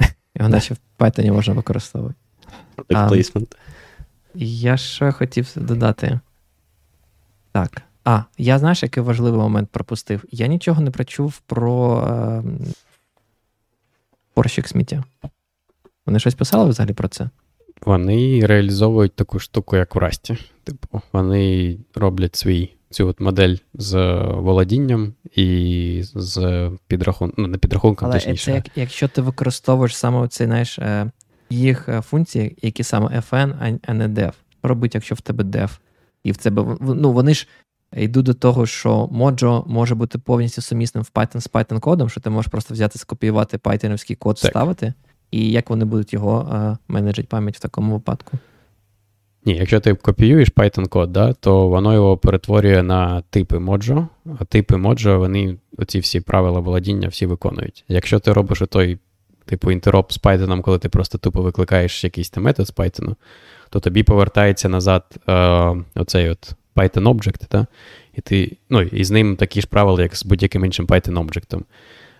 [0.34, 2.14] Його наче в Python можна використовувати.
[2.88, 3.56] Placement.
[4.34, 6.20] Я ще хотів додати.
[7.52, 7.82] Так.
[8.04, 10.24] А, я знаєш, який важливий момент пропустив.
[10.30, 12.42] Я нічого не прочув про е,
[14.34, 15.04] порщик сміття.
[16.06, 17.30] Вони щось писали взагалі про це?
[17.86, 20.38] Вони реалізовують таку штуку, як в Расті.
[20.64, 28.08] Типу, вони роблять свій цю от модель з володінням і з підрахунком, ну, не підрахунком,
[28.08, 28.44] Але точніше.
[28.44, 31.10] це як, якщо ти використовуєш саме цей, знаєш, е,
[31.50, 34.32] їх е, функції, які саме FN, а не dev.
[34.62, 35.78] Робить, якщо в тебе dev.
[36.24, 37.48] І в тебе, ну, вони ж
[37.96, 42.20] йдуть до того, що Mojo може бути повністю сумісним в Python з Python кодом, що
[42.20, 44.50] ти можеш просто взяти, скопіювати Python код, так.
[44.50, 44.92] ставити
[45.30, 48.38] і як вони будуть його а, менеджити пам'ять в такому випадку?
[49.44, 54.06] Ні, якщо ти копіюєш Python код, да, то воно його перетворює на типи Mojo,
[54.38, 57.84] а типи Mojo, вони оці всі правила володіння всі виконують.
[57.88, 58.98] Якщо ти робиш той,
[59.44, 63.14] типу, інтероп з Python, коли ти просто тупо викликаєш якийсь там метод з Python,
[63.70, 65.32] то тобі повертається назад е,
[65.94, 67.66] оцей от Python Object, да,
[68.14, 71.64] і ти, ну, і з ним такі ж правила, як з будь-яким іншим Python об'єктом.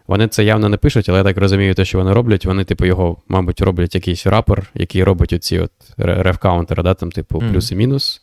[0.09, 2.85] Вони це явно не пишуть, але я так розумію, те, що вони роблять, вони, типу,
[2.85, 7.53] його, мабуть, роблять якийсь рапор, який робить оці от рефкаунтери, да, там, типу, mm.
[7.53, 8.23] плюс і мінус.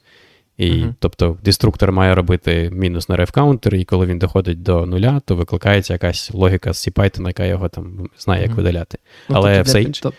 [0.57, 0.93] І, mm-hmm.
[0.99, 5.93] Тобто деструктор має робити мінус на refcounter, і коли він доходить до нуля, то викликається
[5.93, 8.55] якась логіка з CPython, яка його там знає, як mm-hmm.
[8.55, 8.97] видаляти.
[9.29, 10.01] Ну, Але тобто все інше.
[10.01, 10.13] То...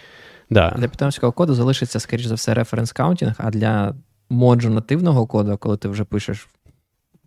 [0.51, 0.75] Да.
[0.79, 3.95] Для пайтонського коду залишиться, скоріш за все, reference counting, а для
[4.31, 6.49] Mojo нативного коду, коли ти вже пишеш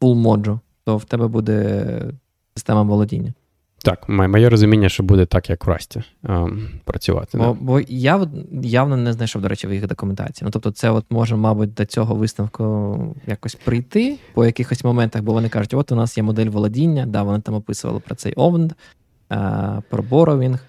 [0.01, 1.85] full Mojo, то в тебе буде
[2.55, 3.33] система володіння.
[3.83, 6.03] Так, моє розуміння, що буде так, як в Расті
[6.83, 7.37] працювати.
[7.37, 7.53] Бо, да.
[7.59, 8.27] бо я
[8.63, 10.45] явно не знайшов, до речі, в їх документації.
[10.45, 15.33] Ну, тобто, це от може, мабуть, до цього висновку якось прийти по якихось моментах, бо
[15.33, 18.71] вони кажуть, от у нас є модель володіння, да, вони там описували про цей овнд,
[19.31, 20.59] е, про боровінг,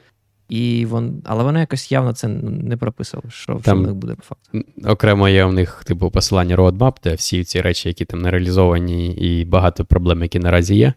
[0.48, 4.64] і вон, але вони якось явно це не прописували, що, в них буде по факту.
[4.84, 9.12] Окремо є в них, типу, посилання roadmap, де всі ці речі, які там не реалізовані,
[9.12, 10.92] і багато проблем, які наразі є.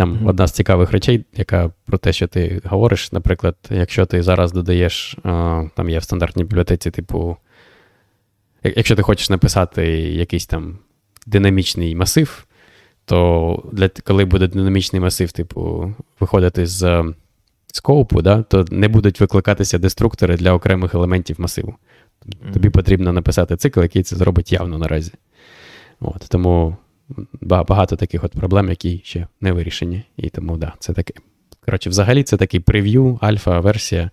[0.00, 0.26] Там Мгм.
[0.26, 5.16] одна з цікавих речей, яка про те, що ти говориш, наприклад, якщо ти зараз додаєш,
[5.22, 7.36] а, там є в стандартній бібліотеці, типу,
[8.62, 10.78] якщо ти хочеш написати якийсь там
[11.26, 12.46] динамічний масив,
[13.04, 17.04] то для, коли буде динамічний масив, типу, виходити з
[17.72, 21.74] скоупу, да, то не будуть викликатися деструктори для окремих елементів масиву.
[22.52, 25.12] Тобі потрібно написати цикл, який це зробить явно наразі.
[26.00, 26.76] От, тому
[27.40, 30.02] багато таких от проблем, які ще не вирішені.
[30.16, 31.14] І тому, да, це таке.
[31.60, 34.10] Коротше, взагалі, це такий прев'ю, альфа-версія.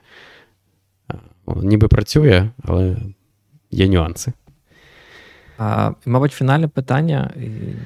[1.56, 2.98] Ніби працює, але
[3.72, 4.34] є нюанси.
[5.57, 7.32] А, мабуть, фінальне питання,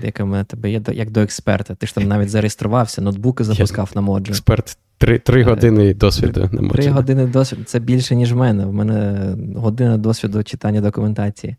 [0.04, 1.76] яке в мене тебе є, як до експерта.
[1.76, 4.32] Ти ж там навіть зареєструвався, ноутбуки запускав на моджі.
[4.32, 6.74] Експерт три, три Е, години досвіду не може.
[6.74, 8.66] Три години досвіду це більше, ніж в мене.
[8.66, 9.20] В мене
[9.56, 11.56] година досвіду читання документації.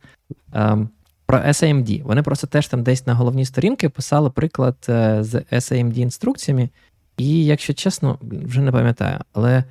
[0.53, 0.89] Ем,
[1.33, 2.03] про SAMD.
[2.03, 6.69] Вони просто теж там десь на головній сторінці писали приклад е, з SAMD інструкціями.
[7.17, 9.65] І, якщо чесно, вже не пам'ятаю, але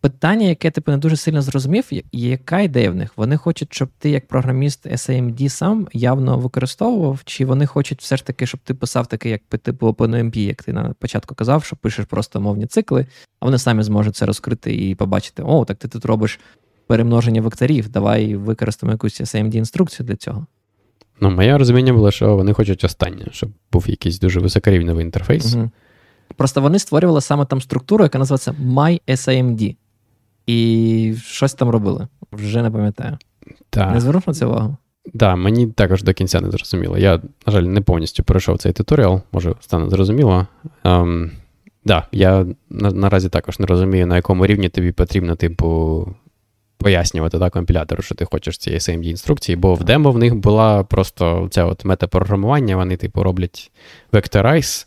[0.00, 3.12] питання, яке типу не дуже сильно зрозумів, яка ідея в них?
[3.16, 8.26] Вони хочуть, щоб ти, як програміст SAMD сам явно використовував, чи вони хочуть все ж
[8.26, 12.04] таки, щоб ти писав таке, як типу OpenMP, як ти на початку казав, що пишеш
[12.04, 13.06] просто мовні цикли,
[13.40, 16.40] а вони самі зможуть це розкрити і побачити: о, так ти тут робиш
[16.86, 20.46] перемноження векторів, давай використаємо якусь SAMD-інструкцію для цього.
[21.20, 25.54] Ну, моє розуміння було, що вони хочуть останнє, щоб був якийсь дуже високорівневий інтерфейс.
[25.54, 25.70] Угу.
[26.36, 29.76] Просто вони створювали саме там структуру, яка називається MySAMD.
[30.46, 32.08] І щось там робили.
[32.32, 33.18] Вже не пам'ятаю.
[33.70, 33.92] Та.
[33.92, 34.76] Не звернув на це увагу?
[35.14, 36.98] Да, мені також до кінця не зрозуміло.
[36.98, 40.46] Я, на жаль, не повністю пройшов цей туторіал, може, стане зрозуміло.
[40.84, 41.30] Ем,
[41.84, 46.08] да, я на, наразі також не розумію, на якому рівні тобі потрібно, типу,
[46.78, 50.84] пояснювати да, компілятору, що ти хочеш цієї SMD інструкції, бо в демо в них була
[50.84, 53.70] просто ця от метапрограмування, вони, типу, роблять
[54.12, 54.86] vectorize,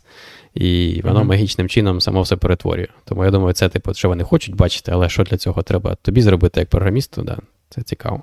[0.54, 1.28] і воно Мгм.
[1.28, 2.86] магічним чином само все перетворює.
[3.04, 6.22] Тому я думаю, це, типу, що вони хочуть бачити, але що для цього треба тобі
[6.22, 7.38] зробити як програмісту, да,
[7.68, 8.22] це цікаво.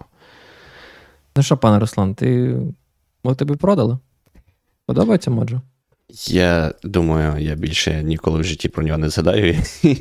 [1.35, 2.57] Ну що, пане Руслан, ти
[3.23, 3.97] ми тобі продали?
[4.85, 5.61] Подобається моджо?
[6.27, 9.97] Я думаю, я більше ніколи в житті про нього не згадаю і,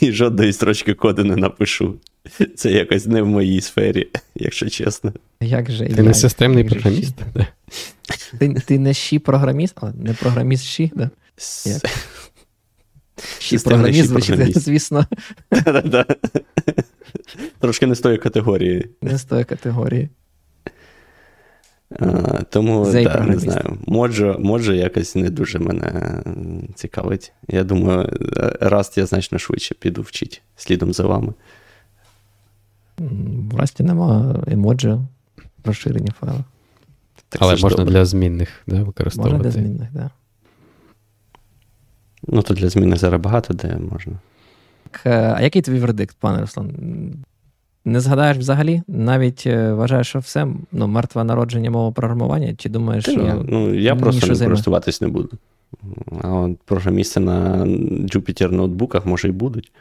[0.00, 1.94] і жодної строчки коду не напишу.
[2.56, 5.12] Це якось не в моїй сфері, якщо чесно.
[5.40, 5.86] Як же?
[5.86, 7.14] Ти я- не системний як програміст?
[7.34, 7.46] Да.
[8.38, 11.10] Ти, ти не щі програміст, а не програміст щі, да?
[11.66, 11.82] Як?
[13.38, 15.06] Щі програміст, звучить, звісно,
[15.50, 16.06] Да-да-да.
[17.58, 18.88] Трошки не з тої категорії.
[19.02, 20.08] не з тої категорії.
[21.98, 23.78] А, тому да, не знаю.
[23.86, 26.22] Моджо, моджо якось не дуже мене
[26.74, 27.32] цікавить.
[27.48, 28.08] Я думаю,
[28.60, 31.32] раз я значно швидше піду вчити слідом за вами.
[33.52, 34.96] В Расті нема емоджі,
[35.64, 36.44] розширені файли.
[37.28, 37.84] Так Але можна добре.
[37.92, 39.42] для змінних да, Можна використовувати.
[39.42, 39.92] для змінних, так.
[39.92, 40.10] Да.
[42.28, 44.12] Ну, то для зміни зараз багато де можна.
[44.90, 46.72] Так, е, А який твій вердикт, пане Руслан?
[47.84, 48.82] Не згадаєш взагалі?
[48.88, 52.54] Навіть е, вважаєш, що все ну, мертве народження мова програмування?
[52.54, 54.50] Чи думаєш, Та що ну, я просто не займе?
[54.50, 55.30] користуватись не буду.
[56.22, 57.56] А от програмісти на
[58.06, 59.72] Jupyter ноутбуках, може, і будуть.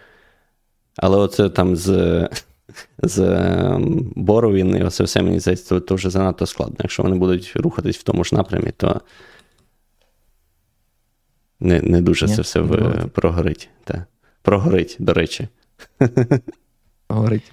[0.98, 1.88] Але оце там з,
[3.04, 6.76] з ем, Боровін і оце все мені здається, то, то вже занадто складно.
[6.80, 9.02] Якщо вони будуть рухатись в тому ж напрямі, то
[11.60, 13.70] не, не дуже Ні, це все в, прогорить.
[13.84, 14.06] Та.
[14.42, 15.48] Прогорить, до речі.
[17.10, 17.52] говорить?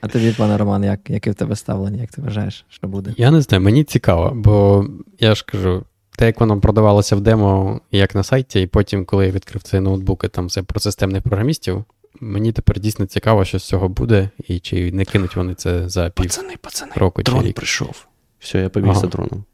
[0.00, 2.00] А тобі, пане Роман, як, яке в тебе ставлення?
[2.00, 3.14] Як ти вважаєш, що буде?
[3.16, 4.86] Я не знаю, мені цікаво, бо
[5.18, 5.84] я ж кажу,
[6.16, 9.80] те, як воно продавалося в демо, як на сайті, і потім, коли я відкрив цей
[9.80, 11.84] ноутбук, і там все про системних програмістів,
[12.20, 16.10] мені тепер дійсно цікаво, що з цього буде, і чи не кинуть вони це за
[16.10, 17.56] пів Пацани, пацани, року чи дрон рік.
[17.56, 18.06] прийшов.
[18.38, 19.00] Все, я побіг Ага.
[19.00, 19.44] за дроном.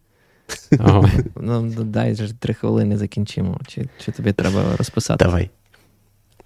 [0.78, 1.10] Ага.
[1.36, 3.60] Ну, дай же три хвилини закінчимо.
[3.66, 5.24] Чи, чи тобі треба розписати?
[5.24, 5.50] Давай.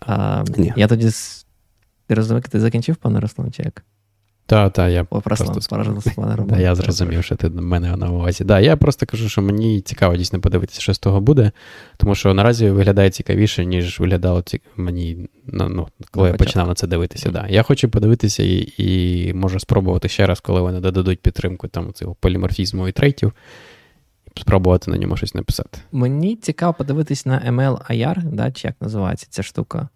[0.00, 0.72] А, Ні.
[0.76, 1.10] Я тоді.
[2.08, 3.84] розумію, ти закінчив, пане Руслан, чи як?
[4.48, 6.56] Та, та, я О, Руслан, Просто пане пане Роман.
[6.56, 8.44] Та я зрозумів, що ти до мене на увазі.
[8.44, 11.52] Да, я просто кажу, що мені цікаво дійсно подивитися, що з того буде,
[11.96, 14.60] тому що наразі виглядає цікавіше, ніж виглядало ці...
[14.76, 17.30] мені ну, коли На я починав на це дивитися.
[17.30, 17.46] Да.
[17.48, 22.14] Я хочу подивитися і, і можу спробувати ще раз, коли вони додадуть підтримку там цього
[22.14, 23.32] поліморфізму і трейтів.
[24.36, 25.78] спробувати на ньому щось написати.
[25.92, 29.88] Мені цікаво подивитись на ML IR, да, чи як називається ця штука.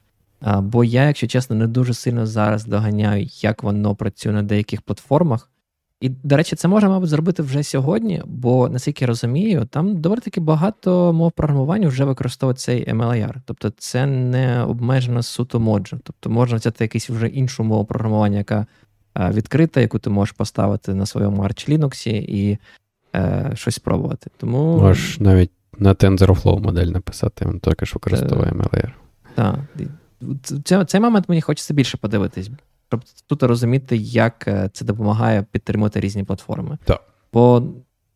[0.42, 4.82] А, Бо я, якщо чесно, не дуже сильно зараз доганяю, як воно працює на деяких
[4.82, 5.48] платформах.
[6.00, 10.20] І, до речі, це можна, мабуть, зробити вже сьогодні, бо, наскільки я розумію, там доволі
[10.20, 13.34] таки багато мов програмування вже використовують цей MLIR.
[13.44, 16.00] Тобто це не обмежено суто моджу.
[16.04, 18.66] Тобто можна взяти якусь вже іншу мову програмування, яка
[19.16, 22.58] відкрита, яку ти можеш поставити на своєму Arch Linux і
[23.14, 24.30] е, щось спробувати.
[24.36, 24.78] Тому...
[24.78, 28.90] Можеш навіть на TensorFlow модель написати, він також використовує MLIR.
[29.34, 29.58] Так.
[30.86, 32.50] Цей момент мені хочеться більше подивитись
[32.92, 36.78] щоб тут розуміти, як е, це допомагає підтримувати різні платформи.
[36.84, 37.02] Так.
[37.32, 37.62] Бо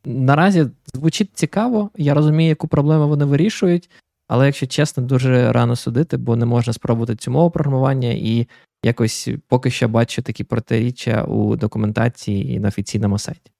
[0.04, 3.90] наразі звучить цікаво, я розумію, яку проблему вони вирішують,
[4.28, 8.48] але, якщо чесно, дуже рано судити, бо не можна спробувати цю мову програмування і
[8.84, 13.50] якось поки що бачу такі протиріччя у документації і на офіційному сайті.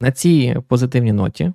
[0.00, 1.52] На цій позитивній ноті.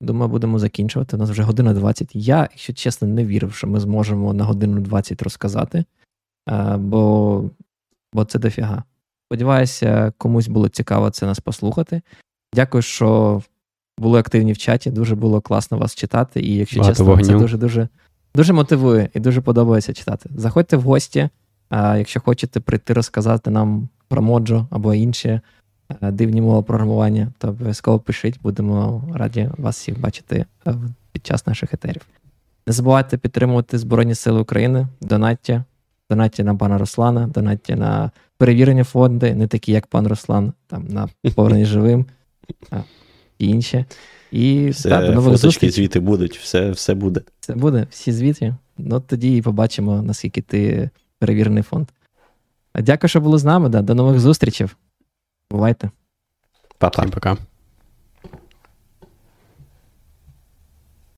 [0.00, 1.16] Думаю, будемо закінчувати.
[1.16, 2.10] У нас вже година 20.
[2.14, 5.84] Я, якщо чесно, не вірив, що ми зможемо на годину 20 розказати.
[6.48, 7.44] Е, бо
[8.12, 8.82] бо це дофіга.
[9.28, 12.02] Сподіваюся, комусь було цікаво це нас послухати.
[12.54, 13.42] Дякую, що
[13.98, 14.90] були активні в чаті.
[14.90, 16.40] Дуже було класно вас читати.
[16.40, 17.24] І, якщо Багато чесно, вогню.
[17.24, 17.88] це дуже-дуже
[18.34, 20.30] дуже мотивує і дуже подобається читати.
[20.34, 21.28] Заходьте в гості,
[21.72, 25.40] якщо хочете прийти розказати нам про моджо або інші е,
[26.00, 30.74] дивні мови програмування, то обов'язково пишіть, будемо раді вас всіх бачити е,
[31.12, 32.02] під час наших етерів.
[32.66, 35.64] Не забувайте підтримувати Збройні Сили України, донаття
[36.10, 41.08] донатьте на пана Руслана, донатьте на перевірені фонди, не такі, як пан Руслан, там на
[41.34, 42.06] повернення живим
[43.38, 43.84] і інші.
[44.32, 47.20] І все, та, до нових фоточки, звіти будуть, все все буде.
[47.40, 48.54] Все буде, всі звіти.
[48.78, 51.88] Ну тоді і побачимо, наскільки ти перевірений фонд.
[52.74, 53.68] Дякую, що були з нами.
[53.68, 53.82] Да.
[53.82, 54.66] До нових зустрічей.
[55.50, 55.90] Бувайте.
[56.78, 57.02] Па-па.
[57.02, 57.36] Всім пока.